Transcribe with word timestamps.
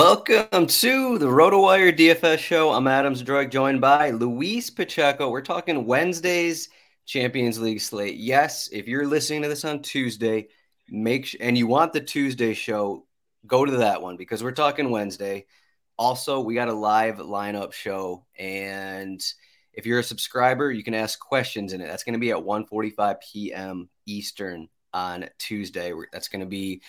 Welcome 0.00 0.66
to 0.66 1.18
the 1.18 1.26
RotoWire 1.26 1.94
DFS 1.94 2.38
show. 2.38 2.70
I'm 2.70 2.86
Adam 2.86 3.14
Zdroik, 3.14 3.50
joined 3.50 3.82
by 3.82 4.12
Luis 4.12 4.70
Pacheco. 4.70 5.28
We're 5.28 5.42
talking 5.42 5.84
Wednesday's 5.84 6.70
Champions 7.04 7.60
League 7.60 7.82
slate. 7.82 8.16
Yes, 8.16 8.70
if 8.72 8.88
you're 8.88 9.06
listening 9.06 9.42
to 9.42 9.48
this 9.48 9.66
on 9.66 9.82
Tuesday, 9.82 10.48
make 10.88 11.26
sh- 11.26 11.36
and 11.38 11.56
you 11.58 11.66
want 11.66 11.92
the 11.92 12.00
Tuesday 12.00 12.54
show, 12.54 13.06
go 13.46 13.66
to 13.66 13.72
that 13.72 14.00
one 14.00 14.16
because 14.16 14.42
we're 14.42 14.52
talking 14.52 14.90
Wednesday. 14.90 15.44
Also, 15.98 16.40
we 16.40 16.54
got 16.54 16.68
a 16.68 16.72
live 16.72 17.18
lineup 17.18 17.74
show, 17.74 18.24
and 18.38 19.22
if 19.74 19.84
you're 19.84 19.98
a 19.98 20.02
subscriber, 20.02 20.72
you 20.72 20.82
can 20.82 20.94
ask 20.94 21.20
questions 21.20 21.74
in 21.74 21.82
it. 21.82 21.88
That's 21.88 22.04
going 22.04 22.14
to 22.14 22.18
be 22.18 22.30
at 22.30 22.38
1:45 22.38 23.16
p.m. 23.20 23.90
Eastern 24.06 24.70
on 24.94 25.28
Tuesday. 25.38 25.92
That's 26.10 26.28
going 26.28 26.40
to 26.40 26.46
be 26.46 26.80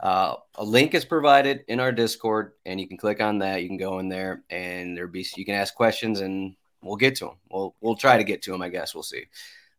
uh, 0.00 0.34
a 0.56 0.64
link 0.64 0.94
is 0.94 1.04
provided 1.04 1.64
in 1.68 1.80
our 1.80 1.92
Discord, 1.92 2.52
and 2.66 2.80
you 2.80 2.88
can 2.88 2.96
click 2.96 3.20
on 3.20 3.38
that. 3.38 3.62
You 3.62 3.68
can 3.68 3.76
go 3.76 3.98
in 3.98 4.08
there, 4.08 4.42
and 4.50 4.96
there 4.96 5.06
be 5.06 5.26
you 5.36 5.44
can 5.44 5.54
ask 5.54 5.74
questions, 5.74 6.20
and 6.20 6.56
we'll 6.82 6.96
get 6.96 7.16
to 7.16 7.26
them. 7.26 7.34
We'll 7.50 7.74
we'll 7.80 7.96
try 7.96 8.16
to 8.16 8.24
get 8.24 8.42
to 8.42 8.52
them. 8.52 8.62
I 8.62 8.68
guess 8.68 8.94
we'll 8.94 9.02
see. 9.02 9.24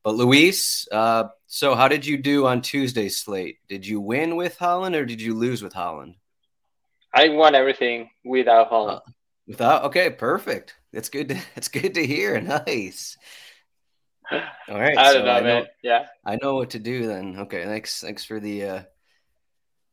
But 0.06 0.16
Luis, 0.16 0.88
uh, 0.92 1.26
so 1.48 1.74
how 1.74 1.88
did 1.88 2.06
you 2.06 2.18
do 2.18 2.46
on 2.46 2.62
Tuesday's 2.62 3.18
slate? 3.18 3.58
Did 3.68 3.88
you 3.88 4.00
win 4.00 4.36
with 4.36 4.56
Haaland 4.60 4.96
or 4.96 5.04
did 5.04 5.20
you 5.20 5.34
lose 5.34 5.64
with 5.64 5.74
Haaland? 5.74 6.14
I 7.12 7.30
won 7.30 7.56
everything 7.56 8.12
without 8.24 8.70
Haaland. 8.70 8.98
Uh, 8.98 9.12
without 9.48 9.84
okay, 9.86 10.12
perfect. 10.12 10.76
That's 10.94 11.10
good. 11.10 11.30
To, 11.30 11.36
that's 11.56 11.70
good 11.70 11.96
to 11.96 12.06
hear. 12.06 12.40
Nice. 12.40 13.18
All 14.32 14.80
right. 14.80 14.96
I 14.96 15.14
don't 15.14 15.22
so 15.22 15.26
know, 15.26 15.32
I 15.32 15.40
know, 15.40 15.46
man. 15.46 15.66
Yeah. 15.82 16.06
I 16.24 16.38
know 16.40 16.54
what 16.54 16.70
to 16.72 16.80
do 16.80 17.08
then. 17.08 17.40
Okay. 17.40 17.64
Thanks. 17.66 18.02
Thanks 18.02 18.26
for 18.26 18.40
the 18.40 18.64
uh, 18.64 18.84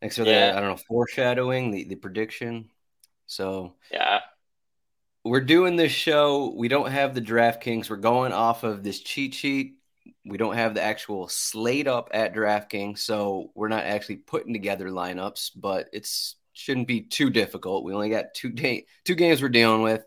Thanks 0.02 0.16
for 0.16 0.24
yeah. 0.24 0.50
the 0.50 0.56
I 0.56 0.60
don't 0.60 0.70
know 0.70 0.82
foreshadowing 0.88 1.70
the 1.70 1.84
the 1.84 1.94
prediction. 1.94 2.70
So 3.28 3.74
yeah, 3.88 4.18
we're 5.24 5.42
doing 5.42 5.76
this 5.76 5.92
show. 5.92 6.52
We 6.56 6.66
don't 6.66 6.90
have 6.90 7.14
the 7.14 7.22
DraftKings. 7.22 7.88
We're 7.88 7.98
going 7.98 8.32
off 8.32 8.64
of 8.64 8.82
this 8.82 8.98
cheat 8.98 9.32
sheet. 9.32 9.76
We 10.24 10.38
don't 10.38 10.56
have 10.56 10.74
the 10.74 10.82
actual 10.82 11.28
slate 11.28 11.86
up 11.86 12.10
at 12.12 12.34
DraftKings, 12.34 12.98
so 12.98 13.52
we're 13.54 13.68
not 13.68 13.84
actually 13.84 14.16
putting 14.16 14.52
together 14.52 14.88
lineups. 14.88 15.52
But 15.54 15.88
it's 15.92 16.34
shouldn't 16.52 16.88
be 16.88 17.02
too 17.02 17.30
difficult. 17.30 17.84
We 17.84 17.94
only 17.94 18.10
got 18.10 18.34
two 18.34 18.50
day, 18.50 18.86
two 19.04 19.14
games 19.14 19.40
we're 19.40 19.50
dealing 19.50 19.82
with. 19.82 20.04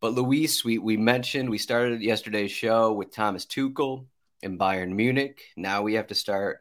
But 0.00 0.12
Luis, 0.14 0.64
we 0.64 0.78
we 0.78 0.96
mentioned 0.96 1.50
we 1.50 1.58
started 1.58 2.00
yesterday's 2.00 2.52
show 2.52 2.92
with 2.92 3.12
Thomas 3.12 3.44
Tuchel 3.44 4.06
and 4.44 4.56
Bayern 4.56 4.94
Munich. 4.94 5.42
Now 5.56 5.82
we 5.82 5.94
have 5.94 6.06
to 6.06 6.14
start 6.14 6.60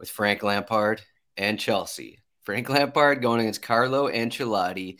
with 0.00 0.10
Frank 0.10 0.42
Lampard 0.42 1.02
and 1.40 1.58
Chelsea. 1.58 2.18
Frank 2.42 2.68
Lampard 2.68 3.22
going 3.22 3.40
against 3.40 3.62
Carlo 3.62 4.08
Ancelotti, 4.08 4.98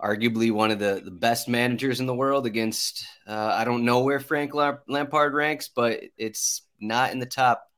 arguably 0.00 0.52
one 0.52 0.70
of 0.70 0.78
the, 0.78 1.02
the 1.04 1.10
best 1.10 1.48
managers 1.48 1.98
in 1.98 2.06
the 2.06 2.14
world 2.14 2.46
against, 2.46 3.04
uh, 3.26 3.52
I 3.52 3.64
don't 3.64 3.84
know 3.84 4.00
where 4.00 4.20
Frank 4.20 4.52
Lampard 4.54 5.34
ranks, 5.34 5.68
but 5.74 6.00
it's 6.16 6.62
not 6.80 7.10
in 7.12 7.18
the 7.18 7.26
top 7.26 7.68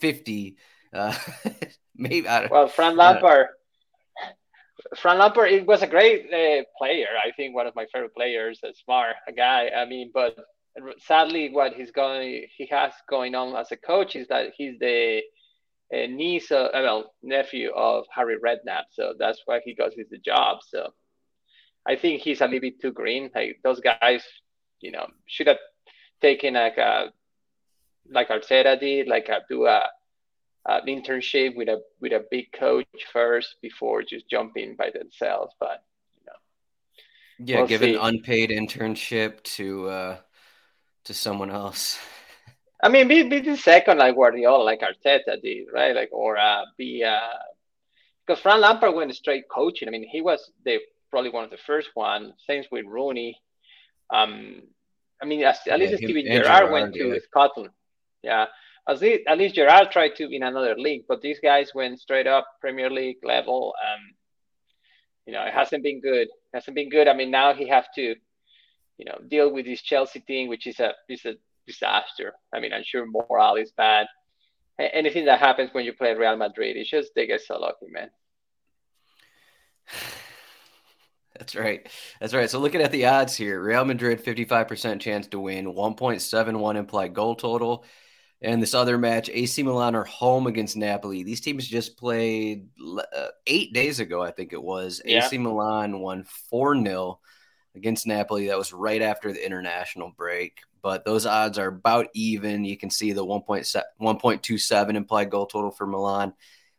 50. 0.00 0.56
Uh, 0.92 1.14
maybe. 1.94 2.26
I 2.26 2.40
don't, 2.40 2.50
well, 2.50 2.68
Frank 2.68 2.96
Lampard. 2.96 3.48
Frank 4.96 5.20
Lampard, 5.20 5.52
it 5.52 5.66
was 5.66 5.82
a 5.82 5.86
great 5.86 6.26
uh, 6.32 6.64
player. 6.78 7.08
I 7.22 7.30
think 7.32 7.54
one 7.54 7.66
of 7.66 7.76
my 7.76 7.86
favorite 7.92 8.14
players, 8.14 8.60
a 8.64 8.72
smart 8.72 9.16
a 9.28 9.32
guy. 9.32 9.70
I 9.76 9.84
mean, 9.84 10.10
but 10.14 10.36
sadly, 10.98 11.50
what 11.50 11.74
he's 11.74 11.90
going, 11.90 12.46
he 12.56 12.66
has 12.70 12.92
going 13.08 13.34
on 13.34 13.54
as 13.54 13.70
a 13.70 13.76
coach 13.76 14.16
is 14.16 14.28
that 14.28 14.52
he's 14.56 14.78
the 14.78 15.20
a 15.92 16.06
niece, 16.06 16.50
uh, 16.50 16.68
well, 16.72 17.12
nephew 17.22 17.70
of 17.70 18.04
Harry 18.14 18.36
Redknapp. 18.36 18.84
So 18.90 19.14
that's 19.18 19.42
why 19.46 19.60
he 19.64 19.74
got 19.74 19.92
his 19.94 20.08
job. 20.24 20.58
So 20.66 20.92
I 21.86 21.96
think 21.96 22.22
he's 22.22 22.40
a 22.40 22.44
little 22.44 22.60
bit 22.60 22.80
too 22.80 22.92
green. 22.92 23.30
Like 23.34 23.60
those 23.62 23.80
guys, 23.80 24.24
you 24.80 24.90
know, 24.90 25.06
should 25.26 25.46
have 25.46 25.58
taken 26.20 26.54
like 26.54 26.78
a 26.78 27.12
like 28.10 28.28
Arteta 28.28 28.78
did, 28.78 29.08
like 29.08 29.28
a, 29.28 29.40
do 29.48 29.66
a 29.66 29.82
an 30.66 30.86
internship 30.86 31.54
with 31.56 31.68
a 31.68 31.82
with 32.00 32.12
a 32.12 32.24
big 32.30 32.50
coach 32.52 32.86
first 33.12 33.56
before 33.60 34.02
just 34.02 34.28
jumping 34.28 34.76
by 34.76 34.90
themselves. 34.90 35.54
But 35.60 35.84
you 36.16 36.26
know, 36.26 36.32
yeah, 37.38 37.58
we'll 37.58 37.68
give 37.68 37.82
see. 37.82 37.94
an 37.94 38.00
unpaid 38.00 38.50
internship 38.50 39.42
to 39.42 39.88
uh, 39.88 40.16
to 41.04 41.14
someone 41.14 41.50
else. 41.50 41.98
I 42.84 42.90
mean, 42.90 43.08
be, 43.08 43.22
be 43.22 43.40
the 43.40 43.56
second 43.56 43.96
like 43.96 44.14
Guardiola, 44.14 44.62
like 44.62 44.82
Arteta 44.82 45.40
did, 45.40 45.68
right? 45.72 45.96
Like, 45.96 46.10
or 46.12 46.36
uh, 46.36 46.64
be 46.76 47.02
uh, 47.02 47.18
because 48.26 48.42
Frank 48.42 48.60
Lampard 48.60 48.94
went 48.94 49.14
straight 49.14 49.44
coaching. 49.50 49.88
I 49.88 49.90
mean, 49.90 50.06
he 50.06 50.20
was 50.20 50.52
the 50.66 50.80
probably 51.10 51.30
one 51.30 51.44
of 51.44 51.50
the 51.50 51.56
first 51.66 51.88
one. 51.94 52.34
Same 52.46 52.62
with 52.70 52.84
Rooney. 52.84 53.40
Um, 54.12 54.62
I 55.22 55.24
mean, 55.24 55.42
as, 55.44 55.56
at 55.66 55.66
yeah, 55.66 55.76
least 55.76 55.96
Steven 55.96 56.26
Gerrard, 56.26 56.70
went 56.70 56.94
to 56.94 57.18
Scotland. 57.22 57.70
Yeah, 58.22 58.46
at 58.86 59.00
least, 59.00 59.22
at 59.28 59.38
least 59.38 59.54
Gerrard 59.54 59.90
tried 59.90 60.16
to 60.16 60.28
in 60.28 60.42
another 60.42 60.74
league, 60.76 61.04
but 61.08 61.22
these 61.22 61.40
guys 61.42 61.72
went 61.74 61.98
straight 62.00 62.26
up 62.26 62.46
Premier 62.60 62.90
League 62.90 63.24
level. 63.24 63.74
Um, 63.82 64.14
you 65.26 65.32
know, 65.32 65.42
it 65.42 65.54
hasn't 65.54 65.82
been 65.82 66.02
good. 66.02 66.28
It 66.28 66.52
hasn't 66.52 66.74
been 66.74 66.90
good. 66.90 67.08
I 67.08 67.14
mean, 67.14 67.30
now 67.30 67.54
he 67.54 67.66
have 67.68 67.86
to, 67.94 68.14
you 68.98 69.04
know, 69.06 69.18
deal 69.26 69.50
with 69.50 69.64
this 69.64 69.80
Chelsea 69.80 70.20
thing, 70.20 70.48
which 70.48 70.66
is 70.66 70.80
a 70.80 70.92
is 71.08 71.24
a 71.24 71.36
disaster. 71.66 72.34
I 72.52 72.60
mean, 72.60 72.72
I'm 72.72 72.84
sure 72.84 73.06
morale 73.06 73.56
is 73.56 73.72
bad. 73.76 74.06
Anything 74.78 75.26
that 75.26 75.38
happens 75.38 75.70
when 75.72 75.84
you 75.84 75.92
play 75.92 76.14
Real 76.14 76.36
Madrid, 76.36 76.76
it's 76.76 76.90
just 76.90 77.10
they 77.14 77.26
get 77.26 77.40
so 77.40 77.58
lucky, 77.58 77.86
man. 77.88 78.10
That's 81.38 81.56
right. 81.56 81.88
That's 82.20 82.34
right. 82.34 82.48
So 82.48 82.60
looking 82.60 82.80
at 82.80 82.92
the 82.92 83.06
odds 83.06 83.34
here, 83.34 83.60
Real 83.60 83.84
Madrid 83.84 84.24
55% 84.24 85.00
chance 85.00 85.26
to 85.28 85.40
win, 85.40 85.66
1.71 85.66 86.76
implied 86.76 87.12
goal 87.12 87.34
total. 87.34 87.84
And 88.40 88.62
this 88.62 88.74
other 88.74 88.98
match, 88.98 89.30
AC 89.32 89.62
Milan 89.62 89.96
are 89.96 90.04
home 90.04 90.46
against 90.46 90.76
Napoli. 90.76 91.22
These 91.22 91.40
teams 91.40 91.66
just 91.66 91.96
played 91.96 92.68
uh, 92.98 93.28
eight 93.46 93.72
days 93.72 94.00
ago, 94.00 94.22
I 94.22 94.30
think 94.32 94.52
it 94.52 94.62
was. 94.62 95.00
Yeah. 95.04 95.24
AC 95.24 95.38
Milan 95.38 95.98
won 96.00 96.24
4 96.50 96.76
0 96.80 97.20
against 97.74 98.06
Napoli. 98.06 98.48
That 98.48 98.58
was 98.58 98.72
right 98.72 99.02
after 99.02 99.32
the 99.32 99.44
international 99.44 100.12
break 100.16 100.60
but 100.84 101.04
those 101.06 101.24
odds 101.24 101.56
are 101.56 101.68
about 101.68 102.08
even. 102.12 102.62
You 102.66 102.76
can 102.76 102.90
see 102.90 103.12
the 103.12 103.24
1.27 103.24 104.94
implied 104.94 105.30
goal 105.30 105.46
total 105.46 105.70
for 105.70 105.86
Milan, 105.86 106.34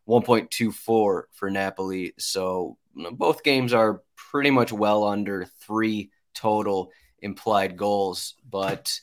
1.24 0.07 0.75
for 0.83 1.49
Napoli. 1.49 2.13
So 2.19 2.77
both 2.93 3.41
games 3.41 3.73
are 3.73 4.03
pretty 4.15 4.51
much 4.51 4.71
well 4.71 5.05
under 5.05 5.47
three 5.61 6.11
total 6.35 6.91
implied 7.17 7.77
goals. 7.77 8.35
But 8.47 8.93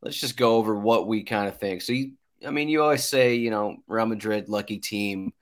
let's 0.00 0.20
just 0.20 0.36
go 0.36 0.54
over 0.54 0.76
what 0.76 1.08
we 1.08 1.24
kind 1.24 1.48
of 1.48 1.58
think. 1.58 1.82
So 1.82 1.92
you, 1.92 2.12
I 2.46 2.52
mean, 2.52 2.68
you 2.68 2.80
always 2.80 3.02
say, 3.02 3.34
you 3.34 3.50
know, 3.50 3.78
Real 3.88 4.06
Madrid, 4.06 4.48
lucky 4.48 4.78
team. 4.78 5.32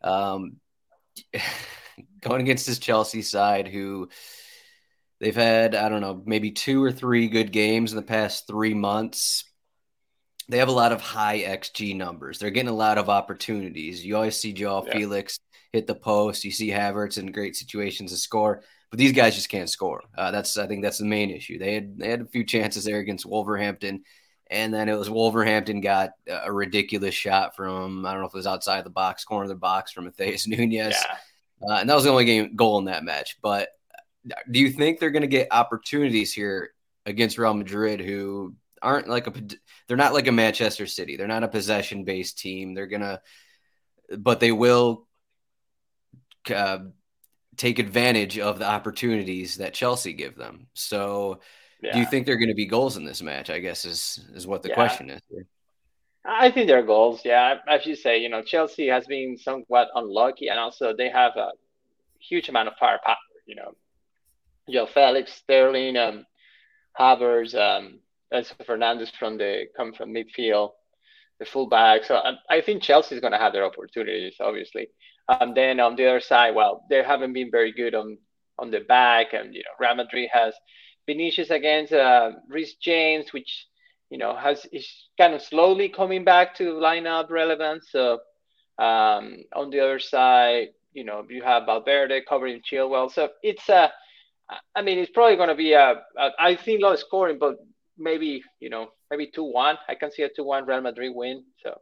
Um, 0.00 0.58
going 2.20 2.42
against 2.42 2.68
this 2.68 2.78
Chelsea 2.78 3.22
side, 3.22 3.66
who 3.66 4.10
they've 5.20 5.36
had, 5.36 5.74
I 5.74 5.88
don't 5.88 6.00
know, 6.00 6.22
maybe 6.24 6.50
two 6.50 6.82
or 6.82 6.90
three 6.90 7.28
good 7.28 7.52
games 7.52 7.92
in 7.92 7.96
the 7.96 8.02
past 8.02 8.46
three 8.46 8.74
months. 8.74 9.44
They 10.48 10.58
have 10.58 10.68
a 10.68 10.72
lot 10.72 10.92
of 10.92 11.00
high 11.00 11.40
XG 11.40 11.96
numbers. 11.96 12.38
They're 12.38 12.50
getting 12.50 12.70
a 12.70 12.74
lot 12.74 12.98
of 12.98 13.08
opportunities. 13.08 14.04
You 14.04 14.16
always 14.16 14.36
see 14.36 14.52
Joao 14.52 14.84
yeah. 14.86 14.92
Felix 14.92 15.38
hit 15.72 15.86
the 15.86 15.94
post. 15.94 16.44
You 16.44 16.50
see 16.50 16.70
Havertz 16.70 17.18
in 17.18 17.30
great 17.30 17.54
situations 17.54 18.10
to 18.10 18.16
score, 18.16 18.62
but 18.90 18.98
these 18.98 19.12
guys 19.12 19.36
just 19.36 19.48
can't 19.48 19.70
score. 19.70 20.02
Uh, 20.16 20.32
that's 20.32 20.58
I 20.58 20.66
think 20.66 20.82
that's 20.82 20.98
the 20.98 21.04
main 21.04 21.30
issue. 21.30 21.58
They 21.58 21.74
had 21.74 21.98
they 21.98 22.10
had 22.10 22.22
a 22.22 22.26
few 22.26 22.44
chances 22.44 22.82
there 22.82 22.98
against 22.98 23.26
Wolverhampton, 23.26 24.02
and 24.50 24.74
then 24.74 24.88
it 24.88 24.98
was 24.98 25.08
Wolverhampton 25.08 25.80
got 25.80 26.10
a 26.28 26.52
ridiculous 26.52 27.14
shot 27.14 27.54
from 27.54 28.04
I 28.04 28.12
don't 28.12 28.22
know 28.22 28.26
if 28.26 28.34
it 28.34 28.38
was 28.38 28.48
outside 28.48 28.84
the 28.84 28.90
box, 28.90 29.24
corner 29.24 29.44
of 29.44 29.50
the 29.50 29.54
box 29.54 29.92
from 29.92 30.10
Matheus 30.10 30.46
Nunes, 30.48 30.74
yeah. 30.74 30.94
uh, 31.62 31.74
and 31.74 31.88
that 31.88 31.94
was 31.94 32.02
the 32.02 32.10
only 32.10 32.24
game 32.24 32.56
goal 32.56 32.78
in 32.80 32.86
that 32.86 33.04
match. 33.04 33.36
But 33.40 33.68
do 34.50 34.60
you 34.60 34.70
think 34.70 34.98
they're 34.98 35.10
going 35.10 35.22
to 35.22 35.28
get 35.28 35.48
opportunities 35.50 36.32
here 36.32 36.70
against 37.06 37.38
Real 37.38 37.54
Madrid, 37.54 38.00
who 38.00 38.54
aren't 38.82 39.08
like 39.08 39.26
a 39.26 39.32
they're 39.86 39.96
not 39.96 40.14
like 40.14 40.26
a 40.26 40.32
Manchester 40.32 40.86
City. 40.86 41.16
They're 41.16 41.26
not 41.26 41.44
a 41.44 41.48
possession 41.48 42.04
based 42.04 42.38
team. 42.38 42.74
They're 42.74 42.86
gonna, 42.86 43.20
but 44.18 44.40
they 44.40 44.52
will 44.52 45.06
uh, 46.54 46.78
take 47.56 47.78
advantage 47.78 48.38
of 48.38 48.58
the 48.58 48.68
opportunities 48.68 49.56
that 49.56 49.74
Chelsea 49.74 50.12
give 50.12 50.36
them. 50.36 50.68
So, 50.74 51.40
yeah. 51.82 51.92
do 51.92 51.98
you 51.98 52.06
think 52.06 52.26
they're 52.26 52.36
going 52.36 52.48
to 52.48 52.54
be 52.54 52.66
goals 52.66 52.96
in 52.96 53.04
this 53.04 53.22
match? 53.22 53.50
I 53.50 53.58
guess 53.58 53.84
is 53.84 54.24
is 54.34 54.46
what 54.46 54.62
the 54.62 54.70
yeah. 54.70 54.74
question 54.74 55.10
is. 55.10 55.20
I 56.24 56.50
think 56.50 56.66
they're 56.66 56.82
goals. 56.82 57.22
Yeah, 57.24 57.56
as 57.66 57.86
you 57.86 57.96
say, 57.96 58.18
you 58.18 58.28
know, 58.28 58.42
Chelsea 58.42 58.88
has 58.88 59.06
been 59.06 59.38
somewhat 59.38 59.88
unlucky, 59.94 60.48
and 60.48 60.58
also 60.58 60.94
they 60.96 61.08
have 61.08 61.36
a 61.36 61.50
huge 62.18 62.48
amount 62.48 62.68
of 62.68 62.74
firepower. 62.78 63.16
You 63.46 63.56
know, 63.56 63.74
Joao 64.68 64.86
Felix, 64.86 65.32
Sterling, 65.32 65.96
um, 65.96 66.26
Havertz, 66.98 67.54
um, 67.54 68.00
Enzo 68.32 68.64
Fernandez 68.64 69.10
from 69.18 69.38
the 69.38 69.64
come 69.76 69.92
from 69.92 70.14
midfield, 70.14 70.72
the 71.38 71.44
fullback. 71.44 72.04
So 72.04 72.16
I, 72.16 72.34
I 72.48 72.60
think 72.60 72.82
Chelsea 72.82 73.14
is 73.14 73.20
going 73.20 73.32
to 73.32 73.38
have 73.38 73.52
their 73.52 73.64
opportunities, 73.64 74.36
obviously. 74.40 74.88
And 75.28 75.56
then 75.56 75.80
on 75.80 75.96
the 75.96 76.06
other 76.06 76.20
side, 76.20 76.54
well, 76.54 76.84
they 76.90 77.02
haven't 77.02 77.32
been 77.32 77.50
very 77.50 77.72
good 77.72 77.94
on 77.94 78.18
on 78.58 78.70
the 78.70 78.80
back, 78.80 79.32
and 79.32 79.54
you 79.54 79.60
know, 79.60 79.70
Real 79.78 79.94
Madrid 79.94 80.28
has 80.32 80.54
Vinicius 81.06 81.50
against 81.50 81.92
uh, 81.92 82.32
Reece 82.48 82.74
James, 82.74 83.32
which 83.32 83.66
you 84.10 84.18
know 84.18 84.36
has 84.36 84.66
is 84.72 84.86
kind 85.18 85.34
of 85.34 85.42
slowly 85.42 85.88
coming 85.88 86.24
back 86.24 86.54
to 86.56 86.74
lineup 86.74 87.30
relevance. 87.30 87.88
So 87.90 88.18
um, 88.78 89.44
on 89.54 89.70
the 89.70 89.80
other 89.80 89.98
side, 89.98 90.68
you 90.92 91.04
know, 91.04 91.24
you 91.28 91.42
have 91.42 91.66
Valverde 91.66 92.22
covering 92.28 92.60
Chilwell. 92.62 93.12
So 93.12 93.30
it's 93.42 93.68
a, 93.68 93.92
I 94.74 94.82
mean, 94.82 94.98
it's 94.98 95.10
probably 95.10 95.36
going 95.36 95.48
to 95.48 95.54
be 95.54 95.72
a, 95.72 96.02
a, 96.18 96.30
I 96.38 96.56
think 96.56 96.82
low 96.82 96.96
scoring, 96.96 97.38
but 97.38 97.56
maybe 97.98 98.42
you 98.58 98.70
know 98.70 98.88
maybe 99.10 99.30
two 99.32 99.44
one. 99.44 99.78
I 99.88 99.94
can 99.94 100.10
see 100.10 100.22
a 100.22 100.28
two 100.28 100.44
one 100.44 100.66
Real 100.66 100.80
Madrid 100.80 101.12
win. 101.14 101.44
So. 101.62 101.80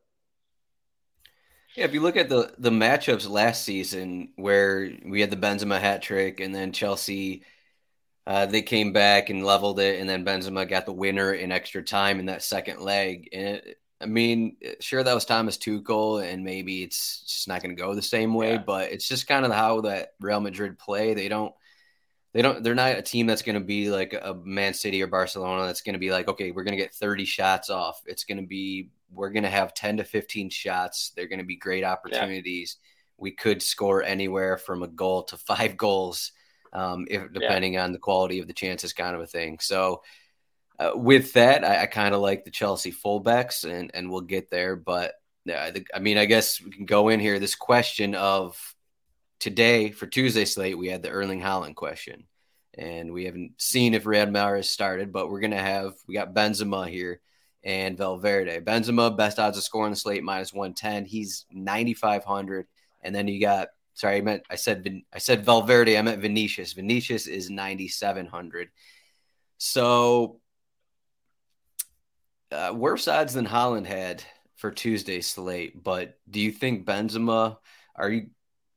Yeah, 1.76 1.84
if 1.84 1.94
you 1.94 2.00
look 2.00 2.16
at 2.16 2.28
the 2.28 2.52
the 2.58 2.70
matchups 2.70 3.28
last 3.28 3.64
season, 3.64 4.32
where 4.36 4.90
we 5.04 5.20
had 5.20 5.30
the 5.30 5.36
Benzema 5.36 5.80
hat 5.80 6.02
trick, 6.02 6.40
and 6.40 6.54
then 6.54 6.72
Chelsea, 6.72 7.44
uh, 8.26 8.46
they 8.46 8.62
came 8.62 8.92
back 8.92 9.30
and 9.30 9.44
leveled 9.44 9.78
it, 9.78 10.00
and 10.00 10.08
then 10.08 10.24
Benzema 10.24 10.68
got 10.68 10.86
the 10.86 10.92
winner 10.92 11.32
in 11.32 11.52
extra 11.52 11.82
time 11.82 12.18
in 12.20 12.26
that 12.26 12.42
second 12.42 12.80
leg. 12.80 13.28
And 13.32 13.46
it, 13.48 13.78
I 14.00 14.06
mean, 14.06 14.56
sure 14.80 15.02
that 15.02 15.14
was 15.14 15.24
Thomas 15.24 15.58
Tuchel, 15.58 16.24
and 16.24 16.44
maybe 16.44 16.82
it's 16.82 17.22
just 17.26 17.48
not 17.48 17.62
going 17.62 17.76
to 17.76 17.80
go 17.82 17.94
the 17.94 18.02
same 18.02 18.32
way, 18.32 18.52
yeah. 18.52 18.62
but 18.64 18.92
it's 18.92 19.08
just 19.08 19.26
kind 19.26 19.44
of 19.44 19.52
how 19.52 19.80
that 19.82 20.14
Real 20.20 20.40
Madrid 20.40 20.78
play. 20.78 21.14
They 21.14 21.28
don't 21.28 21.52
they 22.32 22.42
don't 22.42 22.62
they're 22.62 22.74
not 22.74 22.96
a 22.96 23.02
team 23.02 23.26
that's 23.26 23.42
going 23.42 23.58
to 23.58 23.64
be 23.64 23.90
like 23.90 24.12
a 24.12 24.34
Man 24.34 24.74
City 24.74 25.02
or 25.02 25.06
Barcelona 25.06 25.66
that's 25.66 25.80
going 25.80 25.94
to 25.94 25.98
be 25.98 26.10
like 26.10 26.28
okay 26.28 26.50
we're 26.50 26.64
going 26.64 26.76
to 26.76 26.82
get 26.82 26.94
30 26.94 27.24
shots 27.24 27.70
off. 27.70 28.00
It's 28.06 28.24
going 28.24 28.38
to 28.38 28.46
be 28.46 28.90
we're 29.12 29.30
going 29.30 29.44
to 29.44 29.48
have 29.50 29.74
10 29.74 29.98
to 29.98 30.04
15 30.04 30.50
shots. 30.50 31.12
They're 31.16 31.28
going 31.28 31.38
to 31.38 31.44
be 31.44 31.56
great 31.56 31.84
opportunities. 31.84 32.76
Yeah. 32.78 32.84
we 33.18 33.30
could 33.30 33.62
score 33.62 34.02
anywhere 34.02 34.58
from 34.58 34.82
a 34.82 34.88
goal 34.88 35.24
to 35.24 35.36
five 35.36 35.76
goals 35.76 36.32
um, 36.72 37.06
if 37.10 37.32
depending 37.32 37.74
yeah. 37.74 37.84
on 37.84 37.92
the 37.92 37.98
quality 37.98 38.40
of 38.40 38.46
the 38.46 38.52
chances 38.52 38.92
kind 38.92 39.16
of 39.16 39.22
a 39.22 39.26
thing. 39.26 39.58
So 39.60 40.02
uh, 40.78 40.92
with 40.94 41.32
that 41.32 41.64
I, 41.64 41.82
I 41.82 41.86
kind 41.86 42.14
of 42.14 42.20
like 42.20 42.44
the 42.44 42.50
Chelsea 42.50 42.92
fullbacks 42.92 43.68
and 43.68 43.90
and 43.94 44.10
we'll 44.10 44.20
get 44.20 44.50
there 44.50 44.76
but 44.76 45.14
yeah, 45.44 45.64
I, 45.64 45.70
think, 45.70 45.86
I 45.94 45.98
mean 45.98 46.18
I 46.18 46.26
guess 46.26 46.60
we 46.60 46.70
can 46.70 46.84
go 46.84 47.08
in 47.08 47.20
here. 47.20 47.38
This 47.38 47.54
question 47.54 48.14
of 48.14 48.74
today 49.38 49.90
for 49.90 50.06
Tuesday 50.06 50.44
slate, 50.44 50.78
we 50.78 50.88
had 50.88 51.02
the 51.02 51.10
Erling 51.10 51.40
Haaland 51.40 51.74
question. 51.74 52.24
And 52.74 53.12
we 53.12 53.24
haven't 53.24 53.60
seen 53.60 53.94
if 53.94 54.04
Riyad 54.04 54.30
Mahrez 54.30 54.56
has 54.58 54.70
started, 54.70 55.12
but 55.12 55.28
we're 55.28 55.40
going 55.40 55.50
to 55.50 55.56
have, 55.56 55.94
we 56.06 56.14
got 56.14 56.34
Benzema 56.34 56.88
here 56.88 57.20
and 57.64 57.98
Valverde. 57.98 58.60
Benzema, 58.60 59.16
best 59.16 59.38
odds 59.38 59.58
of 59.58 59.64
scoring 59.64 59.90
the 59.90 59.96
slate, 59.96 60.22
minus 60.22 60.52
110. 60.52 61.04
He's 61.04 61.44
9,500. 61.50 62.66
And 63.02 63.14
then 63.14 63.26
you 63.26 63.40
got, 63.40 63.68
sorry, 63.94 64.18
I 64.18 64.20
meant, 64.20 64.44
I 64.48 64.54
said, 64.54 65.02
I 65.12 65.18
said 65.18 65.44
Valverde, 65.44 65.98
I 65.98 66.02
meant 66.02 66.22
Vinicius. 66.22 66.72
Vinicius 66.72 67.26
is 67.26 67.50
9,700. 67.50 68.68
So 69.58 70.40
uh, 72.52 72.72
worse 72.74 73.08
odds 73.08 73.34
than 73.34 73.44
Holland 73.44 73.88
had 73.88 74.22
for 74.54 74.70
Tuesday 74.70 75.20
slate. 75.20 75.82
But 75.82 76.16
do 76.30 76.40
you 76.40 76.52
think 76.52 76.86
Benzema, 76.86 77.58
are 77.96 78.10
you 78.10 78.30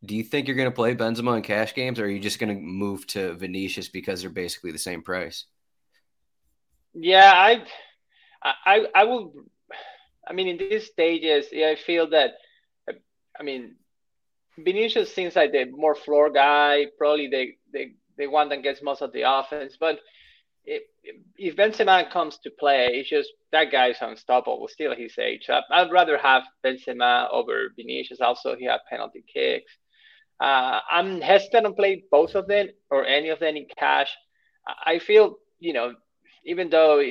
do 0.03 0.15
you 0.15 0.23
think 0.23 0.47
you're 0.47 0.57
going 0.57 0.69
to 0.69 0.75
play 0.75 0.95
Benzema 0.95 1.37
in 1.37 1.43
cash 1.43 1.75
games, 1.75 1.99
or 1.99 2.05
are 2.05 2.09
you 2.09 2.19
just 2.19 2.39
going 2.39 2.53
to 2.53 2.59
move 2.61 3.05
to 3.07 3.33
Vinicius 3.33 3.87
because 3.87 4.21
they're 4.21 4.31
basically 4.31 4.71
the 4.71 4.79
same 4.79 5.01
price? 5.01 5.45
Yeah, 6.93 7.31
I, 7.33 7.63
I, 8.43 8.85
I 8.95 9.03
will. 9.03 9.33
I 10.27 10.33
mean, 10.33 10.47
in 10.47 10.57
these 10.57 10.87
stages, 10.87 11.47
yeah, 11.51 11.69
I 11.69 11.75
feel 11.75 12.09
that. 12.09 12.31
I 13.39 13.43
mean, 13.43 13.75
Vinicius 14.57 15.13
seems 15.13 15.35
like 15.35 15.51
the 15.51 15.65
more 15.65 15.95
floor 15.95 16.29
guy. 16.29 16.87
Probably 16.97 17.27
the 17.27 17.51
the 17.71 17.95
the 18.17 18.27
one 18.27 18.49
that 18.49 18.63
gets 18.63 18.81
most 18.81 19.01
of 19.01 19.13
the 19.13 19.23
offense. 19.29 19.77
But 19.79 19.99
if, 20.65 20.83
if 21.37 21.55
Benzema 21.55 22.11
comes 22.11 22.37
to 22.39 22.51
play, 22.59 22.87
it's 22.91 23.09
just 23.09 23.29
that 23.51 23.71
guy's 23.71 23.97
unstoppable. 24.01 24.67
Still, 24.67 24.95
his 24.95 25.17
age. 25.17 25.49
I'd 25.49 25.91
rather 25.91 26.17
have 26.17 26.43
Benzema 26.63 27.27
over 27.31 27.69
Vinicius. 27.75 28.21
Also, 28.21 28.55
he 28.55 28.65
had 28.65 28.79
penalty 28.89 29.23
kicks. 29.31 29.71
Uh, 30.41 30.79
I'm 30.89 31.21
hesitant 31.21 31.65
to 31.65 31.73
play 31.73 32.03
both 32.09 32.33
of 32.33 32.47
them 32.47 32.69
or 32.89 33.05
any 33.05 33.29
of 33.29 33.39
them 33.39 33.55
in 33.55 33.67
cash. 33.77 34.09
I 34.85 34.99
feel, 34.99 35.35
you 35.59 35.73
know, 35.73 35.93
even 36.45 36.69
though 36.69 37.01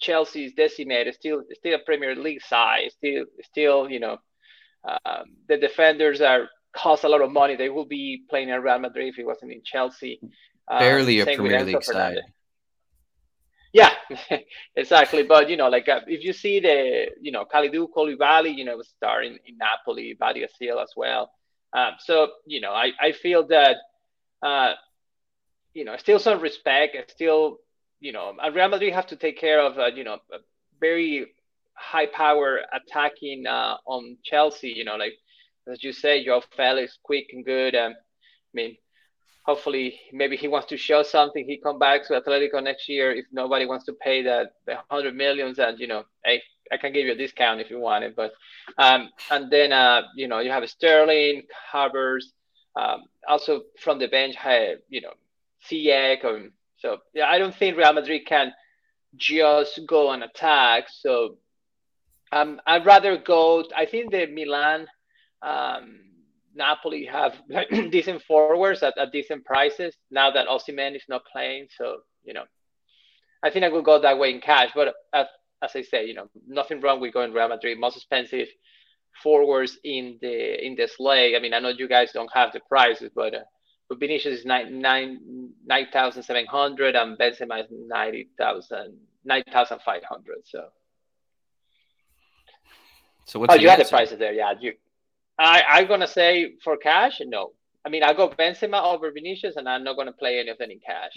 Chelsea 0.00 0.44
is 0.44 0.52
decimated, 0.52 1.14
still 1.14 1.42
still 1.54 1.74
a 1.74 1.84
Premier 1.84 2.14
League 2.14 2.42
side, 2.42 2.90
still 2.92 3.24
still 3.42 3.90
you 3.90 3.98
know, 3.98 4.18
um, 4.84 5.24
the 5.48 5.56
defenders 5.56 6.20
are 6.20 6.48
cost 6.76 7.04
a 7.04 7.08
lot 7.08 7.20
of 7.20 7.32
money. 7.32 7.56
They 7.56 7.68
will 7.68 7.86
be 7.86 8.22
playing 8.30 8.50
in 8.50 8.62
Real 8.62 8.78
Madrid 8.78 9.08
if 9.08 9.18
it 9.18 9.26
wasn't 9.26 9.52
in 9.52 9.62
Chelsea. 9.64 10.20
Um, 10.68 10.78
Barely 10.78 11.20
a 11.20 11.24
Premier 11.24 11.64
League 11.64 11.82
side. 11.82 12.18
Yeah, 13.72 13.92
exactly. 14.76 15.24
But 15.24 15.50
you 15.50 15.56
know, 15.56 15.68
like 15.68 15.88
uh, 15.88 16.00
if 16.06 16.24
you 16.24 16.32
see 16.32 16.60
the, 16.60 17.08
you 17.20 17.32
know, 17.32 17.44
Kalidou 17.44 17.88
Koulibaly, 17.94 18.56
you 18.56 18.64
know, 18.64 18.76
was 18.76 18.88
starring 18.88 19.38
in 19.46 19.58
Napoli, 19.58 20.16
Badia 20.18 20.48
Seal 20.58 20.78
as 20.78 20.92
well. 20.96 21.30
Um, 21.72 21.92
so 21.98 22.28
you 22.46 22.60
know, 22.60 22.72
I, 22.72 22.92
I 23.00 23.12
feel 23.12 23.46
that 23.48 23.76
uh, 24.42 24.72
you 25.74 25.84
know 25.84 25.96
still 25.96 26.18
some 26.18 26.40
respect 26.40 26.94
and 26.96 27.04
still 27.08 27.58
you 28.00 28.12
know 28.12 28.32
Real 28.52 28.68
Madrid 28.68 28.92
have 28.92 29.06
to 29.08 29.16
take 29.16 29.38
care 29.38 29.60
of 29.60 29.78
uh, 29.78 29.86
you 29.86 30.04
know 30.04 30.14
a 30.32 30.38
very 30.80 31.26
high 31.74 32.06
power 32.06 32.60
attacking 32.72 33.46
uh, 33.46 33.76
on 33.86 34.16
Chelsea. 34.24 34.70
You 34.70 34.84
know, 34.84 34.96
like 34.96 35.14
as 35.70 35.82
you 35.84 35.92
say, 35.92 36.24
Joao 36.24 36.42
Felix 36.56 36.98
quick 37.02 37.26
and 37.32 37.44
good. 37.44 37.74
Um, 37.74 37.92
I 37.92 38.54
mean, 38.54 38.76
hopefully 39.44 39.98
maybe 40.12 40.36
he 40.36 40.48
wants 40.48 40.68
to 40.68 40.76
show 40.76 41.02
something. 41.02 41.44
He 41.44 41.58
come 41.58 41.78
back 41.78 42.06
to 42.06 42.20
Atletico 42.20 42.62
next 42.62 42.88
year 42.88 43.12
if 43.12 43.26
nobody 43.32 43.66
wants 43.66 43.84
to 43.86 43.92
pay 43.92 44.22
that 44.22 44.52
the 44.66 44.76
hundred 44.90 45.14
millions 45.14 45.58
and 45.58 45.78
you 45.78 45.86
know, 45.86 46.04
hey, 46.24 46.42
I 46.72 46.76
can 46.76 46.92
give 46.92 47.06
you 47.06 47.12
a 47.12 47.16
discount 47.16 47.60
if 47.60 47.70
you 47.70 47.78
want 47.78 48.04
it. 48.04 48.16
But 48.16 48.32
um, 48.78 49.10
and 49.30 49.50
then 49.50 49.72
uh, 49.72 50.02
you 50.16 50.28
know 50.28 50.40
you 50.40 50.50
have 50.50 50.68
Sterling, 50.68 51.42
Havertz, 51.72 52.24
um, 52.76 53.04
also 53.26 53.62
from 53.78 53.98
the 53.98 54.08
bench, 54.08 54.36
you 54.88 55.00
know, 55.00 55.12
Ziyech. 55.68 56.24
Um, 56.24 56.52
so 56.78 56.98
yeah, 57.14 57.26
I 57.28 57.38
don't 57.38 57.54
think 57.54 57.76
Real 57.76 57.92
Madrid 57.92 58.26
can 58.26 58.52
just 59.16 59.80
go 59.86 60.12
and 60.12 60.22
attack. 60.22 60.84
So 60.88 61.36
um, 62.32 62.60
I'd 62.66 62.86
rather 62.86 63.16
go. 63.18 63.64
I 63.76 63.86
think 63.86 64.12
the 64.12 64.26
Milan, 64.26 64.86
um, 65.42 66.00
Napoli 66.54 67.06
have 67.06 67.34
decent 67.90 68.22
forwards 68.22 68.82
at, 68.82 68.96
at 68.98 69.12
decent 69.12 69.44
prices 69.44 69.94
now 70.10 70.30
that 70.30 70.46
Osimhen 70.46 70.94
is 70.94 71.04
not 71.08 71.22
playing. 71.30 71.66
So 71.76 71.98
you 72.24 72.34
know, 72.34 72.44
I 73.42 73.50
think 73.50 73.64
I 73.64 73.68
will 73.68 73.82
go 73.82 74.00
that 74.00 74.18
way 74.18 74.30
in 74.30 74.40
cash. 74.40 74.70
But 74.74 74.94
at 75.12 75.28
as 75.62 75.72
I 75.74 75.82
say, 75.82 76.06
you 76.06 76.14
know, 76.14 76.28
nothing 76.46 76.80
wrong 76.80 77.00
with 77.00 77.12
going 77.12 77.32
Real 77.32 77.48
Madrid. 77.48 77.78
Most 77.78 77.96
expensive 77.96 78.48
forwards 79.22 79.78
in 79.84 80.18
the 80.20 80.64
in 80.64 80.76
the 80.76 80.88
slate. 80.88 81.34
I 81.36 81.40
mean, 81.40 81.54
I 81.54 81.58
know 81.58 81.70
you 81.70 81.88
guys 81.88 82.12
don't 82.12 82.30
have 82.32 82.52
the 82.52 82.60
prices, 82.60 83.10
but 83.14 83.34
uh, 83.34 83.40
but 83.88 84.00
Vinicius 84.00 84.40
is 84.40 84.44
nine 84.44 84.80
nine 84.80 85.50
nine 85.66 85.88
thousand 85.92 86.22
seven 86.22 86.46
hundred 86.46 86.94
and 86.94 87.18
Benzema 87.18 87.64
is 87.64 87.66
ninety 87.70 88.28
thousand 88.38 88.98
nine 89.24 89.44
thousand 89.52 89.80
five 89.84 90.02
hundred. 90.04 90.38
So. 90.44 90.68
So 93.24 93.38
what's 93.38 93.52
oh, 93.52 93.58
you 93.58 93.68
have 93.68 93.78
the 93.78 93.84
prices 93.84 94.18
there, 94.18 94.32
yeah. 94.32 94.54
You, 94.58 94.72
I 95.38 95.62
I'm 95.68 95.86
gonna 95.86 96.08
say 96.08 96.54
for 96.64 96.78
cash, 96.78 97.20
no. 97.26 97.52
I 97.84 97.90
mean, 97.90 98.02
I 98.02 98.14
go 98.14 98.30
Benzema 98.30 98.82
over 98.82 99.10
Vinicius, 99.10 99.56
and 99.56 99.68
I'm 99.68 99.84
not 99.84 99.96
gonna 99.96 100.12
play 100.12 100.38
any 100.38 100.48
of 100.48 100.56
them 100.56 100.70
in 100.70 100.80
cash. 100.80 101.12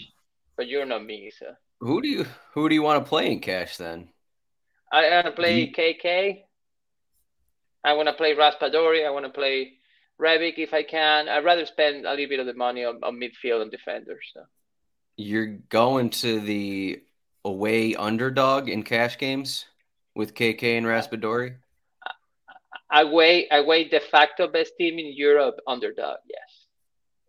But 0.58 0.68
you're 0.68 0.86
not 0.86 1.06
me, 1.06 1.32
so. 1.38 1.54
Who 1.80 2.02
do 2.02 2.10
you 2.10 2.26
who 2.54 2.68
do 2.68 2.76
you 2.76 2.84
want 2.84 3.04
to 3.04 3.10
play 3.10 3.32
in 3.32 3.40
cash 3.40 3.78
then? 3.78 4.10
I 4.92 5.10
want 5.10 5.26
to 5.28 5.32
play. 5.32 5.72
KK. 5.72 6.44
I 7.84 7.94
want 7.94 8.08
to 8.08 8.14
play 8.14 8.36
Raspadori. 8.36 9.06
I 9.06 9.10
want 9.10 9.26
to 9.26 9.32
play 9.32 9.74
Rebic 10.20 10.54
if 10.58 10.74
I 10.74 10.84
can. 10.84 11.28
I'd 11.28 11.44
rather 11.44 11.66
spend 11.66 12.06
a 12.06 12.12
little 12.12 12.28
bit 12.28 12.40
of 12.40 12.46
the 12.46 12.54
money 12.54 12.86
on, 12.86 13.00
on 13.04 13.20
midfield 13.20 13.62
and 13.62 13.72
defenders. 13.72 14.26
So. 14.34 14.42
You're 15.18 15.58
going 15.70 16.10
to 16.12 16.40
the 16.40 17.02
away 17.44 17.96
underdog 17.96 18.70
in 18.70 18.84
cash 18.84 19.18
games 19.18 19.66
with 20.16 20.36
KK 20.36 20.78
and 20.78 20.86
uh, 20.86 20.90
Raspadori? 20.90 21.56
I 22.90 23.02
Away, 23.02 23.48
away 23.50 23.88
de 23.88 24.00
facto 24.00 24.48
best 24.48 24.74
team 24.78 25.00
in 25.00 25.14
Europe 25.16 25.60
underdog, 25.66 26.18
yes. 26.30 26.68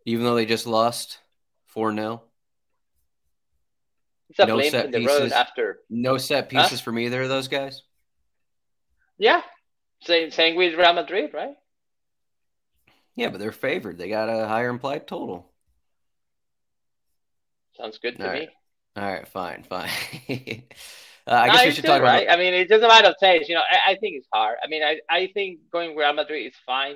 Even 0.05 0.25
though 0.25 0.35
they 0.35 0.45
just 0.45 0.67
lost 0.67 1.19
4 1.67 1.95
0? 1.95 2.21
A 4.39 4.45
no 4.45 4.57
the 4.57 4.89
pieces. 4.91 5.31
after. 5.31 5.79
No 5.89 6.17
set 6.17 6.49
pieces 6.49 6.79
huh? 6.79 6.83
from 6.83 6.99
either 6.99 7.21
of 7.21 7.29
those 7.29 7.47
guys? 7.47 7.83
Yeah. 9.17 9.41
Same, 10.01 10.31
same 10.31 10.55
with 10.55 10.77
Real 10.77 10.93
Madrid, 10.93 11.31
right? 11.33 11.55
Yeah, 13.15 13.29
but 13.29 13.39
they're 13.39 13.51
favored. 13.51 13.97
They 13.97 14.09
got 14.09 14.29
a 14.29 14.47
higher 14.47 14.69
implied 14.69 15.07
total. 15.07 15.51
Sounds 17.77 17.97
good 17.99 18.17
to 18.17 18.27
All 18.27 18.33
me. 18.33 18.39
Right. 18.39 18.49
All 18.95 19.11
right, 19.11 19.27
fine, 19.27 19.63
fine. 19.63 19.89
uh, 20.29 21.31
I 21.31 21.47
no, 21.47 21.53
guess 21.53 21.65
we 21.65 21.71
should 21.71 21.85
talk 21.85 22.01
right. 22.01 22.23
about. 22.23 22.33
I 22.33 22.37
mean, 22.37 22.53
it's 22.53 22.69
just 22.69 22.83
a 22.83 22.87
matter 22.87 23.07
of 23.07 23.15
taste. 23.19 23.49
You 23.49 23.55
know, 23.55 23.61
I, 23.61 23.91
I, 23.91 23.95
think 23.95 24.17
it's 24.17 24.27
hard. 24.31 24.57
I 24.63 24.67
mean, 24.67 24.83
I, 24.83 24.99
I 25.09 25.29
think 25.33 25.59
going 25.71 25.95
Real 25.95 26.13
Madrid 26.13 26.45
is 26.45 26.53
fine. 26.65 26.95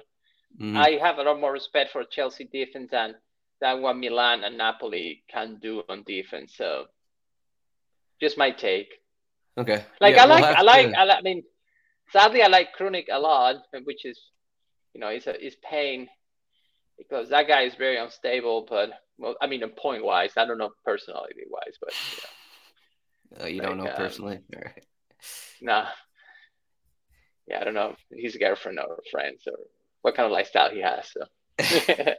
Mm-hmm. 0.60 0.78
I 0.78 0.92
have 1.02 1.18
a 1.18 1.24
lot 1.24 1.40
more 1.40 1.52
respect 1.52 1.92
for 1.92 2.04
Chelsea 2.04 2.46
defense 2.52 2.90
than 2.92 3.16
than 3.62 3.82
what 3.82 3.98
Milan 3.98 4.44
and 4.44 4.58
Napoli 4.58 5.24
can 5.28 5.58
do 5.60 5.82
on 5.90 6.04
defense. 6.04 6.54
So, 6.56 6.86
just 8.22 8.38
my 8.38 8.52
take. 8.52 8.90
Okay. 9.58 9.84
Like 10.00 10.16
yeah, 10.16 10.24
I 10.24 10.26
like, 10.26 10.44
we'll 10.44 10.56
I 10.56 10.62
like, 10.62 10.90
to... 10.90 11.00
I 11.00 11.04
like. 11.04 11.18
I 11.18 11.22
mean, 11.22 11.44
sadly, 12.12 12.42
I 12.42 12.48
like 12.48 12.70
Krunic 12.78 13.06
a 13.12 13.20
lot, 13.20 13.56
which 13.84 14.06
is, 14.06 14.20
you 14.94 15.02
know, 15.02 15.08
it's 15.08 15.28
a 15.28 15.46
it's 15.46 15.56
pain 15.68 16.08
because 16.98 17.30
that 17.30 17.48
guy 17.48 17.64
is 17.64 17.76
very 17.76 17.98
unstable. 17.98 18.66
But 18.70 18.92
well, 19.18 19.36
I 19.42 19.48
mean, 19.48 19.64
point 19.78 20.04
wise, 20.04 20.32
I 20.38 20.46
don't 20.46 20.58
know 20.58 20.72
personality 20.86 21.44
wise, 21.50 21.78
but 21.82 21.94
you, 23.32 23.38
know, 23.38 23.44
uh, 23.44 23.48
you 23.56 23.62
don't 23.62 23.78
know 23.78 23.90
um, 23.90 23.96
personally, 23.96 24.40
all 24.56 24.62
right? 24.64 24.86
Nah. 25.62 25.88
Yeah, 27.48 27.62
I 27.62 27.64
don't 27.64 27.76
know 27.76 27.96
if 28.10 28.20
he's 28.20 28.36
a 28.36 28.40
girlfriend 28.40 28.78
or 28.78 29.00
friends 29.10 29.44
or 29.48 29.58
what 30.02 30.16
kind 30.16 30.26
of 30.26 30.34
lifestyle 30.34 30.70
he 30.70 30.82
has. 30.82 31.10
So, 31.14 32.14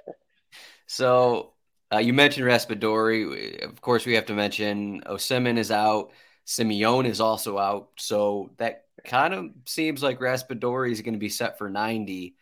so 0.86 1.52
uh, 1.92 1.99
you 1.99 2.12
mentioned 2.12 2.47
Raspadori. 2.47 3.62
Of 3.64 3.80
course, 3.80 4.04
we 4.04 4.14
have 4.14 4.26
to 4.26 4.35
mention 4.35 5.02
Osimhen 5.02 5.59
is 5.59 5.71
out. 5.71 6.12
Simeone 6.47 7.07
is 7.07 7.21
also 7.21 7.59
out. 7.59 7.90
So 7.99 8.50
that 8.59 8.85
kind 9.04 9.35
of 9.35 9.50
seems 9.66 10.02
like 10.02 10.21
Raspadori 10.21 10.92
is 10.92 11.02
going 11.02 11.14
to 11.14 11.18
be 11.18 11.28
set 11.28 11.59
for 11.59 11.68
90. 11.68 12.37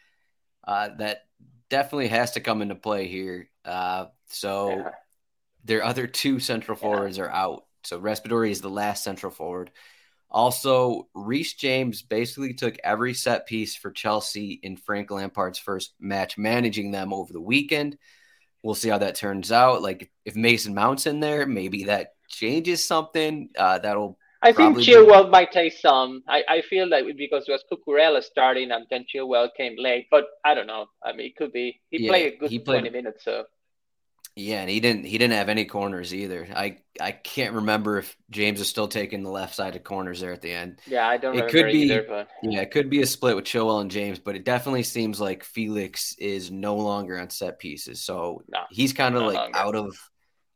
Uh, 0.66 0.90
that 0.98 1.26
definitely 1.68 2.08
has 2.08 2.32
to 2.32 2.40
come 2.40 2.62
into 2.62 2.74
play 2.74 3.06
here. 3.06 3.48
Uh, 3.64 4.06
so 4.28 4.70
yeah. 4.70 4.90
their 5.64 5.84
other 5.84 6.06
two 6.06 6.40
central 6.40 6.76
forwards 6.76 7.18
yeah. 7.18 7.24
are 7.24 7.30
out. 7.30 7.66
So 7.84 8.00
Raspadori 8.00 8.50
is 8.50 8.60
the 8.60 8.70
last 8.70 9.04
central 9.04 9.30
forward. 9.30 9.70
Also, 10.28 11.08
Reece 11.14 11.54
James 11.54 12.02
basically 12.02 12.52
took 12.52 12.76
every 12.82 13.14
set 13.14 13.46
piece 13.46 13.76
for 13.76 13.92
Chelsea 13.92 14.58
in 14.62 14.76
Frank 14.76 15.10
Lampard's 15.10 15.58
first 15.58 15.94
match, 16.00 16.36
managing 16.36 16.90
them 16.90 17.12
over 17.12 17.32
the 17.32 17.40
weekend. 17.40 17.96
We'll 18.66 18.74
see 18.74 18.88
how 18.88 18.98
that 18.98 19.14
turns 19.14 19.52
out. 19.52 19.80
Like 19.80 20.10
if 20.24 20.34
Mason 20.34 20.74
Mount's 20.74 21.06
in 21.06 21.20
there, 21.20 21.46
maybe 21.46 21.84
that 21.84 22.14
changes 22.28 22.84
something. 22.84 23.48
Uh, 23.56 23.78
that'll. 23.78 24.18
I 24.42 24.50
think 24.50 24.78
Chilwell 24.78 25.26
be... 25.26 25.30
might 25.30 25.52
take 25.52 25.72
some. 25.72 26.24
I, 26.26 26.42
I 26.48 26.62
feel 26.62 26.88
like 26.88 27.04
because 27.16 27.44
it 27.46 27.52
was 27.52 27.62
Cucurella 27.70 28.24
starting 28.24 28.72
and 28.72 28.84
then 28.90 29.06
Chilwell 29.06 29.50
came 29.56 29.76
late, 29.78 30.08
but 30.10 30.24
I 30.44 30.54
don't 30.54 30.66
know. 30.66 30.86
I 31.04 31.12
mean, 31.12 31.26
it 31.26 31.36
could 31.36 31.52
be. 31.52 31.80
He 31.90 32.02
yeah, 32.02 32.10
played 32.10 32.32
a 32.32 32.36
good 32.38 32.50
he 32.50 32.58
played, 32.58 32.80
20 32.80 32.90
minutes, 32.90 33.24
so. 33.24 33.44
Yeah, 34.38 34.60
and 34.60 34.68
he 34.68 34.80
didn't 34.80 35.06
he 35.06 35.16
didn't 35.16 35.32
have 35.32 35.48
any 35.48 35.64
corners 35.64 36.12
either. 36.14 36.46
I 36.54 36.76
I 37.00 37.12
can't 37.12 37.54
remember 37.54 37.96
if 37.96 38.14
James 38.28 38.60
is 38.60 38.68
still 38.68 38.86
taking 38.86 39.22
the 39.22 39.30
left 39.30 39.54
side 39.54 39.76
of 39.76 39.82
corners 39.82 40.20
there 40.20 40.34
at 40.34 40.42
the 40.42 40.52
end. 40.52 40.78
Yeah, 40.86 41.08
I 41.08 41.16
don't. 41.16 41.38
It 41.38 41.48
could 41.48 41.72
be. 41.72 41.84
Either, 41.84 42.04
but... 42.06 42.28
Yeah, 42.42 42.60
it 42.60 42.70
could 42.70 42.90
be 42.90 43.00
a 43.00 43.06
split 43.06 43.34
with 43.34 43.46
Chilwell 43.46 43.80
and 43.80 43.90
James, 43.90 44.18
but 44.18 44.36
it 44.36 44.44
definitely 44.44 44.82
seems 44.82 45.18
like 45.22 45.42
Felix 45.42 46.14
is 46.18 46.50
no 46.50 46.76
longer 46.76 47.18
on 47.18 47.30
set 47.30 47.58
pieces. 47.58 48.02
So 48.02 48.42
no, 48.48 48.60
he's 48.70 48.92
kind 48.92 49.16
of 49.16 49.22
like 49.22 49.36
longer. 49.36 49.58
out 49.58 49.74
of 49.74 49.96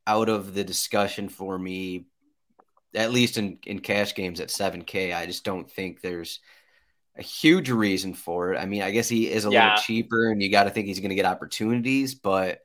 out 0.07 0.29
of 0.29 0.53
the 0.53 0.63
discussion 0.63 1.31
for 1.31 1.59
me. 1.59 2.05
At 2.95 3.13
least 3.13 3.39
in 3.39 3.61
in 3.67 3.79
cash 3.79 4.15
games 4.15 4.41
at 4.41 4.51
seven 4.51 4.83
K, 4.83 5.15
I 5.15 5.25
just 5.25 5.43
don't 5.43 5.71
think 5.71 6.03
there's 6.03 6.41
a 7.17 7.23
huge 7.23 7.71
reason 7.71 8.13
for 8.13 8.53
it. 8.53 8.59
I 8.59 8.67
mean, 8.67 8.83
I 8.83 8.91
guess 8.91 9.09
he 9.09 9.31
is 9.31 9.47
a 9.47 9.51
yeah. 9.51 9.71
little 9.71 9.83
cheaper, 9.85 10.31
and 10.31 10.43
you 10.43 10.51
got 10.51 10.65
to 10.65 10.71
think 10.71 10.87
he's 10.87 11.01
going 11.01 11.09
to 11.09 11.15
get 11.15 11.25
opportunities, 11.25 12.15
but 12.15 12.61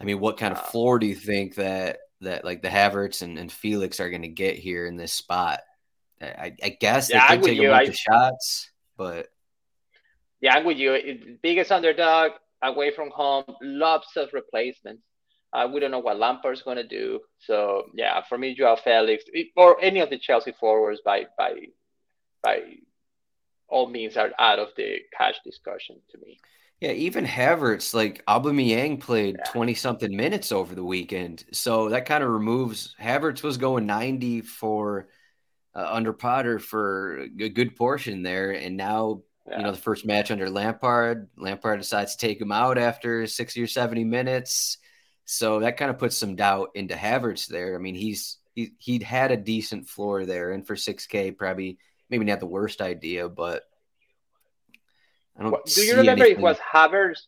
I 0.00 0.04
mean, 0.04 0.20
what 0.20 0.36
kind 0.36 0.52
of 0.52 0.66
floor 0.66 0.98
do 0.98 1.06
you 1.06 1.14
think 1.14 1.56
that 1.56 1.98
that 2.20 2.44
like 2.44 2.62
the 2.62 2.68
Havertz 2.68 3.22
and, 3.22 3.38
and 3.38 3.50
Felix 3.50 4.00
are 4.00 4.10
going 4.10 4.22
to 4.22 4.28
get 4.28 4.56
here 4.56 4.86
in 4.86 4.96
this 4.96 5.12
spot? 5.12 5.60
I, 6.20 6.54
I 6.62 6.68
guess 6.80 7.10
yeah, 7.10 7.28
they 7.28 7.36
could 7.36 7.46
take 7.46 7.58
a 7.58 7.68
bunch 7.68 7.88
I, 7.88 7.90
of 7.90 7.96
shots, 7.96 8.70
but 8.96 9.28
yeah, 10.40 10.54
I'm 10.54 10.64
with 10.64 10.78
you. 10.78 11.38
Biggest 11.42 11.72
underdog 11.72 12.32
away 12.62 12.90
from 12.94 13.10
home, 13.10 13.44
lots 13.60 14.16
of 14.16 14.30
replacements. 14.32 15.02
Uh, 15.52 15.68
we 15.72 15.80
don't 15.80 15.90
know 15.90 15.98
what 15.98 16.18
Lampard's 16.18 16.62
going 16.62 16.76
to 16.76 16.86
do. 16.86 17.20
So 17.38 17.84
yeah, 17.94 18.22
for 18.28 18.36
me, 18.36 18.54
Joao 18.54 18.76
Felix 18.76 19.24
or 19.56 19.82
any 19.82 20.00
of 20.00 20.10
the 20.10 20.18
Chelsea 20.18 20.52
forwards 20.58 21.00
by 21.04 21.26
by 21.38 21.54
by 22.42 22.62
all 23.68 23.88
means 23.88 24.16
are 24.16 24.30
out 24.38 24.58
of 24.58 24.68
the 24.76 24.98
cash 25.16 25.36
discussion 25.44 25.96
to 26.10 26.18
me. 26.18 26.38
Yeah, 26.80 26.92
even 26.92 27.24
Havertz, 27.24 27.94
like 27.94 28.22
Aubameyang 28.26 29.00
played 29.00 29.38
20 29.46 29.72
yeah. 29.72 29.78
something 29.78 30.14
minutes 30.14 30.52
over 30.52 30.74
the 30.74 30.84
weekend. 30.84 31.44
So 31.52 31.88
that 31.88 32.04
kind 32.04 32.22
of 32.22 32.28
removes 32.28 32.94
Havertz 33.00 33.42
was 33.42 33.56
going 33.56 33.86
90 33.86 34.42
for 34.42 35.08
uh, 35.74 35.88
under 35.90 36.12
Potter 36.12 36.58
for 36.58 37.20
a 37.40 37.48
good 37.48 37.76
portion 37.76 38.22
there. 38.22 38.50
And 38.50 38.76
now, 38.76 39.22
yeah. 39.48 39.58
you 39.58 39.62
know, 39.64 39.70
the 39.70 39.78
first 39.78 40.04
match 40.04 40.30
under 40.30 40.50
Lampard, 40.50 41.30
Lampard 41.38 41.80
decides 41.80 42.14
to 42.14 42.26
take 42.26 42.40
him 42.40 42.52
out 42.52 42.76
after 42.76 43.26
60 43.26 43.62
or 43.62 43.66
70 43.66 44.04
minutes. 44.04 44.76
So 45.24 45.60
that 45.60 45.78
kind 45.78 45.90
of 45.90 45.98
puts 45.98 46.16
some 46.16 46.36
doubt 46.36 46.70
into 46.74 46.94
Havertz 46.94 47.46
there. 47.46 47.74
I 47.74 47.78
mean, 47.78 47.94
he's 47.94 48.36
he, 48.54 48.72
he'd 48.78 49.02
had 49.02 49.32
a 49.32 49.36
decent 49.36 49.88
floor 49.88 50.26
there. 50.26 50.52
And 50.52 50.66
for 50.66 50.74
6K, 50.74 51.36
probably 51.36 51.78
maybe 52.10 52.24
not 52.24 52.40
the 52.40 52.46
worst 52.46 52.80
idea, 52.80 53.28
but 53.28 53.64
I 55.38 55.42
don't. 55.42 55.64
do 55.64 55.80
you 55.82 55.96
remember 55.96 56.24
anything. 56.24 56.38
it 56.38 56.42
was 56.42 56.58
Havertz? 56.58 57.20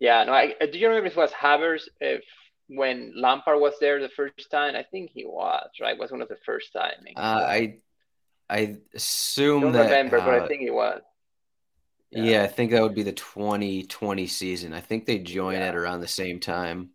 Yeah, 0.00 0.24
no. 0.24 0.32
I, 0.32 0.54
do 0.60 0.78
you 0.78 0.88
remember 0.88 1.06
if 1.06 1.12
it 1.12 1.18
was 1.18 1.30
Havertz 1.32 1.88
if 2.00 2.22
when 2.68 3.12
Lampard 3.16 3.60
was 3.60 3.74
there 3.80 4.00
the 4.00 4.08
first 4.08 4.50
time? 4.50 4.76
I 4.76 4.84
think 4.84 5.10
he 5.12 5.24
was 5.24 5.70
right. 5.80 5.94
It 5.94 6.00
was 6.00 6.10
one 6.10 6.22
of 6.22 6.28
the 6.28 6.38
first 6.44 6.72
time. 6.72 6.92
Uh, 7.16 7.20
I 7.20 7.78
I 8.48 8.76
assume 8.94 9.58
I 9.58 9.62
don't 9.62 9.72
that. 9.72 9.84
remember, 9.84 10.18
uh, 10.18 10.24
but 10.24 10.34
I 10.34 10.38
uh, 10.38 10.48
think 10.48 10.62
he 10.62 10.70
was. 10.70 11.02
Yeah. 12.10 12.22
yeah. 12.22 12.42
I 12.42 12.46
think 12.46 12.70
that 12.70 12.82
would 12.82 12.94
be 12.94 13.02
the 13.02 13.12
2020 13.12 14.26
season. 14.26 14.72
I 14.72 14.80
think 14.80 15.04
they 15.04 15.18
joined 15.18 15.58
yeah. 15.58 15.70
it 15.70 15.74
around 15.74 16.00
the 16.00 16.08
same 16.08 16.40
time. 16.40 16.90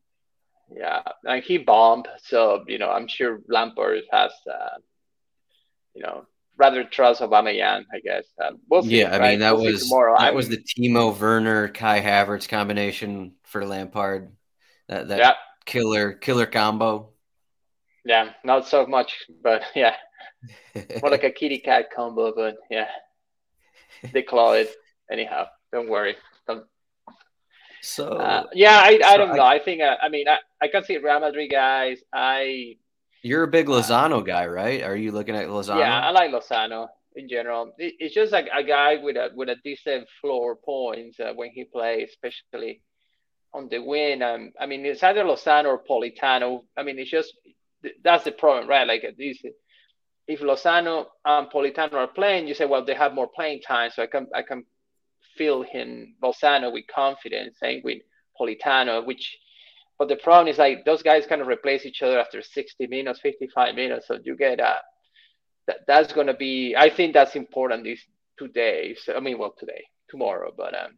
Yeah, 0.76 1.04
and 1.24 1.44
he 1.44 1.60
bombed. 1.60 2.08
So 2.24 2.64
you 2.68 2.80
know, 2.80 2.90
I'm 2.90 3.08
sure 3.08 3.42
Lampard 3.48 4.04
has, 4.12 4.32
uh, 4.52 4.78
you 5.94 6.02
know, 6.02 6.26
rather 6.58 6.84
trust 6.84 7.22
Aubameyang, 7.22 7.86
I 7.94 8.00
guess. 8.04 8.26
Um, 8.44 8.60
we'll 8.70 8.84
see, 8.84 9.00
yeah, 9.00 9.16
I 9.16 9.20
right? 9.20 9.30
mean 9.32 9.40
that 9.40 9.56
we'll 9.56 9.72
was 9.72 9.84
tomorrow. 9.84 10.16
that 10.18 10.28
I 10.28 10.32
was 10.32 10.50
the 10.50 10.58
Timo 10.58 11.18
Werner 11.18 11.68
Kai 11.70 12.02
Havertz 12.02 12.48
combination 12.48 13.34
for 13.44 13.66
Lampard. 13.66 14.32
That 14.88 15.08
that 15.10 15.20
yeah. 15.20 15.34
killer 15.66 16.14
killer 16.14 16.46
combo. 16.46 17.10
Yeah, 18.06 18.32
not 18.44 18.68
so 18.68 18.86
much, 18.86 19.14
but 19.42 19.64
yeah, 19.76 19.96
more 21.02 21.12
like 21.12 21.24
a 21.24 21.32
kitty 21.40 21.60
cat 21.60 21.88
combo. 21.96 22.34
But 22.36 22.58
yeah, 22.70 22.88
they 24.12 24.22
claw 24.22 24.54
it 24.54 24.74
anyhow. 25.12 25.48
Don't 25.72 25.90
worry. 25.90 26.16
Don't... 26.48 26.66
So 27.82 28.10
uh, 28.10 28.44
yeah, 28.54 28.80
I, 28.80 29.00
I 29.04 29.12
so 29.14 29.18
don't 29.18 29.32
I... 29.32 29.36
know. 29.36 29.44
I 29.44 29.60
think 29.60 29.82
uh, 29.82 29.96
I 30.02 30.10
mean 30.10 30.28
I, 30.28 30.38
I 30.62 30.68
can 30.68 30.84
see 30.84 30.98
Real 30.98 31.20
Madrid 31.20 31.52
guys. 31.52 32.00
I 32.14 32.78
You're 33.24 33.44
a 33.44 33.48
big 33.48 33.70
uh, 33.70 33.74
Lozano 33.74 34.24
guy, 34.24 34.46
right? 34.46 34.84
Are 34.84 34.96
you 34.96 35.12
looking 35.12 35.36
at 35.36 35.48
Lozano? 35.48 35.80
Yeah, 35.80 36.02
I 36.02 36.12
like 36.12 36.32
Lozano 36.32 36.88
in 37.16 37.30
general. 37.30 37.74
It's 37.78 38.14
just 38.14 38.32
like 38.32 38.50
a 38.54 38.64
guy 38.64 38.98
with 39.02 39.16
a 39.16 39.30
with 39.34 39.50
a 39.50 39.56
decent 39.64 40.08
floor 40.20 40.58
points 40.58 41.20
uh, 41.20 41.34
when 41.34 41.52
he 41.52 41.64
plays, 41.64 42.10
especially 42.10 42.82
on 43.54 43.70
the 43.70 43.80
win. 43.80 44.22
Um, 44.22 44.52
I 44.60 44.66
mean, 44.66 44.86
it's 44.86 45.04
either 45.04 45.24
Lozano 45.24 45.68
or 45.68 45.84
Politano. 45.84 46.64
I 46.78 46.84
mean, 46.84 47.00
it's 47.00 47.10
just 47.10 47.34
that's 48.04 48.26
the 48.26 48.32
problem, 48.32 48.68
right? 48.70 48.88
Like 48.88 49.04
this, 49.18 49.40
if 50.28 50.42
Lozano 50.42 51.06
and 51.24 51.50
Politano 51.50 51.94
are 51.94 52.08
playing, 52.08 52.48
you 52.48 52.54
say, 52.54 52.66
well, 52.66 52.84
they 52.84 52.94
have 52.94 53.14
more 53.14 53.30
playing 53.34 53.62
time, 53.62 53.92
so 53.94 54.04
I 54.04 54.08
can 54.08 54.28
I 54.36 54.42
can 54.42 54.66
feel 55.38 55.64
him 55.64 56.16
Lozano 56.22 56.74
with 56.74 56.86
confidence. 56.94 57.58
Same 57.60 57.82
with 57.86 58.00
Politano, 58.40 59.06
which 59.06 59.38
but 60.00 60.08
the 60.08 60.16
problem 60.16 60.48
is 60.48 60.58
like 60.58 60.86
those 60.86 61.04
guys 61.04 61.26
kind 61.28 61.42
of 61.42 61.48
replace 61.48 61.86
each 61.86 62.02
other 62.02 62.20
after 62.20 62.42
60 62.42 62.88
minutes, 62.88 63.20
55 63.22 63.76
minutes. 63.76 64.08
So 64.08 64.18
you 64.24 64.36
get 64.36 64.60
a 64.60 64.80
that, 65.68 65.78
that's 65.88 66.14
going 66.14 66.28
to 66.28 66.34
be. 66.34 66.76
I 66.78 66.90
think 66.90 67.14
that's 67.14 67.36
important 67.36 67.84
these 67.84 68.04
two 68.38 68.48
days. 68.50 69.08
I 69.16 69.20
mean, 69.20 69.38
well, 69.38 69.56
today, 69.58 69.84
tomorrow, 70.10 70.52
but 70.56 70.74
um, 70.74 70.98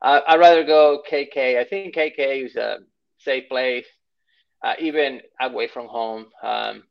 I, 0.00 0.34
would 0.34 0.40
rather 0.40 0.64
go 0.64 1.02
KK. 1.10 1.58
I 1.58 1.64
think 1.64 1.94
KK 1.94 2.46
is 2.46 2.56
a 2.56 2.78
safe 3.18 3.48
place, 3.48 3.86
uh, 4.64 4.74
even 4.78 5.20
away 5.40 5.68
from 5.68 5.86
home. 5.88 6.26
Um, 6.42 6.84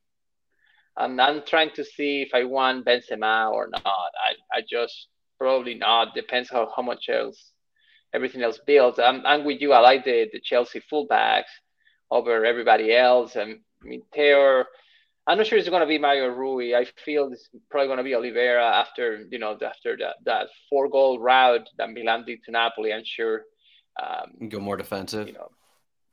and 0.97 1.21
I'm 1.21 1.43
trying 1.45 1.71
to 1.75 1.85
see 1.85 2.21
if 2.21 2.29
I 2.33 2.43
want 2.43 2.85
Benzema 2.85 3.51
or 3.51 3.69
not. 3.69 3.85
I, 3.85 4.57
I 4.57 4.61
just 4.69 5.07
probably 5.39 5.75
not. 5.75 6.13
Depends 6.13 6.49
how, 6.49 6.71
how 6.75 6.81
much 6.81 7.07
else 7.09 7.50
everything 8.13 8.41
else 8.41 8.59
builds. 8.65 8.99
I'm, 8.99 9.43
with 9.43 9.61
you. 9.61 9.73
I 9.73 9.79
like 9.79 10.03
the, 10.05 10.27
the 10.31 10.39
Chelsea 10.39 10.81
fullbacks 10.91 11.51
over 12.09 12.45
everybody 12.45 12.95
else. 12.95 13.35
And 13.35 13.59
I 13.83 13.87
mean, 13.87 14.03
Taylor, 14.13 14.65
I'm 15.27 15.37
not 15.37 15.47
sure 15.47 15.57
it's 15.57 15.69
going 15.69 15.81
to 15.81 15.87
be 15.87 15.97
Mario 15.97 16.27
Rui. 16.27 16.75
I 16.75 16.85
feel 17.05 17.29
it's 17.31 17.49
probably 17.69 17.87
going 17.87 17.97
to 17.97 18.03
be 18.03 18.15
Oliveira 18.15 18.65
after, 18.65 19.25
you 19.29 19.39
know, 19.39 19.57
after 19.65 19.95
that, 19.97 20.15
that 20.25 20.47
four 20.69 20.89
goal 20.89 21.19
route 21.19 21.69
that 21.77 21.91
Milan 21.91 22.25
did 22.25 22.43
to 22.45 22.51
Napoli. 22.51 22.93
I'm 22.93 23.03
sure. 23.05 23.43
Um, 24.01 24.49
go 24.49 24.59
more 24.59 24.77
defensive. 24.77 25.27
You 25.27 25.33
know, 25.33 25.49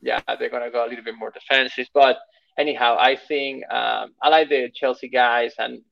yeah, 0.01 0.21
they're 0.39 0.51
going 0.51 0.65
to 0.65 0.71
go 0.71 0.85
a 0.85 0.89
little 0.89 1.05
bit 1.05 1.19
more 1.19 1.31
defensive. 1.31 1.87
But 1.95 2.19
anyhow, 2.59 2.97
I 2.99 3.17
think 3.17 3.65
um, 3.71 4.15
I 4.23 4.29
like 4.29 4.49
the 4.49 4.71
Chelsea 4.75 5.09
guys, 5.09 5.55
and 5.59 5.75
I'm 5.75 5.83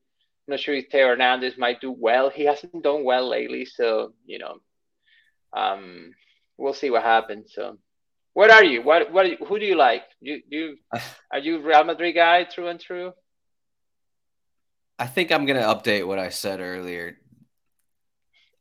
not 0.47 0.61
sure 0.61 0.75
if 0.75 0.87
Theo 0.91 1.09
Hernandez 1.09 1.57
might 1.57 1.81
do 1.81 1.93
well. 1.93 2.29
He 2.29 2.45
hasn't 2.45 2.83
done 2.83 3.05
well 3.05 3.29
lately, 3.29 3.65
so 3.65 4.13
you 4.27 4.39
know, 4.39 4.59
um, 5.57 6.13
we'll 6.59 6.75
see 6.75 6.91
what 6.91 7.03
happens. 7.03 7.53
So, 7.55 7.79
what 8.35 8.51
are 8.51 8.65
you? 8.65 8.83
What 8.83 9.13
what 9.13 9.27
who 9.47 9.59
do 9.59 9.65
you 9.65 9.77
like? 9.77 10.03
You 10.21 10.41
you 10.49 10.77
are 11.33 11.39
you 11.39 11.63
Real 11.63 11.85
Madrid 11.85 12.15
guy 12.15 12.45
through 12.45 12.69
and 12.69 12.81
through? 12.81 13.13
I 14.99 15.07
think 15.07 15.33
I'm 15.33 15.47
gonna 15.47 15.63
update 15.63 16.07
what 16.07 16.19
I 16.19 16.29
said 16.29 16.61
earlier. 16.61 17.17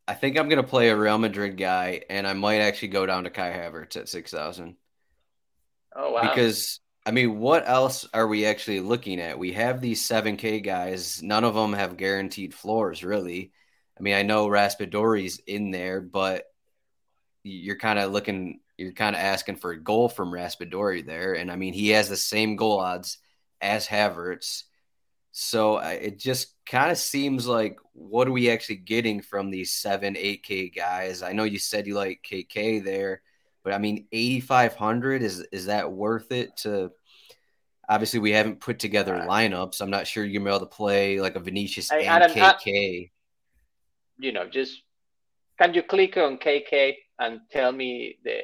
I 0.08 0.14
think 0.14 0.38
I'm 0.38 0.50
gonna 0.50 0.64
play 0.64 0.90
a 0.90 0.98
Real 0.98 1.18
Madrid 1.18 1.58
guy, 1.58 2.02
and 2.10 2.26
I 2.26 2.34
might 2.34 2.60
actually 2.60 2.90
go 2.90 3.06
down 3.06 3.26
to 3.26 3.30
Kai 3.30 3.52
Havertz 3.52 3.98
at 3.98 4.10
six 4.10 4.32
thousand. 4.32 4.76
Oh 5.96 6.12
wow! 6.12 6.22
Because 6.22 6.80
I 7.06 7.12
mean, 7.12 7.40
what 7.40 7.68
else 7.68 8.08
are 8.14 8.28
we 8.28 8.46
actually 8.46 8.80
looking 8.80 9.20
at? 9.20 9.38
We 9.38 9.54
have 9.54 9.82
these 9.82 10.06
seven 10.06 10.38
K 10.38 10.62
guys. 10.62 11.22
None 11.22 11.44
of 11.44 11.54
them 11.54 11.74
have 11.74 11.98
guaranteed 11.98 12.54
floors, 12.54 13.04
really. 13.04 13.52
I 13.98 14.02
mean, 14.02 14.16
I 14.16 14.24
know 14.24 14.48
Raspadori's 14.48 15.40
in 15.46 15.72
there, 15.72 16.02
but 16.02 16.46
you're 17.46 17.78
kind 17.78 18.00
of 18.00 18.12
looking, 18.12 18.60
you're 18.78 18.92
kind 18.92 19.16
of 19.16 19.22
asking 19.22 19.58
for 19.58 19.72
a 19.72 19.82
goal 19.82 20.10
from 20.10 20.32
Raspadori 20.32 21.06
there. 21.06 21.34
And 21.34 21.52
I 21.52 21.56
mean, 21.56 21.74
he 21.74 21.90
has 21.90 22.10
the 22.10 22.18
same 22.18 22.56
goal 22.56 22.80
odds 22.80 23.20
as 23.62 23.88
Havertz. 23.88 24.64
So 25.32 25.78
it 25.78 26.18
just 26.18 26.56
kind 26.66 26.92
of 26.92 26.98
seems 26.98 27.46
like 27.46 27.78
what 27.94 28.28
are 28.28 28.32
we 28.32 28.50
actually 28.50 28.78
getting 28.78 29.22
from 29.22 29.52
these 29.52 29.72
seven, 29.74 30.16
8K 30.16 30.74
guys? 30.74 31.22
I 31.22 31.34
know 31.34 31.44
you 31.44 31.60
said 31.60 31.88
you 31.88 31.94
like 31.94 32.26
KK 32.30 32.84
there, 32.84 33.22
but 33.64 33.74
I 33.74 33.78
mean, 33.78 34.08
8,500 34.12 35.22
is 35.22 35.42
is 35.52 35.66
that 35.66 35.92
worth 35.92 36.32
it 36.32 36.56
to? 36.58 36.92
Obviously, 37.88 38.20
we 38.20 38.32
haven't 38.32 38.62
put 38.62 38.80
together 38.80 39.16
uh, 39.16 39.28
lineups. 39.28 39.82
I'm 39.82 39.92
not 39.92 40.08
sure 40.08 40.24
you're 40.24 40.40
gonna 40.40 40.50
be 40.50 40.56
able 40.56 40.66
to 40.66 40.76
play 40.76 41.20
like 41.20 41.36
a 41.36 41.40
Vinicius 41.40 41.92
hey, 41.92 42.06
and 42.06 42.24
Adam, 42.24 42.32
KK. 42.32 43.12
you 44.18 44.32
know, 44.32 44.48
just 44.48 44.82
can 45.60 45.74
you 45.74 45.84
click 45.84 46.18
on 46.18 46.38
KK 46.38 46.96
and 47.20 47.42
tell 47.52 47.72
me 47.72 48.18
the 48.24 48.42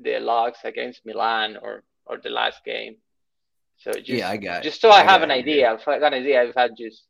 the 0.00 0.20
logs 0.20 0.58
against 0.64 1.04
Milan 1.04 1.56
or 1.60 1.84
or 2.06 2.18
the 2.18 2.30
last 2.30 2.64
game. 2.64 2.96
So 3.78 3.92
just, 3.92 4.08
yeah, 4.08 4.30
I 4.30 4.36
got 4.36 4.62
just 4.62 4.80
so 4.80 4.90
I, 4.90 5.00
I 5.00 5.04
have 5.04 5.22
an 5.22 5.30
idea. 5.30 5.70
I've 5.70 5.84
got 5.84 6.02
an 6.02 6.14
idea. 6.14 6.42
I've 6.42 6.54
had 6.54 6.72
just 6.76 7.04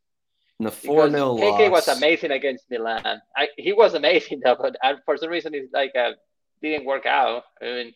the 0.60 0.70
four 0.70 1.08
0 1.08 1.36
KK 1.36 1.70
was 1.70 1.86
amazing 1.88 2.32
against 2.32 2.64
Milan. 2.70 3.22
I, 3.36 3.48
he 3.56 3.72
was 3.72 3.94
amazing 3.94 4.40
though, 4.44 4.56
but 4.58 4.76
for 5.04 5.16
some 5.16 5.30
reason 5.30 5.54
it's 5.54 5.72
like 5.72 5.92
a, 5.94 6.00
uh, 6.00 6.12
didn't 6.60 6.84
work 6.84 7.06
out. 7.06 7.44
I 7.62 7.64
mean, 7.64 7.94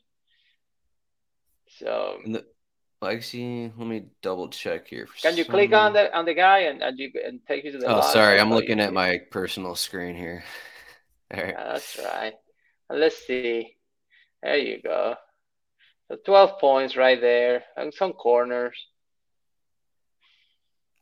so. 1.79 2.19
The, 2.25 2.45
actually, 3.05 3.73
let 3.77 3.87
me 3.87 4.05
double 4.23 4.49
check 4.49 4.87
here. 4.87 5.09
Can 5.21 5.37
you 5.37 5.45
some... 5.45 5.53
click 5.53 5.73
on 5.73 5.93
the 5.93 6.17
on 6.17 6.25
the 6.25 6.35
guy 6.35 6.61
and, 6.61 6.83
and 6.83 6.99
you 6.99 7.11
and 7.25 7.41
take 7.47 7.65
you 7.65 7.73
to 7.73 7.79
the? 7.79 7.87
Oh, 7.87 8.01
sorry, 8.13 8.39
I'm 8.39 8.51
looking 8.51 8.79
at 8.79 8.93
my 8.93 9.21
personal 9.31 9.75
screen 9.75 10.15
here. 10.15 10.45
All 11.35 11.43
right. 11.43 11.57
that's 11.57 11.99
right. 11.99 12.35
Let's 12.93 13.27
see. 13.27 13.77
There 14.43 14.57
you 14.57 14.83
go. 14.83 15.15
So 16.09 16.19
12 16.27 16.59
points 16.59 16.97
right 16.97 17.21
there 17.21 17.65
and 17.77 17.93
some 17.93 18.13
corners. 18.13 18.77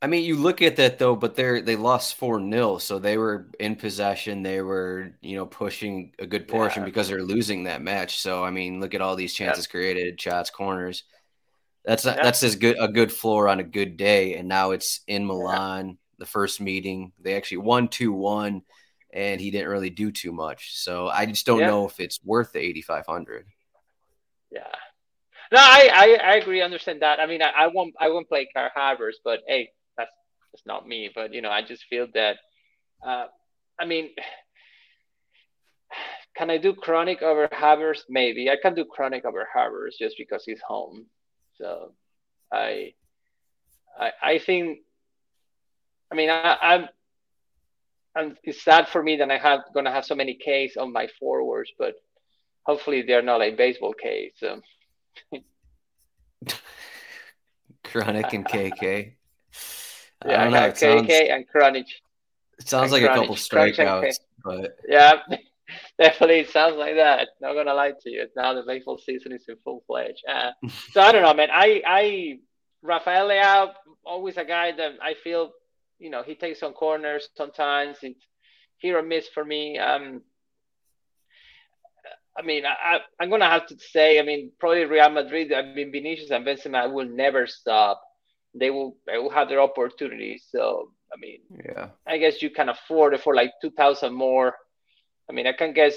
I 0.02 0.06
mean, 0.06 0.24
you 0.24 0.36
look 0.36 0.62
at 0.62 0.76
that 0.76 0.98
though, 0.98 1.14
but 1.14 1.34
they're 1.34 1.60
they 1.60 1.76
lost 1.76 2.14
four 2.14 2.40
0 2.40 2.78
so 2.78 2.98
they 2.98 3.18
were 3.18 3.48
in 3.58 3.76
possession. 3.76 4.42
They 4.42 4.62
were, 4.62 5.12
you 5.20 5.36
know, 5.36 5.44
pushing 5.44 6.12
a 6.18 6.26
good 6.26 6.48
portion 6.48 6.82
yeah. 6.82 6.86
because 6.86 7.08
they're 7.08 7.22
losing 7.22 7.64
that 7.64 7.82
match. 7.82 8.18
So 8.18 8.42
I 8.42 8.50
mean, 8.50 8.80
look 8.80 8.94
at 8.94 9.02
all 9.02 9.16
these 9.16 9.34
chances 9.34 9.66
yeah. 9.66 9.70
created, 9.70 10.20
shots, 10.20 10.48
corners. 10.48 11.04
That's 11.84 12.06
yeah. 12.06 12.16
that's 12.22 12.42
as 12.42 12.56
good 12.56 12.76
a 12.80 12.88
good 12.88 13.12
floor 13.12 13.46
on 13.46 13.60
a 13.60 13.64
good 13.64 13.98
day. 13.98 14.36
And 14.36 14.48
now 14.48 14.70
it's 14.70 15.00
in 15.06 15.26
Milan, 15.26 15.98
the 16.18 16.26
first 16.26 16.62
meeting. 16.62 17.12
They 17.20 17.36
actually 17.36 17.58
won 17.58 17.88
two 17.88 18.12
one 18.12 18.62
and 19.12 19.40
he 19.40 19.50
didn't 19.50 19.68
really 19.68 19.90
do 19.90 20.10
too 20.10 20.32
much. 20.32 20.76
So 20.76 21.08
I 21.08 21.26
just 21.26 21.46
don't 21.46 21.60
yeah. 21.60 21.68
know 21.68 21.86
if 21.86 22.00
it's 22.00 22.22
worth 22.24 22.52
the 22.52 22.60
8,500. 22.60 23.46
Yeah. 24.50 24.60
No, 25.52 25.58
I, 25.58 25.90
I, 25.92 26.32
I 26.32 26.34
agree. 26.36 26.62
Understand 26.62 27.02
that. 27.02 27.18
I 27.18 27.26
mean, 27.26 27.42
I, 27.42 27.50
I 27.50 27.66
won't 27.66 27.94
I 28.00 28.08
won't 28.08 28.28
play 28.28 28.48
Kai 28.54 28.68
Havertz, 28.76 29.14
but 29.24 29.40
hey, 29.48 29.70
that's 29.96 30.10
that's 30.52 30.64
not 30.64 30.86
me. 30.86 31.10
But 31.12 31.34
you 31.34 31.42
know, 31.42 31.50
I 31.50 31.62
just 31.62 31.84
feel 31.90 32.06
that. 32.14 32.36
Uh, 33.04 33.26
I 33.78 33.84
mean, 33.84 34.10
can 36.36 36.50
I 36.50 36.58
do 36.58 36.72
Krunic 36.72 37.22
over 37.22 37.48
Havertz? 37.48 38.02
Maybe 38.08 38.48
I 38.48 38.56
can 38.62 38.74
do 38.74 38.84
Krunic 38.84 39.24
over 39.24 39.46
Havertz 39.56 39.98
just 39.98 40.16
because 40.16 40.44
he's 40.44 40.60
home. 40.66 41.06
So, 41.56 41.94
I, 42.52 42.94
I, 43.98 44.12
I 44.22 44.38
think. 44.38 44.80
I 46.12 46.16
mean, 46.16 46.30
I, 46.30 46.56
I'm 46.60 46.88
and 48.14 48.36
it's 48.42 48.62
sad 48.62 48.88
for 48.88 49.02
me 49.02 49.16
that 49.16 49.30
I 49.30 49.38
have 49.38 49.60
gonna 49.74 49.92
have 49.92 50.04
so 50.04 50.14
many 50.14 50.34
Ks 50.34 50.76
on 50.76 50.92
my 50.92 51.08
forwards, 51.18 51.70
but 51.78 51.94
hopefully 52.62 53.02
they're 53.02 53.22
not 53.22 53.40
like 53.40 53.56
baseball 53.56 53.94
Ks. 53.94 54.38
So. 54.38 54.60
Krunic 57.84 58.32
and 58.32 58.46
KK. 58.46 59.12
yeah, 60.26 60.42
I, 60.42 60.46
I 60.46 60.70
KK 60.70 60.76
sounds, 60.76 61.10
and 61.10 61.46
Krunic. 61.48 61.86
It 62.58 62.68
sounds 62.68 62.92
like 62.92 63.02
a 63.02 63.08
couple 63.08 63.34
strikeouts, 63.34 64.16
but 64.44 64.76
yeah, 64.88 65.20
definitely 65.98 66.40
it 66.40 66.50
sounds 66.50 66.76
like 66.76 66.96
that. 66.96 67.28
Not 67.40 67.54
gonna 67.54 67.74
lie 67.74 67.92
to 67.92 68.10
you. 68.10 68.26
Now 68.36 68.54
the 68.54 68.62
baseball 68.62 68.98
season 68.98 69.32
is 69.32 69.44
in 69.48 69.56
full 69.64 69.82
fledged. 69.86 70.22
Uh, 70.28 70.52
so 70.92 71.00
I 71.00 71.12
don't 71.12 71.22
know, 71.22 71.34
man. 71.34 71.48
I 71.52 71.82
I 71.86 72.38
Rafael 72.82 73.28
Leao 73.28 73.72
always 74.04 74.36
a 74.36 74.44
guy 74.44 74.72
that 74.72 74.92
I 75.02 75.14
feel 75.22 75.52
you 76.00 76.10
know, 76.10 76.22
he 76.22 76.34
takes 76.34 76.58
some 76.58 76.72
corners 76.72 77.28
sometimes. 77.36 77.98
It's 78.02 78.26
hit 78.78 78.94
or 78.94 79.02
miss 79.02 79.28
for 79.28 79.44
me. 79.44 79.78
Um, 79.78 80.22
I 82.36 82.42
mean, 82.42 82.64
I, 82.64 83.00
I'm 83.20 83.28
going 83.28 83.42
to 83.42 83.46
have 83.46 83.66
to 83.66 83.76
say, 83.78 84.18
I 84.18 84.22
mean, 84.22 84.50
probably 84.58 84.84
Real 84.86 85.10
Madrid, 85.10 85.52
I 85.52 85.62
mean, 85.62 85.92
Vinicius 85.92 86.30
and 86.30 86.46
Benzema 86.46 86.90
will 86.90 87.08
never 87.08 87.46
stop. 87.46 88.00
They 88.54 88.70
will, 88.70 88.96
they 89.06 89.18
will 89.18 89.30
have 89.30 89.48
their 89.48 89.60
opportunities. 89.60 90.46
So, 90.50 90.90
I 91.12 91.16
mean, 91.20 91.40
yeah, 91.64 91.88
I 92.06 92.18
guess 92.18 92.40
you 92.40 92.50
can 92.50 92.68
afford 92.68 93.14
it 93.14 93.20
for 93.20 93.34
like 93.34 93.52
2,000 93.60 94.12
more. 94.12 94.54
I 95.28 95.32
mean, 95.32 95.46
I 95.46 95.52
can 95.52 95.74
guess, 95.74 95.96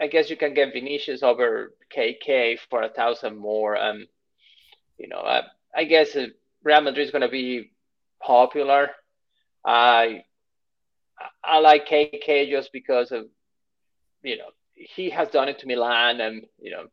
I 0.00 0.08
guess 0.08 0.28
you 0.28 0.36
can 0.36 0.52
get 0.52 0.72
Vinicius 0.72 1.22
over 1.22 1.72
KK 1.96 2.58
for 2.68 2.82
a 2.82 2.88
thousand 2.88 3.38
more. 3.38 3.76
Um, 3.76 4.06
you 4.98 5.08
know, 5.08 5.20
I, 5.20 5.42
I 5.74 5.84
guess 5.84 6.16
Real 6.62 6.80
Madrid 6.82 7.06
is 7.06 7.12
going 7.12 7.22
to 7.22 7.28
be 7.28 7.70
popular. 8.20 8.90
I 9.64 10.24
I 11.44 11.58
like 11.58 11.86
KK 11.86 12.50
just 12.50 12.72
because 12.72 13.12
of 13.12 13.26
you 14.22 14.38
know 14.38 14.50
he 14.74 15.10
has 15.10 15.28
done 15.28 15.48
it 15.48 15.58
to 15.60 15.66
Milan 15.66 16.20
and 16.20 16.44
you 16.60 16.70
know 16.70 16.86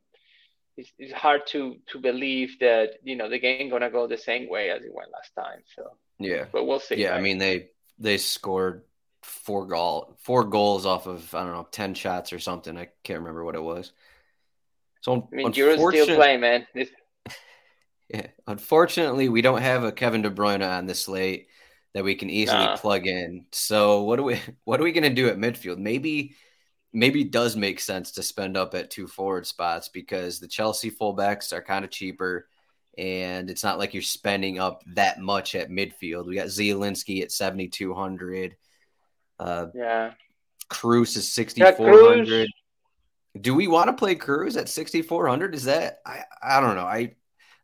it's, 0.78 0.92
it's 0.98 1.14
hard 1.14 1.42
to 1.48 1.78
to 1.92 2.00
believe 2.00 2.58
that 2.60 2.94
you 3.04 3.16
know 3.16 3.30
the 3.30 3.40
game 3.40 3.70
gonna 3.70 3.90
go 3.90 4.08
the 4.08 4.18
same 4.18 4.50
way 4.50 4.70
as 4.70 4.84
it 4.84 4.94
went 4.94 5.12
last 5.12 5.34
time. 5.36 5.62
So 5.76 5.92
yeah, 6.20 6.46
but 6.52 6.66
we'll 6.66 6.80
see. 6.80 6.96
Yeah, 6.96 7.12
right? 7.12 7.20
I 7.20 7.22
mean 7.22 7.38
they 7.38 7.70
they 7.98 8.18
scored 8.18 8.84
four 9.22 9.66
goal 9.66 10.16
four 10.20 10.46
goals 10.46 10.86
off 10.86 11.08
of 11.08 11.34
I 11.36 11.44
don't 11.44 11.54
know 11.54 11.68
ten 11.72 11.94
shots 11.94 12.32
or 12.34 12.40
something. 12.40 12.78
I 12.78 12.90
can't 13.04 13.20
remember 13.20 13.44
what 13.44 13.56
it 13.56 13.64
was. 13.64 13.92
So 15.02 15.28
I 15.32 15.36
mean, 15.36 15.52
Giroud's 15.54 15.96
still 15.96 16.16
playing, 16.16 16.42
man. 16.42 16.68
Yeah, 18.12 18.26
unfortunately, 18.48 19.30
we 19.30 19.44
don't 19.44 19.62
have 19.62 19.84
a 19.84 19.92
Kevin 19.92 20.24
De 20.24 20.32
Bruyne 20.32 20.68
on 20.68 20.88
this 20.88 21.02
slate 21.02 21.49
that 21.94 22.04
we 22.04 22.16
can 22.16 22.30
easily 22.30 22.66
nah. 22.66 22.78
plug 22.78 23.08
in. 23.08 23.46
So 23.52 24.04
what 24.04 24.20
are 24.20 24.24
we 24.24 24.40
what 24.64 24.80
are 24.80 24.84
we 24.84 24.92
going 24.92 25.04
to 25.04 25.10
do 25.10 25.30
at 25.30 25.38
midfield? 25.38 25.78
Maybe 25.78 26.36
maybe 26.94 27.22
it 27.22 27.32
does 27.32 27.56
make 27.56 27.80
sense 27.80 28.12
to 28.14 28.24
spend 28.24 28.58
up 28.58 28.74
at 28.74 28.90
two 28.90 29.08
forward 29.08 29.46
spots 29.46 29.90
because 29.90 30.40
the 30.40 30.48
Chelsea 30.48 30.90
fullbacks 30.90 31.54
are 31.54 31.62
kind 31.62 31.86
of 31.86 31.92
cheaper 31.92 32.48
and 32.98 33.50
it's 33.50 33.64
not 33.64 33.78
like 33.78 33.94
you're 33.94 34.04
spending 34.04 34.60
up 34.60 34.84
that 34.96 35.20
much 35.20 35.56
at 35.56 35.70
midfield. 35.70 36.26
We 36.26 36.36
got 36.36 36.48
Zielinski 36.48 37.22
at 37.22 37.32
7200. 37.32 38.56
Uh 39.40 39.68
yeah. 39.74 40.14
Kroos 40.70 41.18
is 41.18 41.32
6400. 41.34 42.50
Do 43.40 43.54
we 43.54 43.68
want 43.68 43.88
to 43.88 43.94
play 43.94 44.16
Kroos 44.16 44.58
at 44.58 44.70
6400? 44.70 45.56
Is 45.56 45.66
that 45.66 46.00
I 46.06 46.24
I 46.42 46.60
don't 46.60 46.76
know. 46.76 46.86
I 46.86 47.16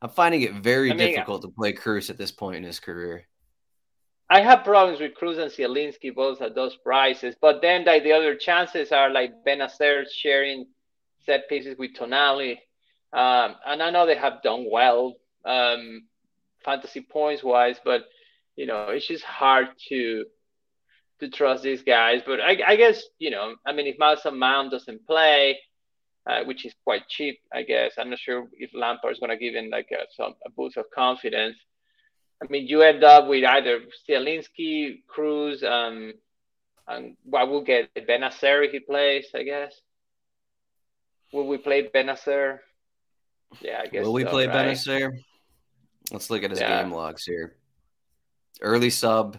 I'm 0.01 0.09
finding 0.09 0.41
it 0.41 0.53
very 0.53 0.91
I 0.91 0.95
mean, 0.95 1.07
difficult 1.09 1.41
to 1.43 1.49
play 1.49 1.73
Kroos 1.73 2.09
at 2.09 2.17
this 2.17 2.31
point 2.31 2.57
in 2.57 2.63
his 2.63 2.79
career. 2.79 3.27
I 4.29 4.41
have 4.41 4.63
problems 4.63 4.99
with 4.99 5.13
Kroos 5.13 5.38
and 5.38 5.51
Zielinski 5.51 6.13
both 6.13 6.41
at 6.41 6.55
those 6.55 6.75
prices, 6.77 7.35
but 7.39 7.61
then 7.61 7.85
like 7.85 8.03
the 8.03 8.13
other 8.13 8.35
chances 8.35 8.91
are 8.91 9.09
like 9.09 9.45
Bennacer 9.45 10.05
sharing 10.11 10.67
set 11.25 11.47
pieces 11.47 11.77
with 11.77 11.93
Tonali, 11.93 12.57
um, 13.13 13.55
and 13.65 13.83
I 13.83 13.91
know 13.91 14.05
they 14.05 14.15
have 14.15 14.41
done 14.41 14.65
well 14.71 15.15
um, 15.45 16.03
fantasy 16.63 17.01
points 17.01 17.43
wise, 17.43 17.79
but 17.85 18.05
you 18.55 18.65
know 18.65 18.89
it's 18.89 19.07
just 19.07 19.23
hard 19.23 19.67
to 19.89 20.25
to 21.19 21.29
trust 21.29 21.63
these 21.63 21.83
guys. 21.83 22.21
But 22.25 22.41
I, 22.41 22.57
I 22.65 22.75
guess 22.75 23.03
you 23.19 23.29
know, 23.29 23.55
I 23.65 23.73
mean, 23.73 23.88
if 23.88 23.97
Mason 23.99 24.39
Mount 24.39 24.71
doesn't 24.71 25.05
play, 25.05 25.59
uh, 26.25 26.43
which 26.45 26.65
is 26.65 26.73
quite 26.83 27.07
cheap, 27.07 27.39
I 27.53 27.61
guess 27.61 27.93
I'm 27.97 28.09
not 28.09 28.19
sure 28.19 28.47
if 28.53 28.71
Lampard 28.73 29.13
is 29.13 29.19
going 29.19 29.29
to 29.29 29.38
give 29.38 29.53
him 29.53 29.69
like 29.69 29.89
a, 29.91 30.05
some 30.15 30.33
a 30.45 30.49
boost 30.49 30.77
of 30.77 30.85
confidence. 30.93 31.57
I 32.41 32.47
mean, 32.49 32.67
you 32.67 32.81
end 32.81 33.03
up 33.03 33.27
with 33.27 33.43
either 33.43 33.81
Zielinski, 34.07 35.01
Kroos, 35.07 35.63
um, 35.63 36.13
and 36.87 37.15
what 37.23 37.49
we'll 37.49 37.63
get 37.63 37.93
Bennacer 37.95 38.65
if 38.65 38.71
he 38.71 38.79
plays, 38.79 39.27
I 39.33 39.43
guess. 39.43 39.73
Will 41.31 41.47
we 41.47 41.57
play 41.57 41.87
Bennacer? 41.87 42.59
Yeah, 43.61 43.81
I 43.83 43.87
guess. 43.87 44.05
Will 44.05 44.13
we 44.13 44.23
so, 44.23 44.29
play 44.29 44.47
right? 44.47 44.67
Bennacer? 44.67 45.17
Let's 46.11 46.29
look 46.29 46.43
at 46.43 46.51
his 46.51 46.59
yeah. 46.59 46.83
game 46.83 46.91
logs 46.91 47.23
here. 47.23 47.55
Early 48.61 48.89
sub, 48.89 49.37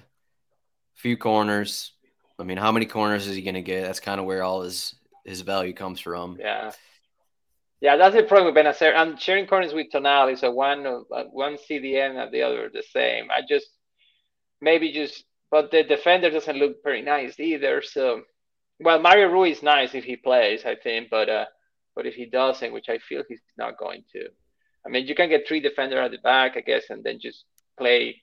few 0.95 1.17
corners. 1.17 1.93
I 2.39 2.43
mean, 2.43 2.59
how 2.59 2.73
many 2.73 2.87
corners 2.87 3.27
is 3.27 3.37
he 3.37 3.43
going 3.43 3.55
to 3.55 3.63
get? 3.63 3.85
That's 3.85 4.01
kind 4.01 4.21
of 4.21 4.27
where 4.27 4.43
all 4.43 4.63
his 4.63 4.95
his 5.25 5.41
value 5.43 5.73
comes 5.73 6.01
from. 6.01 6.39
Yeah. 6.39 6.73
Yeah, 7.81 7.97
that's 7.97 8.17
the 8.17 8.23
problem 8.23 8.55
with 8.55 8.65
Bennacer. 8.65 8.95
I'm 8.97 9.19
sharing 9.19 9.47
corners 9.47 9.75
with 9.75 9.89
Tonali, 9.93 10.39
so 10.39 10.51
one 10.51 10.87
uh, 10.87 11.25
one 11.31 11.57
CDM 11.57 12.23
and 12.23 12.33
the 12.33 12.43
other 12.43 12.71
the 12.73 12.83
same. 12.91 13.31
I 13.31 13.43
just 13.47 13.69
maybe 14.61 14.93
just, 14.93 15.25
but 15.51 15.71
the 15.71 15.83
defender 15.83 16.31
doesn't 16.31 16.57
look 16.57 16.83
very 16.83 17.03
nice 17.03 17.39
either. 17.39 17.83
So, 17.83 18.23
well, 18.81 19.01
Mario 19.01 19.29
Rui 19.29 19.51
is 19.51 19.63
nice 19.63 19.95
if 19.95 20.05
he 20.05 20.17
plays, 20.17 20.65
I 20.65 20.77
think, 20.77 21.11
but 21.11 21.29
uh, 21.29 21.45
but 21.95 22.07
if 22.07 22.15
he 22.15 22.27
doesn't, 22.27 22.73
which 22.73 22.89
I 22.89 22.99
feel 22.99 23.23
he's 23.29 23.43
not 23.59 23.79
going 23.79 24.05
to, 24.13 24.29
I 24.87 24.89
mean, 24.89 25.07
you 25.07 25.15
can 25.15 25.29
get 25.29 25.47
three 25.47 25.61
defender 25.61 26.01
at 26.01 26.13
the 26.13 26.19
back, 26.19 26.57
I 26.57 26.61
guess, 26.61 26.85
and 26.91 27.05
then 27.05 27.19
just 27.21 27.45
play 27.77 28.23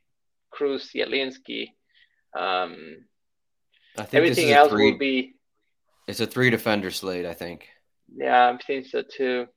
Kroos, 0.53 0.89
Zielinski. 0.93 1.69
Um, 2.35 3.05
I 3.97 4.03
think 4.03 4.13
everything 4.15 4.51
else 4.51 4.69
three, 4.69 4.91
will 4.91 4.97
be. 4.97 5.35
It's 6.07 6.19
a 6.19 6.25
three 6.25 6.49
defender 6.49 6.89
slate, 6.89 7.25
I 7.25 7.33
think. 7.33 7.67
Yeah, 8.15 8.49
I 8.49 8.63
think 8.63 8.87
so 8.87 9.03
too. 9.03 9.47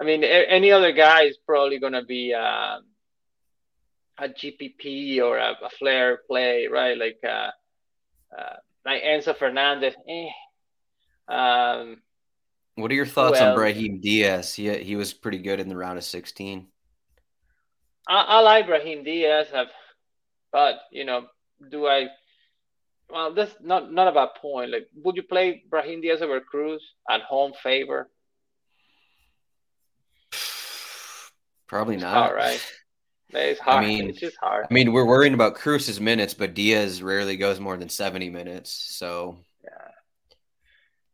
I 0.00 0.04
mean, 0.04 0.24
any 0.24 0.72
other 0.72 0.92
guy 0.92 1.22
is 1.22 1.38
probably 1.46 1.78
going 1.78 1.94
to 1.94 2.04
be 2.04 2.34
uh, 2.34 2.78
a 4.18 4.28
GPP 4.28 5.22
or 5.22 5.38
a, 5.38 5.52
a 5.52 5.70
flair 5.78 6.20
play, 6.28 6.66
right? 6.66 6.98
Like 6.98 7.18
uh, 7.24 7.50
uh, 8.36 8.56
like 8.84 9.02
Enzo 9.02 9.36
Fernandez. 9.36 9.94
Eh. 10.08 10.28
Um, 11.28 12.02
what 12.74 12.90
are 12.90 12.94
your 12.94 13.06
thoughts 13.06 13.40
well, 13.40 13.50
on 13.50 13.56
Brahim 13.56 14.00
Diaz? 14.00 14.54
He 14.54 14.72
he 14.78 14.96
was 14.96 15.14
pretty 15.14 15.38
good 15.38 15.60
in 15.60 15.68
the 15.68 15.76
round 15.76 15.98
of 15.98 16.04
sixteen. 16.04 16.66
I, 18.06 18.20
I 18.20 18.40
like 18.40 18.66
Brahim 18.66 19.02
Diaz, 19.02 19.48
but 20.52 20.74
you 20.92 21.04
know, 21.04 21.26
do 21.70 21.86
I 21.86 22.08
well, 23.10 23.34
that's 23.34 23.54
not 23.60 23.92
not 23.92 24.08
a 24.08 24.12
bad 24.12 24.30
point. 24.40 24.70
Like, 24.70 24.88
would 25.04 25.16
you 25.16 25.22
play 25.22 25.62
Brahim 25.68 26.00
Diaz 26.00 26.22
over 26.22 26.40
Kroos 26.40 26.80
at 27.10 27.22
home 27.22 27.52
favor? 27.62 28.08
Probably 31.66 31.96
not. 31.96 32.30
All 32.30 32.34
right. 32.34 32.60
It's 33.30 33.60
hard. 33.60 33.84
I 33.84 33.86
mean, 33.88 34.08
it's 34.08 34.20
just 34.20 34.36
hard. 34.36 34.66
I 34.70 34.72
mean, 34.72 34.92
we're 34.92 35.04
worrying 35.04 35.34
about 35.34 35.56
Kroos's 35.56 36.00
minutes, 36.00 36.32
but 36.32 36.54
Diaz 36.54 37.02
rarely 37.02 37.36
goes 37.36 37.58
more 37.58 37.76
than 37.76 37.88
seventy 37.88 38.30
minutes. 38.30 38.70
So 38.96 39.38
yeah, 39.64 39.90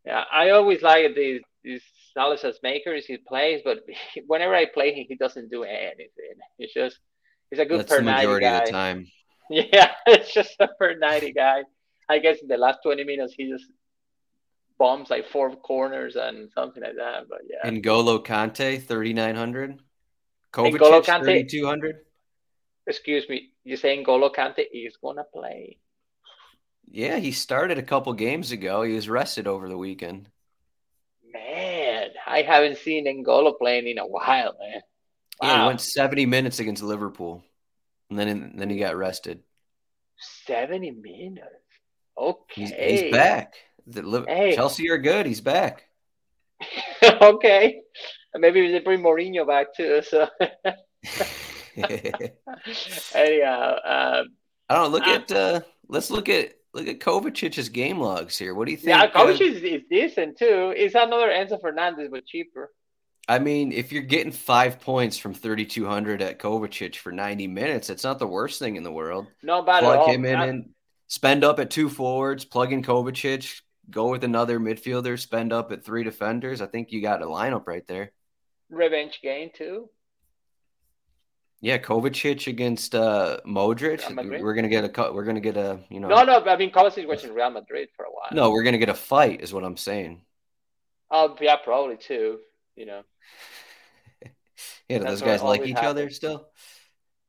yeah. 0.04 0.24
I 0.30 0.50
always 0.50 0.82
like 0.82 1.14
these 1.14 1.40
these 1.64 1.82
Salas 2.12 2.44
makers 2.62 3.06
he 3.06 3.16
plays, 3.16 3.62
but 3.64 3.80
whenever 4.26 4.54
I 4.54 4.66
play 4.66 4.92
him, 4.92 5.06
he 5.08 5.16
doesn't 5.16 5.50
do 5.50 5.64
anything. 5.64 6.36
It's 6.58 6.74
just 6.74 6.98
he's 7.50 7.58
a 7.58 7.64
good 7.64 7.80
That's 7.80 7.96
the 7.96 8.02
majority 8.02 8.44
guy. 8.44 8.58
of 8.58 8.66
the 8.66 8.72
time. 8.72 9.06
Yeah, 9.50 9.90
it's 10.06 10.32
just 10.32 10.54
a 10.60 10.68
per 10.78 10.94
ninety 10.94 11.32
guy. 11.32 11.64
I 12.12 12.18
guess 12.18 12.38
in 12.40 12.48
the 12.48 12.56
last 12.56 12.80
20 12.84 13.04
minutes 13.04 13.34
he 13.36 13.50
just 13.50 13.64
bombs 14.78 15.10
like 15.10 15.28
four 15.28 15.54
corners 15.56 16.16
and 16.16 16.50
something 16.52 16.82
like 16.82 16.96
that. 16.96 17.28
But 17.28 17.40
yeah. 17.48 17.70
N'Golo 17.70 18.24
Kante, 18.24 18.82
3,900. 18.82 19.80
Kovacic, 20.52 21.04
3,200. 21.04 21.96
Excuse 22.86 23.28
me. 23.28 23.50
You're 23.64 23.76
saying 23.76 24.04
N'Golo 24.04 24.34
Kante 24.34 24.64
is 24.72 24.96
going 25.00 25.16
to 25.16 25.24
play? 25.24 25.78
Yeah, 26.90 27.16
he 27.16 27.32
started 27.32 27.78
a 27.78 27.82
couple 27.82 28.12
games 28.12 28.52
ago. 28.52 28.82
He 28.82 28.94
was 28.94 29.08
rested 29.08 29.46
over 29.46 29.68
the 29.68 29.78
weekend. 29.78 30.28
Man, 31.32 32.08
I 32.26 32.42
haven't 32.42 32.76
seen 32.78 33.06
N'Golo 33.06 33.56
playing 33.56 33.88
in 33.88 33.98
a 33.98 34.06
while, 34.06 34.54
man. 34.60 34.82
Wow. 35.40 35.48
Yeah, 35.48 35.60
he 35.60 35.66
went 35.68 35.80
70 35.80 36.26
minutes 36.26 36.58
against 36.58 36.82
Liverpool. 36.82 37.42
And 38.10 38.18
then, 38.18 38.28
and 38.28 38.58
then 38.58 38.68
he 38.68 38.78
got 38.78 38.96
rested. 38.96 39.42
70 40.46 40.90
minutes? 40.90 41.61
Okay. 42.18 42.42
He's, 42.54 42.70
he's 42.70 43.12
back. 43.12 43.54
The, 43.86 44.24
hey. 44.26 44.54
Chelsea 44.54 44.90
are 44.90 44.98
good. 44.98 45.26
He's 45.26 45.40
back. 45.40 45.84
okay. 47.02 47.80
Maybe 48.34 48.70
they 48.70 48.80
bring 48.80 49.00
Mourinho 49.02 49.46
back 49.46 49.74
too. 49.74 50.02
So 50.02 50.28
anyhow, 53.14 53.74
um, 53.84 54.28
I 54.68 54.74
don't 54.74 54.84
know, 54.84 54.88
look 54.88 55.06
uh, 55.06 55.10
at 55.10 55.32
uh, 55.32 55.60
let's 55.88 56.10
look 56.10 56.28
at 56.28 56.54
look 56.74 56.86
at 56.86 57.00
Kovacic's 57.00 57.68
game 57.68 57.98
logs 57.98 58.38
here. 58.38 58.54
What 58.54 58.66
do 58.66 58.72
you 58.72 58.76
think? 58.76 58.88
Yeah, 58.88 59.10
Kovacic 59.10 59.40
uh, 59.40 59.56
is, 59.56 59.62
is 59.62 59.82
decent 59.90 60.38
too. 60.38 60.72
It's 60.76 60.94
another 60.94 61.28
Enzo 61.28 61.60
Fernandez, 61.60 62.08
but 62.10 62.26
cheaper. 62.26 62.70
I 63.28 63.38
mean, 63.38 63.70
if 63.72 63.92
you're 63.92 64.02
getting 64.02 64.32
five 64.32 64.80
points 64.80 65.16
from 65.16 65.32
3,200 65.32 66.22
at 66.22 66.40
Kovacic 66.40 66.96
for 66.96 67.12
90 67.12 67.46
minutes, 67.46 67.88
it's 67.88 68.02
not 68.02 68.18
the 68.18 68.26
worst 68.26 68.58
thing 68.58 68.74
in 68.74 68.82
the 68.82 68.90
world. 68.90 69.28
No 69.44 69.62
bad 69.62 69.84
Plug 69.84 69.94
at 69.94 70.00
all. 70.00 70.10
him 70.10 70.24
in 70.24 70.40
and 70.40 70.70
spend 71.12 71.44
up 71.44 71.60
at 71.60 71.68
two 71.68 71.90
forwards, 71.90 72.42
plug 72.42 72.72
in 72.72 72.82
Kovacic, 72.82 73.60
go 73.90 74.10
with 74.10 74.24
another 74.24 74.58
midfielder, 74.58 75.20
spend 75.20 75.52
up 75.52 75.70
at 75.70 75.84
three 75.84 76.04
defenders. 76.04 76.62
I 76.62 76.66
think 76.66 76.90
you 76.90 77.02
got 77.02 77.20
a 77.20 77.26
lineup 77.26 77.66
right 77.66 77.86
there. 77.86 78.12
Revenge 78.70 79.20
game 79.22 79.50
too. 79.52 79.90
Yeah, 81.60 81.76
Kovacic 81.76 82.46
against 82.46 82.94
uh, 82.94 83.40
Modric. 83.46 84.40
We're 84.40 84.54
gonna 84.54 84.70
get 84.70 84.84
a 84.84 85.12
we're 85.12 85.24
gonna 85.24 85.40
get 85.40 85.58
a 85.58 85.80
you 85.90 86.00
know. 86.00 86.08
No, 86.08 86.24
no. 86.24 86.44
I 86.46 86.56
mean, 86.56 86.72
Kovacic 86.72 87.06
was 87.06 87.24
in 87.24 87.34
Real 87.34 87.50
Madrid 87.50 87.90
for 87.94 88.06
a 88.06 88.10
while. 88.10 88.30
No, 88.32 88.50
we're 88.50 88.62
gonna 88.62 88.78
get 88.78 88.88
a 88.88 88.94
fight, 88.94 89.42
is 89.42 89.52
what 89.52 89.64
I'm 89.64 89.76
saying. 89.76 90.22
Oh 91.10 91.36
yeah, 91.42 91.56
probably 91.56 91.98
too. 91.98 92.38
You 92.74 92.86
know. 92.86 93.02
yeah, 94.88 94.98
do 94.98 95.04
those 95.04 95.20
guys 95.20 95.42
like 95.42 95.66
each 95.66 95.74
happens. 95.76 95.90
other 95.90 96.10
still? 96.10 96.48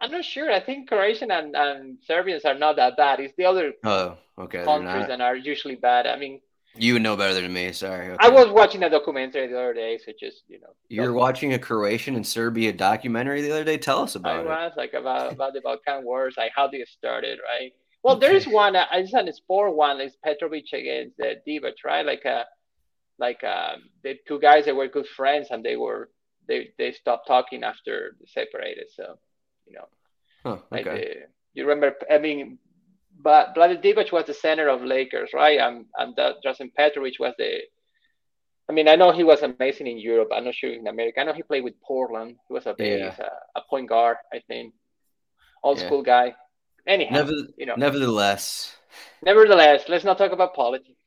I'm 0.04 0.12
not 0.12 0.26
sure. 0.26 0.52
I 0.52 0.60
think 0.60 0.90
Croatian 0.90 1.32
and, 1.32 1.56
and 1.56 1.98
Serbians 2.06 2.44
are 2.44 2.54
not 2.54 2.76
that 2.76 2.98
bad. 2.98 3.22
It's 3.22 3.34
the 3.38 3.46
other 3.46 3.72
oh, 3.86 4.18
okay, 4.38 4.66
countries 4.66 5.08
that 5.08 5.22
are 5.22 5.38
usually 5.38 5.76
bad. 5.76 6.06
I 6.06 6.18
mean, 6.18 6.42
you 6.76 7.00
know 7.00 7.16
better 7.16 7.40
than 7.40 7.54
me. 7.54 7.72
Sorry. 7.72 8.10
Okay. 8.10 8.18
I 8.20 8.28
was 8.30 8.50
watching 8.50 8.84
a 8.84 8.90
documentary 8.90 9.48
the 9.48 9.58
other 9.58 9.74
day, 9.74 9.98
so 10.06 10.12
just 10.20 10.44
you 10.50 10.60
know. 10.60 10.76
You're 10.90 11.14
watching 11.14 11.54
a 11.54 11.60
Croatian 11.60 12.16
and 12.16 12.28
Serbia 12.28 12.74
documentary 12.74 13.42
the 13.42 13.52
other 13.52 13.64
day. 13.64 13.78
Tell 13.78 14.00
us 14.00 14.16
about 14.16 14.36
I 14.36 14.42
it. 14.42 14.46
was 14.46 14.74
like 14.76 14.94
about 14.94 15.32
about 15.38 15.54
the 15.54 15.62
Balkan 15.62 16.04
Wars, 16.04 16.36
like 16.38 16.52
how 16.54 16.68
they 16.68 16.84
started, 16.86 17.40
right? 17.42 17.72
Well, 18.04 18.18
okay. 18.18 18.28
there 18.28 18.36
is 18.36 18.46
one. 18.46 18.76
I 18.76 19.02
just 19.02 19.16
had 19.16 19.30
a 19.30 19.34
sport 19.34 19.74
one. 19.74 20.02
It's 20.02 20.18
Petrovic 20.22 20.74
against 20.74 21.16
the 21.16 21.36
Divac, 21.48 21.76
right? 21.86 22.06
Like 22.06 22.24
a, 22.26 22.40
uh, 22.40 22.44
like 23.20 23.42
um, 23.46 23.84
the 24.04 24.16
two 24.28 24.40
guys 24.42 24.66
that 24.66 24.76
were 24.76 24.88
good 24.88 25.08
friends, 25.08 25.48
and 25.50 25.64
they 25.64 25.78
were 25.78 26.10
they 26.46 26.72
they 26.78 26.92
stopped 26.92 27.26
talking 27.26 27.64
after 27.64 28.18
they 28.20 28.26
separated. 28.26 28.88
So, 28.94 29.18
you 29.66 29.74
know, 29.74 29.88
huh, 30.44 30.58
okay. 30.72 30.92
like 30.92 31.30
you 31.54 31.68
remember? 31.68 31.96
I 32.10 32.18
mean, 32.18 32.58
but 33.22 33.56
Vlade 33.56 33.84
Divac 33.84 34.12
was 34.12 34.26
the 34.26 34.34
center 34.34 34.68
of 34.68 34.82
Lakers, 34.82 35.32
right? 35.34 35.60
And 35.60 35.86
and 35.98 36.16
Drazen 36.16 36.74
Petrovic 36.76 37.20
was 37.20 37.34
the. 37.38 37.60
I 38.70 38.72
mean, 38.72 38.88
I 38.88 38.96
know 38.96 39.12
he 39.12 39.26
was 39.26 39.42
amazing 39.42 39.88
in 39.88 39.98
Europe. 39.98 40.30
I'm 40.34 40.46
not 40.46 40.56
sure 40.56 40.72
in 40.72 40.88
America. 40.88 41.20
I 41.20 41.26
know 41.26 41.34
he 41.34 41.44
played 41.44 41.66
with 41.66 41.74
Portland. 41.82 42.38
He 42.48 42.54
was 42.54 42.66
a 42.66 42.74
yeah. 42.80 43.14
a, 43.20 43.60
a, 43.60 43.62
point 43.70 43.90
guard, 43.90 44.18
I 44.34 44.42
think. 44.48 44.74
Old 45.64 45.80
yeah. 45.80 45.86
school 45.86 46.02
guy. 46.02 46.34
Anyhow, 46.88 47.16
Never, 47.16 47.34
you 47.58 47.66
know. 47.66 47.76
Nevertheless. 47.76 48.76
Nevertheless, 49.22 49.84
let's 49.90 50.06
not 50.06 50.18
talk 50.18 50.32
about 50.32 50.54
politics. 50.54 50.98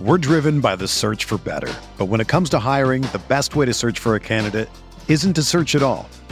We're 0.00 0.18
driven 0.18 0.60
by 0.60 0.76
the 0.76 0.88
search 0.88 1.26
for 1.26 1.36
better, 1.36 1.72
but 1.98 2.06
when 2.06 2.22
it 2.22 2.28
comes 2.28 2.48
to 2.50 2.58
hiring, 2.58 3.02
the 3.02 3.20
best 3.28 3.54
way 3.54 3.66
to 3.66 3.74
search 3.74 3.98
for 3.98 4.14
a 4.14 4.20
candidate 4.20 4.70
isn't 5.08 5.34
to 5.34 5.42
search 5.42 5.74
at 5.74 5.82
all. 5.82 6.08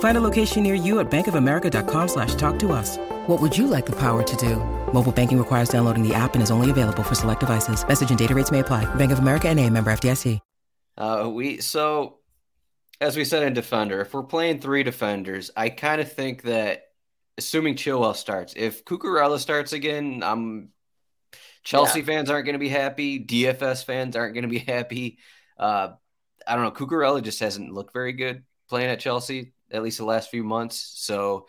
Find 0.00 0.18
a 0.18 0.20
location 0.20 0.64
near 0.64 0.74
you 0.74 0.98
at 0.98 1.08
bankofamerica.com 1.08 2.08
slash 2.08 2.34
talk 2.34 2.58
to 2.58 2.72
us. 2.72 2.96
What 3.28 3.40
would 3.40 3.56
you 3.56 3.68
like 3.68 3.86
the 3.86 3.96
power 3.96 4.24
to 4.24 4.36
do? 4.36 4.56
Mobile 4.92 5.12
banking 5.12 5.38
requires 5.38 5.68
downloading 5.68 6.02
the 6.02 6.14
app 6.14 6.34
and 6.34 6.42
is 6.42 6.50
only 6.50 6.70
available 6.72 7.04
for 7.04 7.14
select 7.14 7.40
devices. 7.40 7.86
Message 7.86 8.10
and 8.10 8.18
data 8.18 8.34
rates 8.34 8.50
may 8.50 8.58
apply. 8.58 8.92
Bank 8.96 9.12
of 9.12 9.20
America 9.20 9.48
and 9.48 9.60
a 9.60 9.70
member 9.70 9.92
FDIC. 9.92 10.40
Uh, 10.98 11.30
we 11.32 11.60
So, 11.60 12.18
as 13.00 13.16
we 13.16 13.24
said 13.24 13.44
in 13.44 13.52
Defender, 13.52 14.00
if 14.00 14.12
we're 14.12 14.24
playing 14.24 14.58
three 14.58 14.82
defenders, 14.82 15.52
I 15.56 15.68
kind 15.68 16.00
of 16.00 16.10
think 16.12 16.42
that 16.42 16.86
assuming 17.36 17.76
Chilwell 17.76 18.16
starts, 18.16 18.54
if 18.56 18.84
Cucurella 18.84 19.38
starts 19.38 19.72
again, 19.72 20.22
I'm 20.24 20.70
Chelsea 21.62 22.00
yeah. 22.00 22.06
fans 22.06 22.30
aren't 22.30 22.46
going 22.46 22.54
to 22.54 22.58
be 22.58 22.68
happy. 22.68 23.24
DFS 23.24 23.84
fans 23.84 24.16
aren't 24.16 24.34
going 24.34 24.42
to 24.42 24.48
be 24.48 24.58
happy. 24.58 25.18
Uh, 25.56 25.90
I 26.46 26.56
don't 26.56 26.64
know. 26.64 26.72
Cucurella 26.72 27.22
just 27.22 27.38
hasn't 27.38 27.72
looked 27.72 27.92
very 27.92 28.12
good 28.12 28.42
playing 28.68 28.90
at 28.90 29.00
Chelsea, 29.00 29.52
at 29.70 29.82
least 29.82 29.98
the 29.98 30.04
last 30.04 30.30
few 30.30 30.44
months. 30.44 30.92
So 30.96 31.46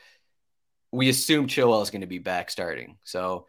we 0.91 1.09
assume 1.09 1.47
Chilwell 1.47 1.83
is 1.83 1.89
going 1.89 2.01
to 2.01 2.07
be 2.07 2.19
back 2.19 2.49
starting. 2.49 2.97
So 3.03 3.47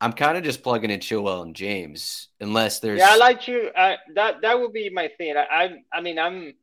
I'm 0.00 0.12
kind 0.12 0.36
of 0.36 0.44
just 0.44 0.62
plugging 0.62 0.90
in 0.90 1.00
Chilwell 1.00 1.42
and 1.42 1.56
James, 1.56 2.28
unless 2.40 2.80
there's. 2.80 3.00
Yeah, 3.00 3.10
I 3.10 3.16
like 3.16 3.48
you. 3.48 3.70
Uh, 3.76 3.96
that 4.14 4.42
that 4.42 4.60
would 4.60 4.72
be 4.72 4.90
my 4.90 5.08
thing. 5.18 5.36
I, 5.36 5.64
I 5.64 5.70
I 5.92 6.00
mean 6.00 6.18
I'm 6.18 6.54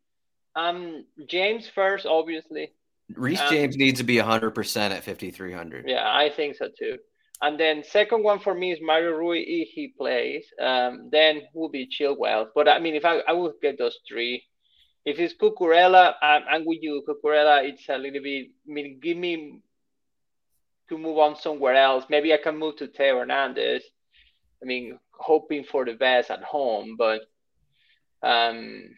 I'm 0.55 1.05
James 1.27 1.67
first, 1.67 2.05
obviously. 2.05 2.71
Reece 3.13 3.41
um, 3.41 3.49
James 3.49 3.77
needs 3.77 3.99
to 3.99 4.03
be 4.03 4.15
100% 4.15 4.91
at 4.91 5.03
5,300. 5.03 5.85
Yeah, 5.87 6.03
I 6.03 6.31
think 6.35 6.55
so 6.55 6.69
too. 6.77 6.97
And 7.41 7.59
then 7.59 7.83
second 7.83 8.23
one 8.23 8.39
for 8.39 8.55
me 8.55 8.71
is 8.71 8.79
Mario 8.81 9.11
Rui 9.11 9.41
if 9.41 9.69
he 9.69 9.93
plays. 9.95 10.45
Um, 10.59 11.09
then 11.11 11.41
will 11.53 11.69
be 11.69 11.87
Chilwell. 11.87 12.47
But 12.55 12.67
I 12.69 12.79
mean, 12.79 12.95
if 12.95 13.05
I, 13.05 13.19
I 13.27 13.33
would 13.33 13.53
get 13.61 13.77
those 13.77 13.97
three. 14.07 14.43
If 15.05 15.19
it's 15.19 15.35
Cucurella, 15.35 16.15
I'm, 16.21 16.43
I'm 16.49 16.65
with 16.65 16.79
you. 16.81 17.03
Cucurella, 17.07 17.63
it's 17.63 17.87
a 17.89 17.97
little 17.97 18.23
bit. 18.23 18.47
I 18.67 18.71
mean, 18.71 18.99
give 19.01 19.17
me 19.17 19.61
to 20.89 20.97
move 20.97 21.17
on 21.17 21.35
somewhere 21.35 21.75
else. 21.75 22.05
Maybe 22.09 22.33
I 22.33 22.37
can 22.37 22.57
move 22.57 22.77
to 22.77 22.87
Theo 22.87 23.19
Hernandez. 23.19 23.83
I 24.61 24.65
mean, 24.65 24.99
hoping 25.11 25.63
for 25.63 25.85
the 25.85 25.93
best 25.93 26.31
at 26.31 26.43
home, 26.43 26.95
but 26.97 27.21
um, 28.23 28.95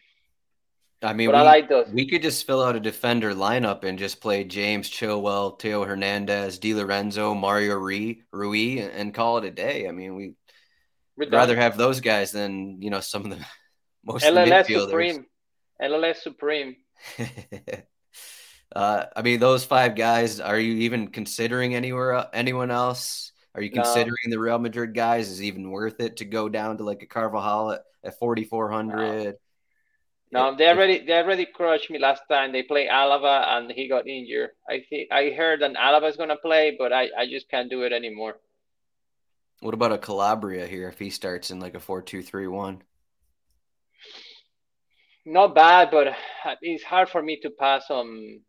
I 1.04 1.14
mean, 1.14 1.30
we, 1.30 1.36
I 1.36 1.42
like 1.42 1.70
those. 1.70 1.90
we 1.90 2.08
could 2.08 2.24
just 2.24 2.48
fill 2.48 2.64
out 2.64 2.76
a 2.76 2.80
defender 2.80 3.34
lineup 3.34 3.84
and 3.84 4.00
just 4.00 4.20
play 4.20 4.44
James 4.44 4.90
Chilwell, 4.90 5.60
Theo 5.60 5.84
Hernandez, 5.84 6.58
Di 6.58 6.74
Lorenzo, 6.74 7.36
Mario 7.36 7.76
Rui, 7.76 8.16
Rui, 8.32 8.80
and 8.80 9.14
call 9.14 9.38
it 9.38 9.46
a 9.46 9.52
day. 9.52 9.88
I 9.88 9.92
mean, 9.92 10.16
we 10.16 10.34
would 11.18 11.32
rather 11.32 11.56
have 11.56 11.78
those 11.78 12.00
guys 12.00 12.32
than 12.32 12.82
you 12.82 12.90
know 12.90 13.00
some 13.00 13.26
of 13.26 13.38
the 13.38 13.46
most 14.04 14.26
LLS 14.26 14.66
Supreme, 14.66 15.27
LLS 15.82 16.18
Supreme. 16.18 16.76
uh, 18.76 19.06
I 19.16 19.22
mean, 19.22 19.40
those 19.40 19.64
five 19.66 19.96
guys. 19.96 20.40
Are 20.40 20.60
you 20.60 20.74
even 20.84 21.08
considering 21.08 21.76
anywhere 21.76 22.28
anyone 22.34 22.72
else? 22.72 23.32
Are 23.56 23.62
you 23.62 23.72
considering 23.72 24.18
no. 24.28 24.32
the 24.32 24.40
Real 24.40 24.60
Madrid 24.60 24.94
guys? 24.94 25.30
Is 25.30 25.42
even 25.42 25.72
worth 25.72 26.00
it 26.00 26.18
to 26.18 26.26
go 26.26 26.48
down 26.50 26.78
to 26.78 26.84
like 26.84 27.02
a 27.02 27.08
Carvajal 27.08 27.72
at, 27.72 27.82
at 28.04 28.20
forty 28.20 28.44
four 28.44 28.70
hundred? 28.72 29.26
No. 29.26 29.34
No, 30.30 30.56
they 30.58 30.68
already 30.68 31.06
they 31.06 31.14
already 31.14 31.46
crushed 31.46 31.90
me 31.90 32.00
last 32.00 32.22
time. 32.30 32.52
They 32.52 32.64
play 32.64 32.88
Alaba 32.88 33.48
and 33.48 33.72
he 33.72 33.88
got 33.88 34.08
injured. 34.08 34.50
I 34.70 34.84
think 34.90 35.10
I 35.12 35.30
heard 35.30 35.62
that 35.62 35.74
Alaba 35.74 36.10
is 36.10 36.18
gonna 36.18 36.36
play, 36.36 36.76
but 36.78 36.92
I, 36.92 37.10
I 37.18 37.28
just 37.28 37.50
can't 37.50 37.70
do 37.70 37.84
it 37.84 37.94
anymore. 37.94 38.36
What 39.62 39.74
about 39.74 39.94
a 39.94 39.98
Calabria 39.98 40.68
here 40.68 40.90
if 40.90 41.00
he 41.00 41.10
starts 41.10 41.50
in 41.50 41.60
like 41.60 41.76
a 41.76 41.80
four 41.80 42.02
two 42.02 42.22
three 42.22 42.48
one? 42.48 42.84
Not 45.28 45.54
bad, 45.54 45.90
but 45.92 46.16
it's 46.62 46.84
hard 46.84 47.10
for 47.10 47.22
me 47.22 47.40
to 47.42 47.50
pass 47.50 47.86
on. 47.90 48.40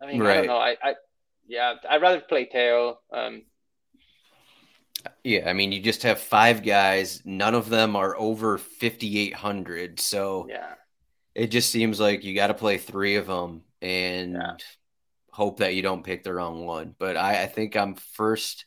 I 0.00 0.06
mean, 0.06 0.22
right. 0.22 0.30
I 0.30 0.36
don't 0.36 0.46
know. 0.46 0.58
I, 0.58 0.76
I 0.82 0.94
yeah, 1.46 1.74
I'd 1.88 2.02
rather 2.02 2.20
play 2.20 2.48
Theo. 2.50 2.98
Um, 3.12 3.42
yeah, 5.24 5.48
I 5.48 5.54
mean, 5.54 5.72
you 5.72 5.80
just 5.80 6.02
have 6.02 6.20
five 6.20 6.62
guys. 6.62 7.22
None 7.24 7.54
of 7.54 7.70
them 7.70 7.96
are 7.96 8.14
over 8.16 8.58
fifty 8.58 9.18
eight 9.18 9.34
hundred. 9.34 10.00
So 10.00 10.46
yeah 10.50 10.74
it 11.38 11.52
just 11.52 11.70
seems 11.70 12.00
like 12.00 12.24
you 12.24 12.34
got 12.34 12.48
to 12.48 12.54
play 12.54 12.78
three 12.78 13.14
of 13.14 13.28
them 13.28 13.62
and 13.80 14.32
yeah. 14.32 14.56
hope 15.30 15.60
that 15.60 15.76
you 15.76 15.82
don't 15.82 16.04
pick 16.04 16.24
the 16.24 16.34
wrong 16.34 16.66
one. 16.66 16.96
But 16.98 17.16
I, 17.16 17.44
I 17.44 17.46
think 17.46 17.76
I'm 17.76 17.94
first. 17.94 18.66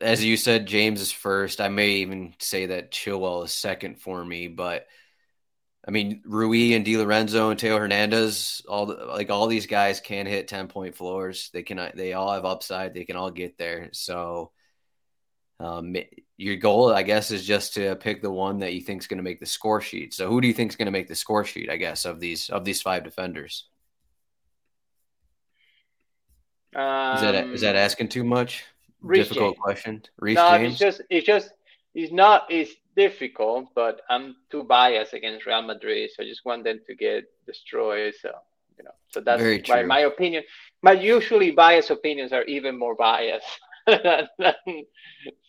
As 0.00 0.24
you 0.24 0.38
said, 0.38 0.64
James 0.64 1.02
is 1.02 1.12
first. 1.12 1.60
I 1.60 1.68
may 1.68 1.90
even 1.96 2.32
say 2.38 2.66
that 2.66 2.92
Chilwell 2.92 3.44
is 3.44 3.52
second 3.52 4.00
for 4.00 4.24
me, 4.24 4.48
but 4.48 4.86
I 5.86 5.90
mean 5.90 6.22
Rui 6.24 6.74
and 6.74 6.84
Di 6.84 6.96
Lorenzo 6.96 7.50
and 7.50 7.60
Theo 7.60 7.78
Hernandez, 7.78 8.62
all 8.68 8.86
the, 8.86 8.94
like 9.06 9.30
all 9.30 9.46
these 9.48 9.66
guys 9.66 10.00
can 10.00 10.26
hit 10.26 10.48
ten 10.48 10.68
point 10.68 10.96
floors. 10.96 11.50
They 11.52 11.62
can 11.62 11.90
they 11.94 12.12
all 12.12 12.32
have 12.32 12.44
upside. 12.44 12.94
They 12.94 13.04
can 13.04 13.16
all 13.16 13.30
get 13.30 13.58
there. 13.58 13.90
So 13.92 14.52
um, 15.62 15.94
your 16.36 16.56
goal, 16.56 16.92
I 16.92 17.02
guess, 17.04 17.30
is 17.30 17.46
just 17.46 17.74
to 17.74 17.94
pick 17.94 18.20
the 18.20 18.30
one 18.30 18.58
that 18.58 18.74
you 18.74 18.80
think 18.80 19.00
is 19.00 19.06
going 19.06 19.18
to 19.18 19.22
make 19.22 19.38
the 19.38 19.46
score 19.46 19.80
sheet. 19.80 20.12
So, 20.12 20.28
who 20.28 20.40
do 20.40 20.48
you 20.48 20.54
think 20.54 20.72
is 20.72 20.76
going 20.76 20.86
to 20.86 20.92
make 20.92 21.06
the 21.06 21.14
score 21.14 21.44
sheet? 21.44 21.70
I 21.70 21.76
guess 21.76 22.04
of 22.04 22.18
these 22.18 22.50
of 22.50 22.64
these 22.64 22.82
five 22.82 23.04
defenders. 23.04 23.66
Um, 26.74 27.14
is 27.14 27.20
that 27.22 27.34
is 27.46 27.60
that 27.60 27.76
asking 27.76 28.08
too 28.08 28.24
much? 28.24 28.64
Reece 29.02 29.28
difficult 29.28 29.54
James. 29.54 29.62
question. 29.62 30.02
Reece 30.18 30.36
no, 30.36 30.50
James? 30.50 30.72
it's 30.72 30.80
just 30.80 31.02
it's 31.10 31.26
just 31.26 31.50
it's 31.94 32.12
not 32.12 32.46
it's 32.50 32.72
difficult, 32.96 33.68
but 33.74 34.00
I'm 34.08 34.36
too 34.50 34.64
biased 34.64 35.14
against 35.14 35.46
Real 35.46 35.62
Madrid, 35.62 36.10
so 36.14 36.22
I 36.22 36.26
just 36.26 36.44
want 36.44 36.64
them 36.64 36.80
to 36.86 36.94
get 36.94 37.24
destroyed. 37.46 38.14
So 38.20 38.30
you 38.78 38.84
know, 38.84 38.90
so 39.08 39.20
that's 39.20 39.68
why 39.68 39.82
my 39.82 40.00
opinion. 40.00 40.44
My 40.82 40.92
usually 40.92 41.52
biased 41.52 41.90
opinions 41.90 42.32
are 42.32 42.44
even 42.44 42.78
more 42.78 42.94
biased. 42.94 43.46
so 43.88 43.96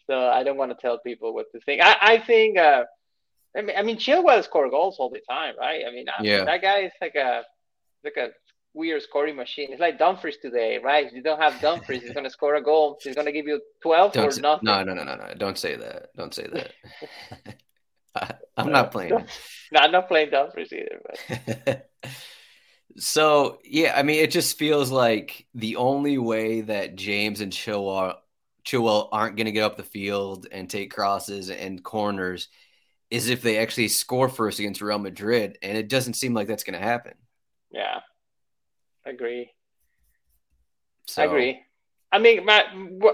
I 0.09 0.43
don't 0.43 0.57
want 0.57 0.71
to 0.71 0.77
tell 0.79 0.99
people 0.99 1.33
what 1.33 1.51
to 1.53 1.59
think. 1.61 1.81
I, 1.81 1.95
I 2.01 2.17
think. 2.19 2.57
Uh, 2.57 2.83
I 3.55 3.61
mean, 3.61 3.75
I 3.77 3.83
mean, 3.83 3.97
Chilwell 3.97 4.43
score 4.43 4.69
goals 4.69 4.97
all 4.97 5.11
the 5.11 5.21
time, 5.29 5.55
right? 5.59 5.83
I 5.87 5.91
mean, 5.91 6.07
yeah. 6.21 6.43
that 6.43 6.61
guy 6.61 6.79
is 6.79 6.91
like 6.99 7.15
a 7.15 7.43
like 8.03 8.17
a 8.17 8.29
weird 8.73 9.01
scoring 9.03 9.35
machine. 9.35 9.71
It's 9.71 9.81
like 9.81 9.99
Dumfries 9.99 10.37
today, 10.41 10.79
right? 10.83 11.11
You 11.11 11.21
don't 11.21 11.41
have 11.41 11.59
Dumfries, 11.61 12.01
he's 12.01 12.13
going 12.13 12.25
to 12.25 12.29
score 12.29 12.55
a 12.55 12.63
goal. 12.63 12.99
He's 13.01 13.15
going 13.15 13.27
to 13.27 13.31
give 13.31 13.47
you 13.47 13.61
12 13.81 14.13
don't 14.13 14.27
or 14.27 14.31
say, 14.31 14.41
nothing. 14.41 14.65
No, 14.65 14.83
no, 14.83 14.93
no, 14.93 15.03
no, 15.03 15.15
no. 15.15 15.33
Don't 15.37 15.57
say 15.57 15.75
that. 15.75 16.09
Don't 16.15 16.33
say 16.33 16.47
that. 16.51 16.71
I, 18.15 18.61
am 18.61 18.71
not 18.71 18.91
playing. 18.91 19.11
No, 19.71 19.79
I'm 19.79 19.91
not 19.91 20.07
playing 20.07 20.29
Dumfries 20.29 20.71
either. 20.71 21.83
So, 22.97 23.59
yeah, 23.63 23.93
I 23.95 24.03
mean, 24.03 24.19
it 24.19 24.31
just 24.31 24.57
feels 24.57 24.91
like 24.91 25.47
the 25.55 25.77
only 25.77 26.17
way 26.17 26.61
that 26.61 26.95
James 26.95 27.41
and 27.41 27.51
Chilwell, 27.51 28.17
Chilwell 28.65 29.09
aren't 29.11 29.35
going 29.35 29.45
to 29.45 29.51
get 29.51 29.63
up 29.63 29.77
the 29.77 29.83
field 29.83 30.47
and 30.51 30.69
take 30.69 30.93
crosses 30.93 31.49
and 31.49 31.83
corners 31.83 32.49
is 33.09 33.29
if 33.29 33.41
they 33.41 33.57
actually 33.57 33.87
score 33.87 34.29
first 34.29 34.59
against 34.59 34.81
Real 34.81 34.99
Madrid. 34.99 35.57
And 35.61 35.77
it 35.77 35.89
doesn't 35.89 36.13
seem 36.13 36.33
like 36.33 36.47
that's 36.47 36.63
going 36.63 36.79
to 36.79 36.85
happen. 36.85 37.13
Yeah. 37.71 38.01
Agree. 39.05 39.51
So, 41.05 41.21
I 41.21 41.25
agree. 41.25 41.59
I 42.11 42.19
mean, 42.19 42.45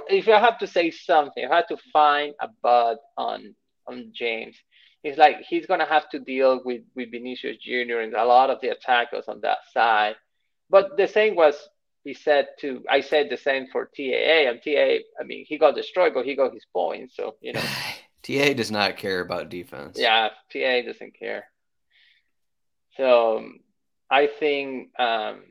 if 0.10 0.28
I 0.28 0.40
have 0.40 0.60
to 0.60 0.68
say 0.68 0.92
something, 0.92 1.44
if 1.44 1.52
I 1.52 1.58
had 1.58 1.68
to 1.70 1.78
find 1.92 2.34
a 2.42 2.50
bud 2.62 2.98
on 3.18 3.56
on 3.90 4.12
James. 4.14 4.56
It's 5.04 5.18
like 5.18 5.38
he's 5.48 5.66
gonna 5.66 5.86
have 5.86 6.10
to 6.10 6.20
deal 6.20 6.62
with 6.64 6.82
with 6.96 7.12
Vinicius 7.12 7.58
Junior 7.58 8.02
and 8.02 8.14
a 8.14 8.26
lot 8.26 8.50
of 8.50 8.62
the 8.62 8.70
attackers 8.70 9.28
on 9.28 9.42
that 9.42 9.60
side. 9.74 10.16
But 10.70 10.98
the 10.98 11.08
same 11.08 11.36
was 11.36 11.56
he 12.04 12.14
said 12.14 12.50
to 12.62 12.84
I 12.90 13.02
said 13.02 13.30
the 13.30 13.38
same 13.38 13.68
for 13.72 13.86
TAA 13.86 14.50
and 14.50 14.62
TAA. 14.64 15.04
I 15.20 15.24
mean, 15.26 15.46
he 15.48 15.58
got 15.58 15.76
destroyed, 15.76 16.14
but 16.14 16.26
he 16.26 16.36
got 16.36 16.54
his 16.54 16.66
points. 16.74 17.16
So 17.16 17.36
you 17.42 17.54
know, 17.54 17.64
TA 18.24 18.54
does 18.54 18.72
not 18.72 18.98
care 18.98 19.22
about 19.22 19.50
defense. 19.50 19.98
Yeah, 20.00 20.30
TA 20.52 20.82
doesn't 20.86 21.18
care. 21.18 21.46
So 22.98 23.48
I 24.12 24.28
think 24.28 24.90
um, 25.00 25.44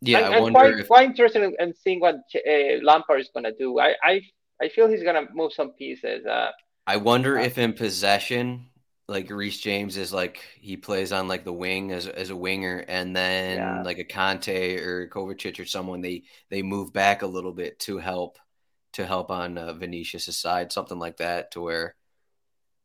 yeah, 0.00 0.20
I, 0.20 0.36
am 0.36 0.42
wonder 0.42 0.58
quite, 0.58 0.78
if... 0.78 0.86
quite 0.86 1.06
interested 1.06 1.42
in, 1.42 1.54
in 1.58 1.74
seeing 1.74 2.00
what 2.00 2.16
uh, 2.34 2.82
Lampard 2.82 3.20
is 3.20 3.30
going 3.32 3.44
to 3.44 3.52
do. 3.52 3.78
I, 3.78 3.94
I 4.02 4.20
I 4.60 4.68
feel 4.68 4.88
he's 4.88 5.02
going 5.02 5.26
to 5.26 5.32
move 5.32 5.52
some 5.52 5.72
pieces. 5.72 6.24
Uh, 6.26 6.50
I 6.86 6.96
wonder 6.96 7.38
uh, 7.38 7.44
if 7.44 7.58
in 7.58 7.72
possession, 7.72 8.66
like 9.08 9.30
Reece 9.30 9.58
James 9.58 9.96
is 9.96 10.12
like 10.12 10.42
he 10.60 10.76
plays 10.76 11.12
on 11.12 11.28
like 11.28 11.44
the 11.44 11.52
wing 11.52 11.92
as 11.92 12.06
as 12.06 12.30
a 12.30 12.36
winger, 12.36 12.84
and 12.88 13.14
then 13.14 13.58
yeah. 13.58 13.82
like 13.82 13.98
a 13.98 14.04
Kanté 14.04 14.80
or 14.80 15.08
Kovacic 15.08 15.60
or 15.60 15.66
someone 15.66 16.00
they 16.00 16.24
they 16.50 16.62
move 16.62 16.92
back 16.92 17.22
a 17.22 17.26
little 17.26 17.52
bit 17.52 17.78
to 17.80 17.98
help 17.98 18.38
to 18.94 19.06
help 19.06 19.30
on 19.30 19.58
uh, 19.58 19.72
Vinicius' 19.74 20.36
side, 20.36 20.72
something 20.72 20.98
like 20.98 21.18
that, 21.18 21.52
to 21.52 21.60
where 21.60 21.94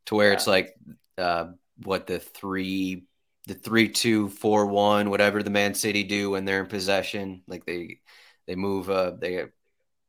to 0.08 0.15
where 0.15 0.30
yeah. 0.30 0.34
it's 0.34 0.47
like 0.47 0.76
uh, 1.17 1.47
what 1.84 2.08
the 2.08 2.19
three 2.19 3.06
the 3.47 3.54
three 3.54 3.89
two 3.89 4.30
four 4.30 4.65
one 4.67 5.10
whatever 5.10 5.41
the 5.41 5.49
Man 5.49 5.73
City 5.73 6.04
do 6.04 6.32
when 6.32 6.45
they're 6.45 6.62
in 6.62 6.67
possession. 6.67 7.43
Like 7.47 7.65
they 7.65 7.99
they 8.47 8.56
move 8.56 8.89
uh 8.89 9.12
they 9.12 9.45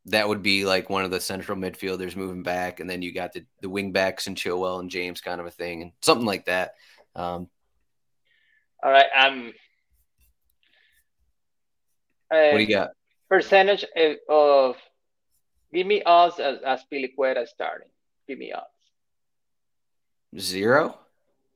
that 0.07 0.29
would 0.29 0.42
be 0.42 0.64
like 0.64 0.90
one 0.90 1.05
of 1.05 1.11
the 1.11 1.21
central 1.21 1.57
midfielders 1.57 2.16
moving 2.16 2.42
back, 2.42 2.81
and 2.81 2.90
then 2.90 3.03
you 3.03 3.12
got 3.12 3.33
the 3.33 3.45
the 3.61 3.68
wing 3.68 3.92
backs 3.92 4.27
and 4.27 4.37
Chilwell 4.37 4.81
and 4.81 4.90
James 4.90 5.21
kind 5.21 5.40
of 5.40 5.47
a 5.47 5.51
thing, 5.51 5.83
and 5.83 5.92
something 6.01 6.27
like 6.27 6.47
that. 6.47 6.75
Um, 7.14 7.49
All 8.83 8.90
right, 8.90 9.07
um, 9.16 9.53
uh, 12.31 12.51
what 12.51 12.59
do 12.59 12.64
you 12.64 12.75
got? 12.75 12.90
Percentage 13.29 13.85
of 14.29 14.77
give 15.73 15.87
me 15.87 16.03
odds 16.03 16.40
as 16.40 16.59
as 16.62 16.83
Piliqueta 16.92 17.47
starting. 17.47 17.88
Give 18.27 18.38
me 18.38 18.53
odds. 18.53 18.66
Zero. 20.38 20.99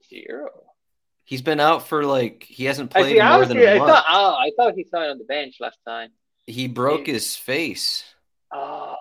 Zero. 0.09 0.66
He's 1.27 1.43
been 1.43 1.59
out 1.59 1.89
for 1.89 2.05
like 2.05 2.45
he 2.49 2.67
hasn't 2.67 2.93
played 2.93 3.17
see, 3.17 3.23
more 3.23 3.45
than 3.45 3.59
a 3.59 3.67
I 3.67 3.79
month. 3.79 3.91
Thought, 3.91 4.05
oh, 4.09 4.37
I 4.37 4.53
thought 4.57 4.75
he 4.77 4.85
signed 4.85 5.11
on 5.11 5.19
the 5.19 5.25
bench 5.25 5.57
last 5.59 5.79
time. 5.87 6.11
He 6.47 6.69
broke 6.69 7.07
he, 7.07 7.13
his 7.13 7.35
face. 7.35 8.05
Oh, 8.53 8.95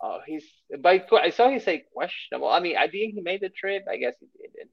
oh, 0.00 0.20
he's. 0.24 0.44
But 0.78 1.12
I 1.12 1.30
saw 1.30 1.50
he 1.50 1.58
say 1.58 1.84
questionable. 1.92 2.48
I 2.48 2.60
mean, 2.60 2.76
I 2.76 2.86
think 2.86 3.14
he 3.14 3.20
made 3.22 3.40
the 3.40 3.48
trip. 3.48 3.86
I 3.90 3.96
guess 3.96 4.14
he 4.20 4.28
did. 4.40 4.68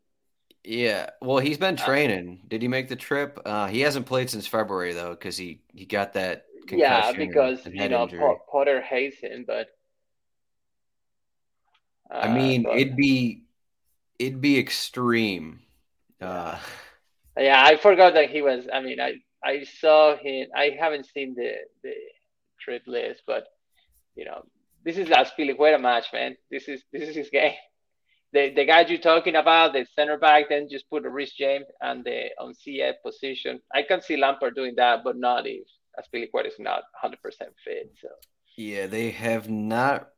Yeah, 0.64 1.10
well, 1.24 1.40
he's 1.40 1.58
been 1.58 1.74
uh, 1.74 1.84
training. 1.84 2.42
Did 2.48 2.62
he 2.62 2.68
make 2.68 2.88
the 2.88 2.96
trip? 2.96 3.40
Uh, 3.44 3.66
he 3.66 3.82
hasn't 3.82 4.06
played 4.06 4.30
since 4.30 4.46
February 4.46 4.94
though, 4.94 5.12
because 5.12 5.38
he 5.38 5.62
he 5.74 5.86
got 5.86 6.14
that. 6.14 6.46
Yeah, 6.70 7.12
because 7.14 7.66
you 7.66 7.90
know 7.90 8.04
injury. 8.04 8.36
Potter 8.52 8.80
hates 8.80 9.18
him, 9.22 9.44
but. 9.48 9.70
Uh, 12.12 12.20
I 12.20 12.32
mean, 12.32 12.64
but... 12.64 12.78
it'd 12.78 12.96
be 12.96 13.46
it'd 14.20 14.40
be 14.40 14.60
extreme 14.60 15.62
uh, 16.22 16.58
yeah, 17.38 17.62
I 17.64 17.78
forgot 17.78 18.14
that 18.14 18.30
he 18.30 18.42
was. 18.42 18.68
I 18.72 18.82
mean, 18.82 19.00
I 19.00 19.16
I 19.44 19.64
saw 19.64 20.18
him. 20.18 20.48
I 20.56 20.76
haven't 20.80 21.08
seen 21.08 21.36
the 21.36 21.54
the 21.84 21.94
trip 22.60 22.84
list, 22.88 23.24
but 23.26 23.46
you 24.16 24.26
know, 24.26 24.44
this 24.84 24.98
is 24.98 25.10
a 25.10 25.14
Azpilicueta 25.14 25.80
match, 25.80 26.08
man. 26.14 26.36
This 26.52 26.68
is 26.68 26.84
this 26.92 27.08
is 27.10 27.16
his 27.16 27.30
game. 27.30 27.54
The 28.34 28.54
the 28.54 28.66
guy 28.66 28.82
you're 28.82 29.00
talking 29.00 29.36
about, 29.36 29.74
the 29.74 29.86
center 29.96 30.18
back, 30.18 30.50
then 30.50 30.68
just 30.70 30.90
put 30.90 31.06
a 31.06 31.10
Reece 31.10 31.34
James 31.34 31.66
and 31.82 32.04
the 32.04 32.30
on 32.40 32.54
CF 32.54 32.96
position. 33.04 33.60
I 33.74 33.84
can 33.84 34.02
see 34.02 34.18
Lampard 34.18 34.56
doing 34.56 34.76
that, 34.76 35.04
but 35.04 35.18
not 35.18 35.48
if 35.48 35.68
Azpilicueta 35.98 36.48
is 36.48 36.60
not 36.60 36.84
100% 37.04 37.14
fit. 37.64 37.92
So 38.02 38.10
yeah, 38.56 38.88
they 38.88 39.12
have 39.12 39.50
not 39.50 40.10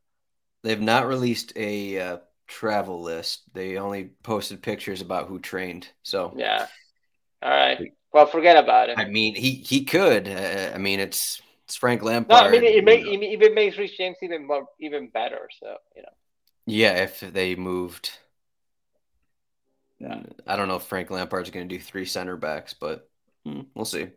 they've 0.63 0.81
not 0.81 1.07
released 1.07 1.53
a 1.55 1.99
uh, 1.99 2.17
travel 2.51 3.01
list. 3.01 3.43
They 3.53 3.77
only 3.77 4.11
posted 4.23 4.61
pictures 4.61 5.01
about 5.01 5.27
who 5.27 5.39
trained. 5.39 5.87
So 6.03 6.33
yeah. 6.35 6.67
All 7.41 7.49
right. 7.49 7.93
Well, 8.13 8.27
forget 8.27 8.57
about 8.57 8.89
it. 8.89 8.99
I 8.99 9.05
mean, 9.05 9.35
he 9.35 9.55
he 9.55 9.85
could. 9.85 10.27
Uh, 10.27 10.71
I 10.75 10.77
mean, 10.77 10.99
it's 10.99 11.41
it's 11.63 11.75
Frank 11.75 12.03
Lampard. 12.03 12.29
No, 12.29 12.47
I 12.47 12.51
mean, 12.51 12.63
it, 12.63 12.83
make, 12.83 13.05
it 13.05 13.23
even 13.23 13.55
makes 13.55 13.77
Reece 13.77 13.97
James 13.97 14.17
even 14.21 14.45
more 14.45 14.67
even 14.79 15.07
better. 15.07 15.49
So 15.59 15.77
you 15.95 16.03
know. 16.03 16.09
Yeah, 16.65 17.03
if 17.03 17.21
they 17.21 17.55
moved. 17.55 18.11
Yeah. 19.99 20.19
I 20.47 20.55
don't 20.55 20.67
know 20.67 20.77
if 20.77 20.83
Frank 20.83 21.11
Lampard's 21.11 21.51
going 21.51 21.69
to 21.69 21.75
do 21.77 21.81
three 21.81 22.05
center 22.05 22.35
backs, 22.35 22.73
but 22.73 23.07
hmm, 23.45 23.61
we'll 23.75 23.85
see. 23.85 24.07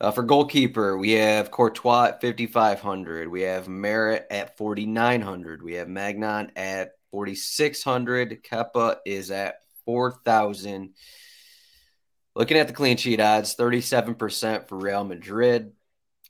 Uh, 0.00 0.10
for 0.10 0.24
goalkeeper, 0.24 0.98
we 0.98 1.12
have 1.12 1.52
Courtois 1.52 2.06
at 2.06 2.20
5,500. 2.20 3.28
We 3.28 3.42
have 3.42 3.68
Meret 3.68 4.26
at 4.30 4.56
4,900. 4.56 5.62
We 5.62 5.74
have 5.74 5.86
Maignan 5.86 6.50
at 6.56 6.92
4,600. 7.14 8.42
Kepa 8.42 8.96
is 9.06 9.30
at 9.30 9.60
4,000. 9.84 10.94
Looking 12.34 12.56
at 12.56 12.66
the 12.66 12.74
clean 12.74 12.96
sheet 12.96 13.20
odds, 13.20 13.54
37% 13.54 14.66
for 14.66 14.76
Real 14.76 15.04
Madrid. 15.04 15.74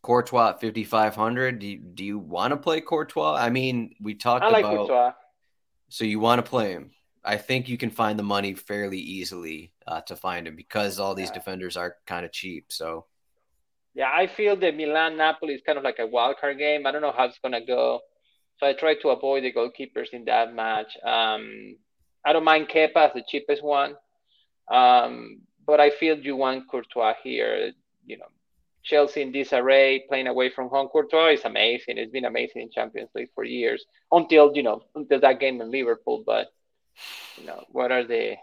Courtois 0.02 0.50
at 0.50 0.60
5,500. 0.60 1.58
Do 1.58 1.66
you, 1.66 1.78
do 1.78 2.04
you 2.04 2.18
want 2.18 2.50
to 2.50 2.58
play 2.58 2.82
Courtois? 2.82 3.34
I 3.34 3.48
mean, 3.48 3.94
we 3.98 4.12
talked 4.14 4.44
I 4.44 4.50
like 4.50 4.66
about. 4.66 4.88
Courtois. 4.88 5.12
So 5.88 6.04
you 6.04 6.20
want 6.20 6.44
to 6.44 6.50
play 6.50 6.72
him? 6.72 6.90
I 7.24 7.38
think 7.38 7.70
you 7.70 7.78
can 7.78 7.88
find 7.88 8.18
the 8.18 8.22
money 8.22 8.52
fairly 8.52 8.98
easily 8.98 9.72
uh, 9.86 10.02
to 10.02 10.16
find 10.16 10.46
him 10.46 10.54
because 10.54 11.00
all 11.00 11.14
these 11.14 11.30
yeah. 11.30 11.34
defenders 11.36 11.78
are 11.78 11.96
kind 12.06 12.26
of 12.26 12.32
cheap. 12.32 12.66
So. 12.68 13.06
Yeah, 13.94 14.10
I 14.14 14.26
feel 14.26 14.54
that 14.56 14.76
Milan 14.76 15.16
Napoli 15.16 15.54
is 15.54 15.62
kind 15.64 15.78
of 15.78 15.84
like 15.84 15.98
a 15.98 16.06
wild 16.06 16.36
card 16.38 16.58
game. 16.58 16.86
I 16.86 16.92
don't 16.92 17.00
know 17.00 17.14
how 17.16 17.24
it's 17.24 17.38
gonna 17.42 17.64
go. 17.64 18.00
So 18.64 18.70
I 18.70 18.72
try 18.72 18.94
to 18.94 19.08
avoid 19.10 19.44
the 19.44 19.52
goalkeepers 19.52 20.14
in 20.14 20.24
that 20.24 20.54
match. 20.54 20.96
Um, 21.04 21.76
I 22.24 22.32
don't 22.32 22.44
mind 22.44 22.68
Kepa 22.68 22.96
as 22.96 23.12
the 23.12 23.22
cheapest 23.28 23.62
one, 23.62 23.94
um, 24.72 25.42
but 25.66 25.80
I 25.80 25.90
feel 25.90 26.18
you 26.18 26.34
want 26.36 26.66
Courtois 26.70 27.12
here. 27.22 27.72
You 28.06 28.16
know, 28.16 28.28
Chelsea 28.82 29.20
in 29.20 29.32
disarray, 29.32 30.06
playing 30.08 30.28
away 30.28 30.48
from 30.48 30.70
home. 30.70 30.88
Courtois 30.88 31.34
is 31.34 31.44
amazing. 31.44 31.98
It's 31.98 32.10
been 32.10 32.24
amazing 32.24 32.62
in 32.62 32.70
Champions 32.70 33.10
League 33.14 33.28
for 33.34 33.44
years 33.44 33.84
until 34.10 34.50
you 34.54 34.62
know 34.62 34.80
until 34.94 35.20
that 35.20 35.40
game 35.40 35.60
in 35.60 35.70
Liverpool. 35.70 36.24
But 36.24 36.46
you 37.36 37.44
know, 37.44 37.64
what 37.68 37.92
are 37.92 38.04
the 38.04 38.36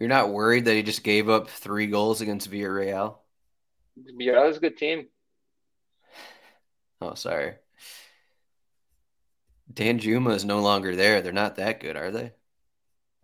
you're 0.00 0.08
not 0.08 0.30
worried 0.30 0.64
that 0.64 0.74
he 0.74 0.82
just 0.82 1.04
gave 1.04 1.28
up 1.28 1.48
three 1.48 1.86
goals 1.86 2.20
against 2.20 2.50
Villarreal? 2.50 3.18
Villarreal 3.96 4.50
is 4.50 4.56
a 4.56 4.60
good 4.60 4.76
team. 4.76 5.06
Oh, 7.04 7.14
sorry. 7.14 7.54
Danjuma 9.72 10.34
is 10.34 10.44
no 10.44 10.60
longer 10.60 10.96
there. 10.96 11.20
They're 11.20 11.32
not 11.32 11.56
that 11.56 11.80
good, 11.80 11.96
are 11.96 12.10
they? 12.10 12.32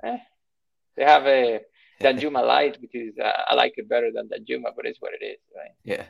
Eh. 0.03 0.19
They 0.97 1.05
have 1.05 1.27
a 1.27 1.61
Danjuma 2.01 2.47
light, 2.47 2.77
which 2.81 2.95
is 2.95 3.15
uh, 3.19 3.33
I 3.49 3.55
like 3.55 3.75
it 3.77 3.89
better 3.89 4.11
than 4.15 4.29
Danjuma, 4.29 4.73
but 4.77 4.85
it's 4.85 5.01
what 5.01 5.13
it 5.19 5.25
is, 5.25 5.39
right? 5.57 5.71
Yeah. 5.85 6.05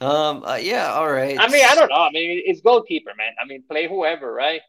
Um. 0.00 0.44
Uh, 0.44 0.56
yeah. 0.56 0.92
All 0.92 1.10
right. 1.10 1.38
I 1.38 1.48
mean, 1.48 1.64
I 1.64 1.74
don't 1.74 1.90
know. 1.90 1.96
I 1.96 2.10
mean, 2.10 2.42
it's 2.44 2.60
goalkeeper, 2.62 3.12
man. 3.16 3.32
I 3.42 3.46
mean, 3.46 3.64
play 3.70 3.88
whoever, 3.88 4.32
right? 4.32 4.60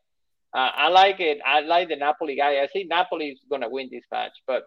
Uh, 0.54 0.72
I 0.76 0.90
like 0.90 1.20
it. 1.20 1.40
I 1.46 1.62
like 1.62 1.90
the 1.90 1.96
Napoli 1.96 2.36
guy. 2.36 2.62
I 2.62 2.68
think 2.68 2.90
Napoli 2.90 3.30
is 3.30 3.40
gonna 3.50 3.70
win 3.70 3.90
this 3.92 4.04
match, 4.12 4.34
but 4.46 4.64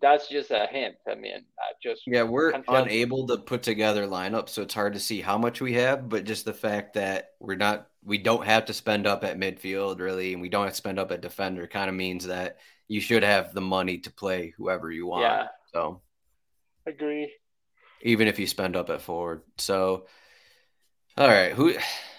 that's 0.00 0.28
just 0.28 0.50
a 0.50 0.66
hint. 0.70 0.96
I 1.10 1.14
mean, 1.14 1.44
I 1.58 1.72
just 1.82 2.02
yeah, 2.06 2.22
we're 2.22 2.52
unable 2.68 3.26
to 3.28 3.38
put 3.38 3.62
together 3.62 4.06
lineups, 4.06 4.50
so 4.50 4.62
it's 4.62 4.74
hard 4.74 4.94
to 4.94 5.00
see 5.00 5.20
how 5.20 5.38
much 5.38 5.60
we 5.60 5.74
have. 5.74 6.08
But 6.08 6.24
just 6.24 6.44
the 6.44 6.54
fact 6.54 6.94
that 6.94 7.30
we're 7.40 7.56
not, 7.56 7.88
we 8.04 8.18
don't 8.18 8.44
have 8.44 8.66
to 8.66 8.74
spend 8.74 9.06
up 9.06 9.24
at 9.24 9.38
midfield 9.38 10.00
really, 10.00 10.32
and 10.32 10.42
we 10.42 10.48
don't 10.48 10.64
have 10.64 10.72
to 10.72 10.76
spend 10.76 10.98
up 10.98 11.12
at 11.12 11.20
defender, 11.20 11.66
kind 11.66 11.88
of 11.88 11.96
means 11.96 12.26
that 12.26 12.58
you 12.86 13.00
should 13.00 13.22
have 13.22 13.52
the 13.54 13.60
money 13.60 13.98
to 13.98 14.10
play 14.10 14.54
whoever 14.56 14.90
you 14.90 15.06
want. 15.06 15.22
Yeah. 15.22 15.46
So, 15.72 16.00
agree. 16.86 17.32
Even 18.02 18.28
if 18.28 18.38
you 18.38 18.46
spend 18.46 18.76
up 18.76 18.90
at 18.90 19.02
forward, 19.02 19.42
so. 19.58 20.06
All 21.16 21.26
right, 21.26 21.52
who? 21.52 21.74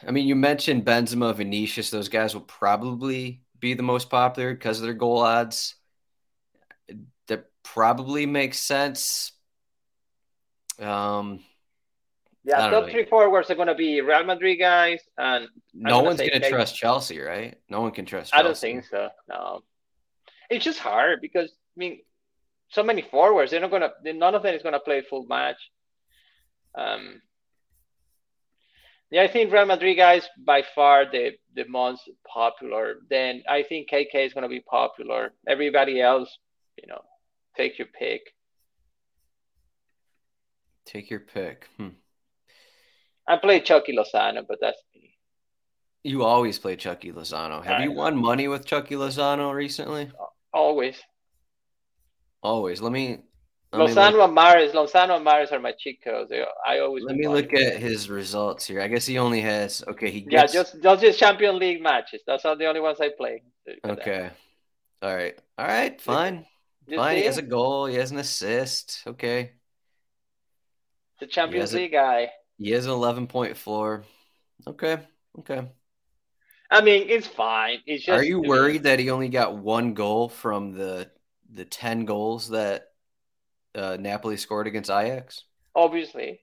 I 0.06 0.12
mean, 0.12 0.28
you 0.28 0.36
mentioned 0.36 0.84
Benzema, 0.84 1.34
Vinicius; 1.34 1.90
those 1.90 2.10
guys 2.10 2.34
will 2.34 2.42
probably 2.42 3.44
be 3.58 3.74
the 3.74 3.84
most 3.84 4.10
popular 4.10 4.54
because 4.54 4.80
of 4.80 4.84
their 4.84 4.94
goal 4.94 5.20
odds 5.20 5.76
probably 7.64 8.26
makes 8.26 8.60
sense. 8.60 9.32
Um, 10.80 11.41
yeah, 12.43 12.70
top 12.70 12.89
three 12.89 13.05
forwards 13.05 13.51
are 13.51 13.55
going 13.55 13.68
to 13.68 13.76
be 13.76 14.01
Real 14.01 14.24
Madrid 14.24 14.60
guys, 14.60 15.01
and 15.18 15.47
no 15.74 16.01
one's 16.01 16.20
going 16.20 16.32
to 16.32 16.49
trust 16.49 16.76
Chelsea, 16.76 17.20
right? 17.20 17.57
No 17.70 17.82
one 17.82 17.91
can 17.91 18.05
trust. 18.05 18.32
Chelsea. 18.32 18.39
I 18.39 18.43
don't 18.43 18.57
think 18.57 18.86
so. 18.86 19.10
No, 19.28 19.62
it's 20.49 20.64
just 20.64 20.80
hard 20.80 21.20
because 21.22 21.49
I 21.51 21.78
mean, 21.78 21.99
so 22.70 22.82
many 22.84 23.01
forwards. 23.01 23.51
They're 23.51 23.60
not 23.60 23.72
going 23.72 23.84
to. 23.84 24.14
None 24.14 24.36
of 24.36 24.43
them 24.43 24.55
is 24.55 24.64
going 24.64 24.74
to 24.74 24.80
play 24.80 25.01
full 25.01 25.26
match. 25.26 25.57
Um, 26.76 27.22
yeah, 29.12 29.24
I 29.24 29.28
think 29.28 29.51
Real 29.51 29.66
Madrid 29.66 29.97
guys 29.97 30.28
by 30.38 30.64
far 30.76 31.05
the 31.12 31.32
the 31.55 31.66
most 31.68 32.10
popular. 32.32 32.95
Then 33.10 33.43
I 33.49 33.64
think 33.64 33.89
KK 33.89 34.28
is 34.28 34.34
going 34.34 34.43
to 34.43 34.49
be 34.49 34.62
popular. 34.62 35.34
Everybody 35.47 35.99
else, 35.99 36.38
you 36.78 36.88
know, 36.88 37.01
Take 37.60 37.78
your 37.78 37.89
pick. 37.89 38.22
Take 40.86 41.10
your 41.10 41.20
pick. 41.20 41.68
Hmm. 41.76 41.89
I 43.28 43.36
play 43.36 43.60
Chucky 43.60 43.93
Lozano, 43.93 44.45
but 44.47 44.60
that's 44.62 44.82
me. 44.95 45.18
You 46.05 46.24
always 46.24 46.57
play 46.57 46.78
Chucky 46.78 47.12
Lozano. 47.12 47.62
Have 47.62 47.82
I 47.82 47.84
you 47.84 47.89
know. 47.89 47.95
won 47.95 48.16
money 48.16 48.47
with 48.47 48.66
Chucky 48.66 48.95
Lozano 48.95 49.53
recently? 49.53 50.10
Always. 50.53 51.01
Always. 52.41 52.80
Let 52.80 52.93
me. 52.93 53.24
Let 53.74 53.89
Lozano 53.89 54.14
me 54.14 54.24
and 54.24 54.38
Mahrez. 54.38 54.72
Lozano 54.72 55.18
and 55.18 55.28
Mahrez 55.28 55.51
are 55.51 55.60
my 55.60 55.74
chicos. 55.74 56.32
I 56.66 56.80
always. 56.80 57.03
Let 57.03 57.18
me 57.18 57.28
look 57.28 57.53
at 57.53 57.76
his 57.76 58.10
results 58.10 58.66
here. 58.66 58.80
I 58.80 58.88
guess 58.88 59.05
he 59.05 59.18
only 59.18 59.41
has. 59.41 59.84
Okay, 59.86 60.10
he 60.10 60.22
gets. 60.22 60.53
Yeah, 60.53 60.64
just 60.64 60.82
just 61.01 61.20
Champion 61.20 61.60
League 61.60 61.84
matches. 61.84 62.22
That's 62.26 62.45
all 62.45 62.55
the 62.55 62.68
only 62.68 62.80
ones 62.80 62.99
I 63.01 63.10
play. 63.10 63.43
Okay. 63.86 64.30
All 65.01 65.14
right. 65.14 65.38
All 65.57 65.68
right. 65.68 65.99
Fine. 65.99 66.45
Fine, 66.96 67.18
he 67.18 67.24
has 67.24 67.38
a 67.38 67.44
goal. 67.44 67.86
He 67.86 67.96
has 67.96 68.12
an 68.12 68.18
assist. 68.18 69.04
Okay. 69.06 69.52
The 71.20 71.28
Champions 71.28 71.74
League 71.74 71.92
guy. 71.92 72.32
He 72.58 72.72
has 72.72 72.86
an 72.86 72.92
11 72.92 73.28
point 73.28 73.58
floor. 73.58 74.04
Okay. 74.68 74.98
Okay. 75.40 75.68
I 76.72 76.82
mean, 76.82 77.10
it's 77.10 77.28
fine. 77.28 77.80
It's 77.86 78.06
just, 78.06 78.18
Are 78.18 78.24
you 78.24 78.42
worried 78.42 78.84
that 78.84 79.00
he 79.00 79.10
only 79.10 79.30
got 79.30 79.58
one 79.58 79.94
goal 79.94 80.30
from 80.30 80.72
the 80.74 81.10
the 81.52 81.66
10 81.66 82.06
goals 82.06 82.50
that 82.50 82.90
uh, 83.74 83.98
Napoli 84.00 84.38
scored 84.38 84.68
against 84.68 84.92
Ajax? 84.92 85.44
Obviously. 85.76 86.42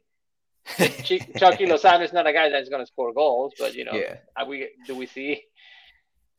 Chucky 0.77 1.67
Lozano 1.67 2.03
is 2.03 2.13
not 2.13 2.27
a 2.27 2.33
guy 2.33 2.49
that's 2.49 2.69
going 2.69 2.83
to 2.83 2.87
score 2.87 3.13
goals, 3.13 3.53
but 3.57 3.75
you 3.75 3.85
know, 3.85 3.93
yeah. 3.93 4.17
we 4.49 4.69
do 4.87 4.97
we 4.97 5.07
see? 5.07 5.43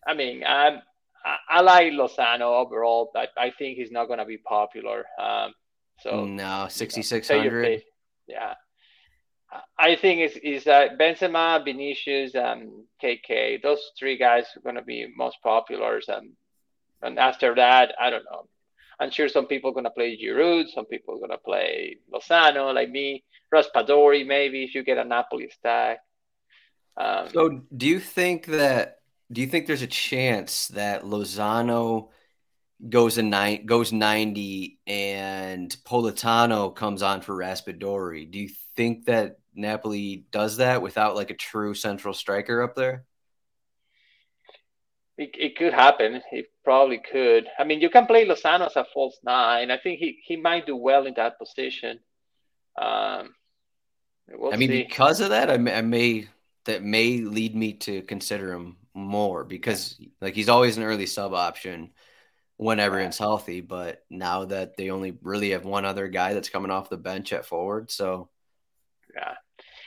I 0.06 0.14
mean, 0.14 0.44
I'm 0.46 0.82
I, 1.28 1.58
I 1.58 1.62
like 1.62 1.94
Lozano 1.94 2.64
overall. 2.64 3.12
but 3.14 3.30
I 3.38 3.52
think 3.52 3.78
he's 3.78 3.92
not 3.92 4.08
going 4.08 4.20
to 4.20 4.26
be 4.26 4.38
popular. 4.38 5.06
Um, 5.20 5.54
so 6.00 6.26
no, 6.26 6.68
sixty 6.70 7.02
six 7.02 7.28
hundred. 7.28 7.84
Yeah, 8.28 8.54
I 9.78 9.96
think 9.96 10.20
it's 10.22 10.38
is 10.44 10.68
uh, 10.68 10.90
Benzema, 11.00 11.64
Vinicius, 11.64 12.36
um, 12.36 12.86
KK. 13.04 13.62
Those 13.62 13.80
three 13.98 14.18
guys 14.18 14.46
are 14.56 14.62
going 14.62 14.76
to 14.76 14.82
be 14.82 15.08
most 15.16 15.38
popular. 15.42 16.02
Um, 16.14 16.34
and 17.02 17.20
after 17.20 17.56
that, 17.56 17.94
I 18.00 18.10
don't 18.10 18.26
know. 18.26 18.48
I'm 19.00 19.12
sure 19.12 19.30
some 19.30 19.46
people 19.46 19.70
are 19.70 19.74
going 19.74 19.84
to 19.84 19.92
play 19.92 20.18
Giroud, 20.18 20.70
some 20.74 20.86
people 20.86 21.16
are 21.16 21.20
going 21.20 21.30
to 21.30 21.38
play 21.38 21.98
Lozano, 22.12 22.74
like 22.74 22.90
me, 22.90 23.24
Raspadori, 23.54 24.26
maybe 24.26 24.64
if 24.64 24.74
you 24.74 24.84
get 24.84 24.98
a 24.98 25.04
Napoli 25.04 25.50
stack. 25.52 26.00
Um, 26.98 27.30
so, 27.32 27.62
do 27.76 27.86
you 27.86 28.00
think 28.00 28.48
that 28.48 28.97
do 29.32 29.42
you 29.42 29.48
think 29.48 29.68
there's 29.68 29.82
a 29.82 29.88
chance 29.88 30.68
that 30.70 31.04
Lozano 31.04 32.10
goes 32.90 33.18
a 33.18 33.24
nine 33.24 33.66
goes 33.66 33.92
90 33.92 34.80
and 34.86 35.76
Politano 35.86 36.74
comes 36.74 37.02
on 37.02 37.22
for 37.22 37.36
Raspadori? 37.36 38.30
Do 38.30 38.40
you 38.40 38.50
think 38.76 39.06
that 39.06 39.40
Napoli 39.54 40.26
does 40.32 40.58
that 40.58 40.82
without 40.82 41.16
like 41.16 41.32
a 41.32 41.36
true 41.36 41.74
central 41.74 42.14
striker 42.14 42.62
up 42.62 42.76
there? 42.76 43.04
It, 45.18 45.32
it 45.34 45.56
could 45.58 45.74
happen. 45.74 46.22
It 46.32 46.52
probably 46.64 47.00
could. 47.00 47.48
I 47.58 47.64
mean, 47.64 47.82
you 47.82 47.90
can 47.90 48.06
play 48.06 48.28
Lozano 48.28 48.68
as 48.68 48.76
a 48.76 48.86
false 48.94 49.18
nine. 49.24 49.72
I 49.72 49.78
think 49.78 50.00
he, 50.00 50.20
he 50.24 50.38
might 50.38 50.68
do 50.68 50.76
well 50.76 51.08
in 51.08 51.16
that 51.16 51.40
position. 51.40 52.00
Um, 52.80 53.34
we'll 54.30 54.54
I 54.54 54.58
mean, 54.58 54.70
see. 54.70 54.84
because 54.84 55.20
of 55.20 55.30
that, 55.30 55.50
I 55.50 55.58
may, 55.58 55.74
I 55.74 55.82
may 55.82 56.28
that 56.66 56.84
may 56.84 57.18
lead 57.18 57.56
me 57.56 57.74
to 57.74 58.04
consider 58.04 58.54
him 58.54 58.78
more 58.98 59.44
because 59.44 60.00
like 60.20 60.34
he's 60.34 60.50
always 60.50 60.78
an 60.78 60.84
early 60.84 61.06
sub 61.06 61.34
option 61.34 61.92
when 62.58 62.80
everyone's 62.80 63.18
healthy. 63.18 63.62
But 63.62 64.04
now 64.10 64.46
that 64.46 64.76
they 64.76 64.90
only 64.90 65.18
really 65.22 65.52
have 65.52 65.66
one 65.66 65.86
other 65.86 66.08
guy 66.08 66.34
that's 66.34 66.50
coming 66.50 66.72
off 66.72 66.90
the 66.90 66.98
bench 66.98 67.32
at 67.32 67.46
forward, 67.46 67.92
so 67.92 68.30
yeah, 69.16 69.36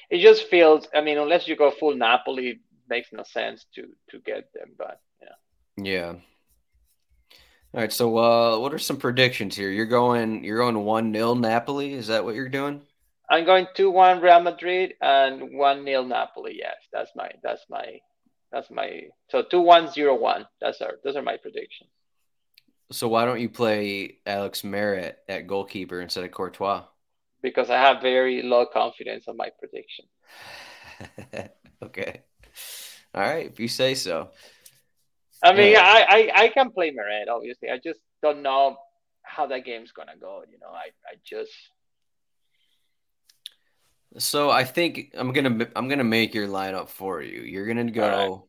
it 0.09 0.23
just 0.23 0.49
feels. 0.49 0.89
I 0.95 1.01
mean, 1.01 1.19
unless 1.19 1.49
you 1.49 1.57
go 1.57 1.71
full 1.71 1.95
Napoli, 1.95 2.49
it 2.49 2.59
makes 2.89 3.13
no 3.13 3.25
sense 3.25 3.67
to 3.75 3.89
to 4.11 4.19
get 4.21 4.53
them. 4.55 4.71
But 4.79 5.01
yeah, 5.21 5.85
yeah. 5.85 6.15
All 7.73 7.81
right, 7.81 7.93
so 7.93 8.19
uh, 8.19 8.59
what 8.59 8.75
are 8.75 8.79
some 8.79 8.97
predictions 8.97 9.55
here? 9.55 9.71
You're 9.71 9.87
going, 9.87 10.43
you're 10.43 10.59
going 10.59 10.77
one 10.85 11.15
0 11.15 11.35
Napoli. 11.35 11.93
Is 11.93 12.09
that 12.09 12.25
what 12.25 12.35
you're 12.35 12.49
doing? 12.49 12.81
I'm 13.31 13.45
going 13.45 13.69
two 13.77 13.93
one 13.93 14.21
Real 14.21 14.41
Madrid 14.41 14.95
and 15.01 15.57
one 15.57 15.85
0 15.85 16.03
Napoli. 16.05 16.57
Yes, 16.59 16.75
that's 16.93 17.13
my 17.15 17.31
that's 17.45 17.65
my 17.71 18.01
that's 18.53 18.71
my 18.71 19.03
so 19.31 19.43
two 19.43 19.61
one 19.61 19.91
zero 19.91 20.15
one. 20.15 20.47
That's 20.61 20.81
our 20.81 20.95
those 21.05 21.17
are 21.17 21.23
my 21.23 21.37
predictions. 21.37 21.91
So 22.93 23.07
why 23.09 23.25
don't 23.25 23.41
you 23.41 23.49
play 23.49 24.19
Alex 24.27 24.63
Meret 24.63 25.15
at 25.29 25.47
goalkeeper 25.47 26.01
instead 26.01 26.25
of 26.25 26.33
Courtois? 26.33 26.85
Because 27.43 27.71
I 27.71 27.79
have 27.79 28.03
very 28.03 28.43
low 28.43 28.67
confidence 28.67 29.27
on 29.29 29.37
my 29.37 29.51
prediction. 29.59 30.07
okay. 31.83 32.23
All 33.15 33.23
right, 33.23 33.47
if 33.47 33.61
you 33.61 33.69
say 33.69 33.95
so. 33.95 34.31
I 35.43 35.55
mean, 35.55 35.77
uh, 35.77 35.81
I, 35.81 36.07
I 36.09 36.43
I 36.43 36.49
can 36.49 36.71
play 36.71 36.91
Meret, 36.91 37.29
obviously. 37.29 37.71
I 37.71 37.79
just 37.79 38.01
don't 38.23 38.43
know 38.43 38.77
how 39.23 39.47
that 39.47 39.65
game's 39.65 39.93
gonna 39.93 40.17
go. 40.21 40.43
You 40.51 40.59
know, 40.59 40.69
I 40.69 40.91
I 41.07 41.15
just 41.25 41.53
so 44.19 44.51
I 44.51 44.65
think 44.65 45.13
I'm 45.15 45.33
gonna 45.33 45.69
I'm 45.77 45.89
gonna 45.89 46.05
make 46.05 46.35
your 46.35 46.49
lineup 46.49 46.89
for 46.89 47.23
you. 47.23 47.41
You're 47.43 47.67
gonna 47.67 47.91
go. 47.91 48.29
Right. 48.29 48.41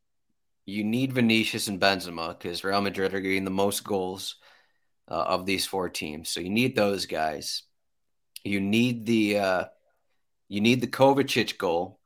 You 0.66 0.84
need 0.84 1.14
Vinicius 1.14 1.68
and 1.68 1.82
Benzema 1.82 2.38
because 2.38 2.64
Real 2.64 2.82
Madrid 2.82 3.14
are 3.14 3.20
getting 3.20 3.46
the 3.46 3.52
most 3.52 3.84
goals 3.84 4.36
uh, 5.08 5.26
of 5.28 5.46
these 5.46 5.66
four 5.66 5.90
teams. 5.90 6.30
So 6.30 6.40
you 6.40 6.50
need 6.50 6.76
those 6.76 7.06
guys. 7.06 7.64
You 8.44 8.62
need 8.62 9.06
the 9.06 9.40
uh, 9.40 9.64
you 10.48 10.62
need 10.62 10.82
the 10.82 10.88
Kovacic 10.88 11.58
goal 11.58 12.00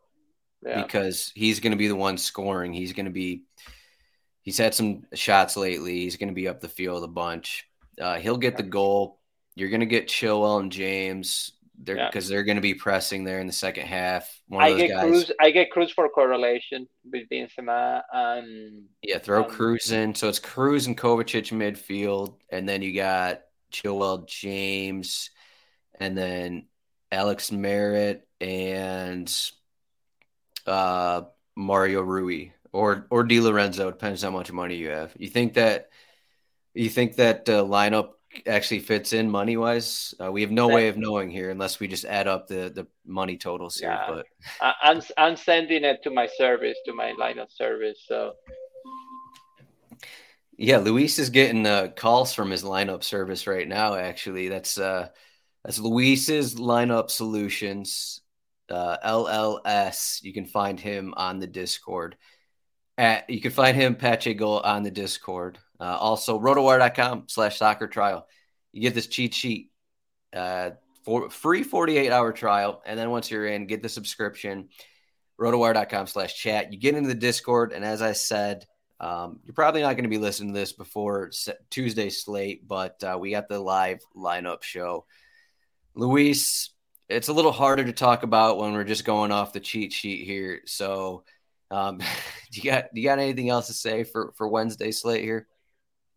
yeah. 0.66 0.82
because 0.82 1.32
he's 1.36 1.60
going 1.60 1.72
to 1.72 1.78
be 1.78 1.88
the 1.88 1.96
one 1.96 2.18
scoring. 2.18 2.74
He's 2.74 2.94
going 2.94 3.06
to 3.06 3.12
be 3.12 3.44
he's 4.42 4.58
had 4.58 4.74
some 4.74 5.04
shots 5.14 5.56
lately. 5.58 6.02
He's 6.02 6.18
going 6.18 6.30
to 6.30 6.36
be 6.36 6.48
up 6.48 6.62
the 6.62 6.70
field 6.70 7.04
a 7.04 7.08
bunch. 7.08 7.66
Uh, 8.00 8.16
he'll 8.16 8.38
get 8.38 8.58
the 8.58 8.64
goal. 8.64 9.20
You're 9.56 9.70
going 9.70 9.80
to 9.82 9.86
get 9.86 10.08
Chilwell 10.08 10.60
and 10.60 10.72
James 10.72 11.52
they're 11.82 12.08
because 12.08 12.30
yeah. 12.30 12.36
they're 12.36 12.44
going 12.44 12.56
to 12.58 12.62
be 12.62 12.74
pressing 12.74 13.24
there 13.24 13.40
in 13.40 13.48
the 13.48 13.54
second 13.54 13.86
half. 13.86 14.30
One 14.48 14.64
I 14.64 14.74
get 14.74 14.90
guys. 14.90 15.04
Kroos. 15.04 15.32
I 15.40 15.52
get 15.52 15.72
Kroos 15.72 15.92
for 15.92 16.08
correlation 16.10 16.88
with 17.12 17.28
Benzema 17.30 18.02
and 18.14 18.86
yeah, 19.02 19.20
throw 19.20 19.44
um, 19.44 19.50
Kroos 19.50 19.92
in. 19.92 20.16
So 20.16 20.30
it's 20.30 20.40
Kroos 20.40 20.88
and 20.88 20.98
Kovacic 20.98 21.52
midfield, 21.52 22.36
and 22.50 22.68
then 22.68 22.82
you 22.82 22.94
got 22.94 23.42
Chilwell, 23.72 24.28
James, 24.28 25.30
and 26.00 26.18
then 26.18 26.68
Alex 27.12 27.52
Meret 27.52 28.22
and 28.40 29.32
uh, 30.66 31.22
Mario 31.56 32.02
Rui 32.02 32.50
or 32.72 33.08
or 33.10 33.24
Di 33.24 33.40
Lorenzo. 33.40 33.92
Depends 33.92 34.22
how 34.22 34.32
much 34.32 34.52
money 34.52 34.76
you 34.76 34.90
have. 34.90 35.14
You 35.18 35.30
think 35.30 35.56
that 35.56 35.90
you 36.74 36.90
think 36.90 37.16
that 37.16 37.48
uh, 37.50 37.64
lineup 37.64 38.12
actually 38.48 38.80
fits 38.80 39.14
in 39.14 39.30
money 39.30 39.58
wise. 39.58 40.14
Uh, 40.22 40.32
we 40.32 40.42
have 40.42 40.52
no 40.52 40.68
way 40.68 40.88
of 40.88 40.98
knowing 40.98 41.30
here 41.30 41.50
unless 41.50 41.80
we 41.80 41.88
just 41.88 42.06
add 42.06 42.28
up 42.28 42.48
the 42.48 42.72
the 42.74 42.88
money 43.06 43.38
totals 43.38 43.78
here. 43.78 43.90
Yeah. 43.90 44.06
But 44.08 44.26
I'm 44.82 45.02
I'm 45.18 45.36
sending 45.36 45.84
it 45.84 46.04
to 46.04 46.10
my 46.10 46.28
service 46.38 46.78
to 46.86 46.94
my 46.94 47.14
line 47.14 47.40
of 47.40 47.52
service. 47.52 48.04
So 48.08 48.34
Yeah, 50.58 50.78
Luis 50.78 51.20
is 51.20 51.30
getting 51.30 51.66
uh, 51.66 51.90
calls 51.96 52.34
from 52.34 52.50
his 52.52 52.64
lineup 52.64 53.04
service 53.04 53.48
right 53.48 53.68
now. 53.68 53.96
Actually, 53.96 54.48
that's 54.48 54.78
uh, 54.78 55.10
that's 55.64 55.80
Luis's 55.80 56.56
lineup 56.56 57.10
solutions, 57.10 58.22
uh, 58.70 58.98
LLS. 59.04 60.24
You 60.24 60.34
can 60.34 60.46
find 60.46 60.80
him 60.80 61.14
on 61.18 61.40
the 61.40 61.48
Discord. 61.48 62.16
At 62.98 63.30
you 63.30 63.42
can 63.42 63.52
find 63.52 63.76
him 63.76 63.96
Pachegol 63.96 64.66
on 64.66 64.84
the 64.84 64.92
Discord. 64.92 65.58
Uh, 65.80 65.98
also, 65.98 66.40
rotowire.com 66.40 67.26
slash 67.28 67.58
soccer 67.58 67.88
trial. 67.88 68.28
You 68.72 68.82
get 68.82 68.94
this 68.94 69.08
cheat 69.08 69.34
sheet, 69.34 69.72
uh, 70.34 70.72
for 71.04 71.30
free 71.30 71.64
48 71.64 72.12
hour 72.12 72.32
trial, 72.32 72.82
and 72.86 72.98
then 72.98 73.10
once 73.10 73.30
you're 73.30 73.46
in, 73.46 73.68
get 73.68 73.82
the 73.82 73.90
subscription. 73.90 74.70
Rotowire.com 75.40 76.08
slash 76.08 76.36
chat. 76.36 76.72
You 76.72 76.80
get 76.80 76.96
into 76.96 77.10
the 77.10 77.16
Discord, 77.16 77.74
and 77.74 77.84
as 77.84 78.02
I 78.02 78.14
said 78.14 78.66
um, 79.00 79.40
you're 79.44 79.54
probably 79.54 79.82
not 79.82 79.94
going 79.94 80.04
to 80.04 80.10
be 80.10 80.18
listening 80.18 80.54
to 80.54 80.60
this 80.60 80.72
before 80.72 81.32
Tuesday 81.70 82.10
slate, 82.10 82.68
but 82.68 83.04
uh, 83.04 83.18
we 83.20 83.32
got 83.32 83.50
the 83.50 83.60
live 83.60 84.00
lineup 84.16 84.64
show. 84.64 85.06
Luis, 85.96 86.70
it's 87.10 87.28
a 87.28 87.34
little 87.34 87.52
harder 87.52 87.84
to 87.84 87.94
talk 87.94 88.24
about 88.24 88.58
when 88.58 88.74
we're 88.74 88.84
just 88.86 89.06
going 89.06 89.32
off 89.32 89.54
the 89.54 89.60
cheat 89.60 89.92
sheet 89.92 90.26
here. 90.26 90.62
So, 90.66 91.24
um, 91.72 91.98
do 92.52 92.62
you 92.62 92.72
got 92.72 92.86
do 92.94 93.02
you 93.02 93.08
got 93.08 93.20
anything 93.20 93.50
else 93.50 93.68
to 93.68 93.74
say 93.74 94.04
for 94.04 94.34
for 94.38 94.48
Wednesday 94.48 94.92
slate 94.92 95.24
here? 95.24 95.48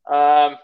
Um, 0.08 0.56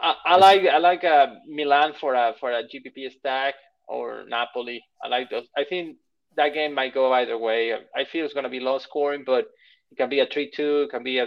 I, 0.00 0.14
I 0.26 0.36
like 0.36 0.62
I 0.66 0.78
like 0.78 1.04
uh, 1.04 1.26
Milan 1.48 1.94
for 2.00 2.14
a 2.14 2.34
for 2.38 2.52
a 2.52 2.62
GPP 2.62 3.12
stack 3.18 3.54
or 3.88 4.24
Napoli. 4.28 4.82
I 5.02 5.08
like 5.08 5.30
those. 5.30 5.46
I 5.56 5.64
think 5.64 5.96
that 6.36 6.54
game 6.54 6.74
might 6.74 6.94
go 6.94 7.12
either 7.12 7.38
way. 7.38 7.72
I 7.72 8.04
feel 8.04 8.24
it's 8.24 8.34
going 8.34 8.44
to 8.44 8.50
be 8.50 8.60
low 8.60 8.78
scoring, 8.78 9.22
but 9.24 9.46
it 9.90 9.96
can 9.96 10.08
be 10.08 10.20
a 10.20 10.26
three-two. 10.26 10.82
It 10.82 10.90
can 10.90 11.04
be 11.04 11.18
a, 11.18 11.24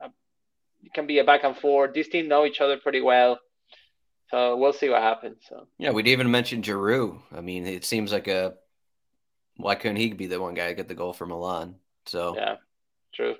a 0.00 0.06
it 0.82 0.94
can 0.94 1.06
be 1.06 1.18
a 1.18 1.24
back 1.24 1.44
and 1.44 1.56
forth. 1.56 1.92
These 1.92 2.08
teams 2.08 2.28
know 2.28 2.46
each 2.46 2.60
other 2.60 2.78
pretty 2.78 3.00
well, 3.00 3.38
so 4.30 4.56
we'll 4.56 4.72
see 4.72 4.88
what 4.88 5.02
happens. 5.02 5.38
So 5.48 5.68
yeah, 5.78 5.90
we'd 5.90 6.08
even 6.08 6.30
mention 6.30 6.62
Giroud. 6.62 7.20
I 7.32 7.40
mean, 7.40 7.66
it 7.66 7.84
seems 7.84 8.12
like 8.12 8.28
a 8.28 8.54
why 9.56 9.74
couldn't 9.74 9.96
he 9.96 10.12
be 10.12 10.26
the 10.26 10.40
one 10.40 10.54
guy 10.54 10.68
to 10.68 10.74
get 10.74 10.88
the 10.88 10.94
goal 10.94 11.12
for 11.12 11.26
Milan? 11.26 11.76
So 12.06 12.36
yeah, 12.36 12.56
true. 13.14 13.34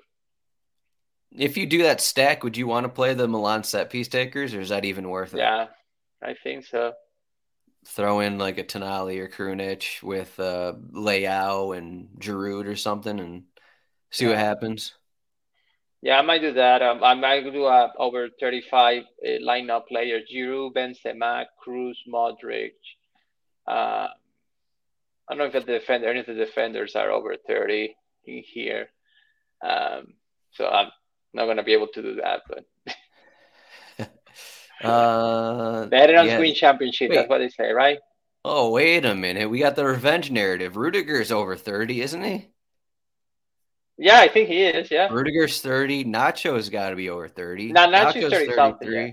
If 1.31 1.57
you 1.57 1.65
do 1.65 1.83
that 1.83 2.01
stack, 2.01 2.43
would 2.43 2.57
you 2.57 2.67
want 2.67 2.85
to 2.85 2.89
play 2.89 3.13
the 3.13 3.27
Milan 3.27 3.63
set 3.63 3.89
piece 3.89 4.07
takers, 4.07 4.53
or 4.53 4.61
is 4.61 4.69
that 4.69 4.85
even 4.85 5.09
worth 5.09 5.33
it? 5.33 5.39
Yeah, 5.39 5.67
I 6.23 6.35
think 6.41 6.65
so. 6.65 6.93
Throw 7.85 8.21
in 8.21 8.37
like 8.37 8.57
a 8.57 8.63
Tonali 8.63 9.19
or 9.19 9.27
Krunic 9.27 10.01
with 10.03 10.39
uh, 10.39 10.73
Leao 10.93 11.77
and 11.77 12.09
Giroud 12.19 12.67
or 12.67 12.75
something, 12.75 13.19
and 13.19 13.43
see 14.09 14.25
yeah. 14.25 14.31
what 14.31 14.39
happens. 14.39 14.93
Yeah, 16.01 16.19
I 16.19 16.21
might 16.21 16.41
do 16.41 16.53
that. 16.53 16.81
Um, 16.81 17.03
I 17.03 17.13
might 17.15 17.43
do 17.51 17.65
a 17.65 17.91
over 17.97 18.29
35 18.39 19.03
uh, 19.03 19.27
lineup 19.41 19.87
players: 19.87 20.23
Giroud, 20.33 20.73
Benzema, 20.73 21.45
Kroos, 21.65 21.95
Modric. 22.07 22.71
Uh, 23.67 24.07
I 25.29 25.35
don't 25.35 25.39
know 25.39 25.45
if 25.45 25.53
the 25.53 25.59
defender, 25.59 26.07
any 26.07 26.21
of 26.21 26.25
the 26.25 26.33
defenders 26.33 26.95
are 26.95 27.11
over 27.11 27.35
30 27.47 27.93
in 28.27 28.43
here. 28.45 28.89
Um, 29.61 30.13
so 30.51 30.67
I'm 30.67 30.89
not 31.33 31.45
going 31.45 31.57
to 31.57 31.63
be 31.63 31.73
able 31.73 31.87
to 31.87 32.01
do 32.01 32.15
that, 32.15 32.41
but. 33.97 34.09
uh, 34.87 35.85
Better 35.87 36.17
on 36.17 36.27
yeah. 36.27 36.39
win 36.39 36.53
championship. 36.53 37.09
Wait. 37.09 37.15
That's 37.15 37.29
what 37.29 37.39
they 37.39 37.49
say, 37.49 37.71
right? 37.71 37.99
Oh, 38.45 38.71
wait 38.71 39.05
a 39.05 39.15
minute. 39.15 39.49
We 39.49 39.59
got 39.59 39.75
the 39.75 39.85
revenge 39.85 40.31
narrative. 40.31 40.77
Rudiger's 40.77 41.31
over 41.31 41.55
30, 41.55 42.01
isn't 42.01 42.23
he? 42.23 42.49
Yeah, 43.97 44.19
I 44.19 44.27
think 44.27 44.47
he 44.47 44.63
is. 44.63 44.91
Yeah. 44.91 45.09
Rudiger's 45.11 45.59
30. 45.59 46.05
Nacho's 46.05 46.69
got 46.69 46.91
to 46.91 46.95
be 46.95 47.09
over 47.09 47.27
30. 47.27 47.73
Nah, 47.73 47.87
Nacho's, 47.87 48.31
Nacho's 48.31 48.55
33. 48.55 49.05
Yeah. 49.05 49.11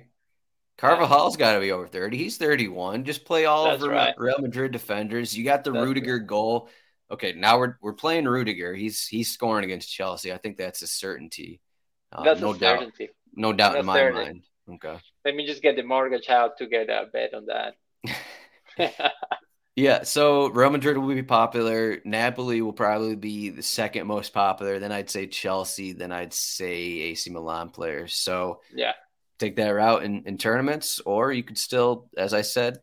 Carvajal's 0.76 1.36
got 1.36 1.54
to 1.54 1.60
be 1.60 1.72
over 1.72 1.86
30. 1.86 2.16
He's 2.16 2.36
31. 2.36 3.04
Just 3.04 3.24
play 3.24 3.44
all 3.44 3.64
That's 3.64 3.82
of 3.82 3.90
right. 3.90 4.14
Real 4.18 4.38
Madrid 4.40 4.72
defenders. 4.72 5.36
You 5.36 5.44
got 5.44 5.64
the 5.64 5.72
that's 5.72 5.84
Rudiger 5.84 6.18
right. 6.18 6.26
goal. 6.26 6.68
Okay, 7.14 7.32
now 7.32 7.58
we're 7.58 7.76
we're 7.80 7.94
playing 7.94 8.24
Rudiger. 8.24 8.74
He's 8.74 9.06
he's 9.06 9.30
scoring 9.30 9.64
against 9.64 9.92
Chelsea. 9.92 10.32
I 10.32 10.36
think 10.36 10.56
that's 10.56 10.82
a 10.82 10.86
certainty. 10.86 11.60
Uh, 12.12 12.24
that's 12.24 12.40
no 12.40 12.50
a 12.50 12.58
doubt. 12.58 12.80
certainty. 12.80 13.08
No 13.34 13.52
doubt 13.52 13.72
that's 13.72 13.80
in 13.80 13.86
my 13.86 13.98
certainty. 13.98 14.24
mind. 14.24 14.44
Okay. 14.84 14.98
Let 15.24 15.34
me 15.36 15.46
just 15.46 15.62
get 15.62 15.76
the 15.76 15.82
mortgage 15.82 16.28
out 16.28 16.58
to 16.58 16.66
get 16.66 16.90
a 16.90 17.06
bet 17.12 17.34
on 17.34 17.46
that. 17.46 17.74
Yeah, 19.76 20.04
so 20.04 20.50
Real 20.50 20.70
Madrid 20.70 20.96
will 20.96 21.12
be 21.12 21.24
popular. 21.24 22.00
Napoli 22.04 22.62
will 22.62 22.72
probably 22.72 23.16
be 23.16 23.50
the 23.50 23.62
second 23.62 24.06
most 24.06 24.32
popular. 24.32 24.78
Then 24.78 24.92
I'd 24.92 25.10
say 25.10 25.26
Chelsea. 25.26 25.92
Then 25.92 26.12
I'd 26.12 26.32
say 26.32 26.76
AC 26.76 27.28
Milan 27.30 27.70
players. 27.70 28.14
So 28.14 28.60
yeah, 28.72 28.92
take 29.40 29.56
that 29.56 29.70
route 29.70 30.04
in, 30.04 30.22
in 30.26 30.38
tournaments, 30.38 31.00
or 31.00 31.32
you 31.32 31.42
could 31.42 31.58
still, 31.58 32.08
as 32.16 32.32
I 32.32 32.42
said, 32.42 32.78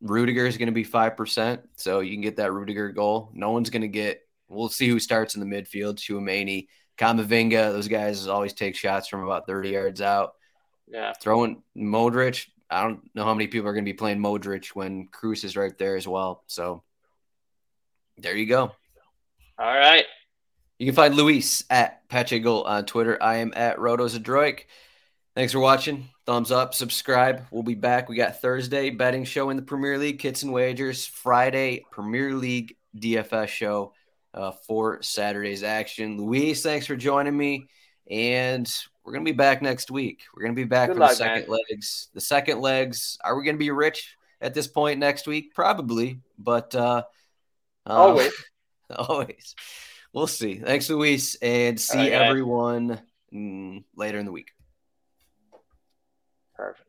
Rudiger 0.00 0.46
is 0.46 0.56
going 0.56 0.66
to 0.66 0.72
be 0.72 0.84
five 0.84 1.16
percent, 1.16 1.62
so 1.76 2.00
you 2.00 2.12
can 2.12 2.22
get 2.22 2.36
that 2.36 2.52
Rudiger 2.52 2.90
goal. 2.90 3.30
No 3.34 3.50
one's 3.50 3.70
going 3.70 3.82
to 3.82 3.88
get. 3.88 4.22
We'll 4.48 4.68
see 4.68 4.88
who 4.88 4.98
starts 4.98 5.34
in 5.34 5.40
the 5.40 5.56
midfield. 5.56 5.96
Tchouameni, 5.96 6.68
Camavinga, 6.98 7.72
those 7.72 7.88
guys 7.88 8.26
always 8.26 8.52
take 8.52 8.76
shots 8.76 9.08
from 9.08 9.22
about 9.22 9.46
thirty 9.46 9.70
yards 9.70 10.00
out. 10.00 10.34
Yeah, 10.88 11.12
throwing 11.12 11.62
Modric, 11.76 12.46
I 12.70 12.82
don't 12.82 13.02
know 13.14 13.24
how 13.24 13.34
many 13.34 13.48
people 13.48 13.68
are 13.68 13.72
going 13.72 13.84
to 13.84 13.92
be 13.92 13.96
playing 13.96 14.18
Modric 14.18 14.68
when 14.68 15.08
Kroos 15.08 15.44
is 15.44 15.56
right 15.56 15.76
there 15.76 15.96
as 15.96 16.06
well. 16.06 16.44
So 16.46 16.82
there 18.18 18.36
you 18.36 18.46
go. 18.46 18.72
All 19.58 19.74
right. 19.74 20.04
You 20.78 20.86
can 20.86 20.94
find 20.94 21.14
Luis 21.14 21.64
at 21.68 22.08
Pachegol 22.08 22.64
on 22.64 22.86
Twitter. 22.86 23.22
I 23.22 23.36
am 23.36 23.52
at 23.54 23.76
Rotozadroik. 23.76 24.60
Thanks 25.34 25.52
for 25.52 25.58
watching. 25.58 26.08
Thumbs 26.30 26.52
up, 26.52 26.74
subscribe. 26.74 27.44
We'll 27.50 27.64
be 27.64 27.74
back. 27.74 28.08
We 28.08 28.14
got 28.14 28.40
Thursday 28.40 28.90
betting 28.90 29.24
show 29.24 29.50
in 29.50 29.56
the 29.56 29.64
Premier 29.64 29.98
League, 29.98 30.20
kits 30.20 30.44
and 30.44 30.52
wagers. 30.52 31.04
Friday, 31.04 31.84
Premier 31.90 32.34
League 32.34 32.76
DFS 32.96 33.48
show 33.48 33.94
uh, 34.32 34.52
for 34.52 35.02
Saturday's 35.02 35.64
action. 35.64 36.18
Luis, 36.18 36.62
thanks 36.62 36.86
for 36.86 36.94
joining 36.94 37.36
me. 37.36 37.66
And 38.08 38.72
we're 39.02 39.12
gonna 39.12 39.24
be 39.24 39.32
back 39.32 39.60
next 39.60 39.90
week. 39.90 40.22
We're 40.32 40.44
gonna 40.44 40.54
be 40.54 40.62
back 40.62 40.90
Good 40.90 40.98
for 40.98 41.00
luck, 41.00 41.10
the 41.10 41.16
second 41.16 41.48
man. 41.48 41.58
legs. 41.68 42.10
The 42.14 42.20
second 42.20 42.60
legs. 42.60 43.18
Are 43.24 43.36
we 43.36 43.44
gonna 43.44 43.58
be 43.58 43.72
rich 43.72 44.16
at 44.40 44.54
this 44.54 44.68
point 44.68 45.00
next 45.00 45.26
week? 45.26 45.52
Probably, 45.52 46.20
but 46.38 46.72
uh, 46.76 47.02
uh 47.84 47.90
always, 47.90 48.32
always. 48.94 49.56
We'll 50.12 50.28
see. 50.28 50.60
Thanks, 50.60 50.88
Luis, 50.88 51.34
and 51.42 51.80
see 51.80 51.98
right, 51.98 52.12
everyone 52.12 53.00
mm, 53.34 53.82
later 53.96 54.20
in 54.20 54.26
the 54.26 54.32
week. 54.32 54.52
Perfect. 56.60 56.88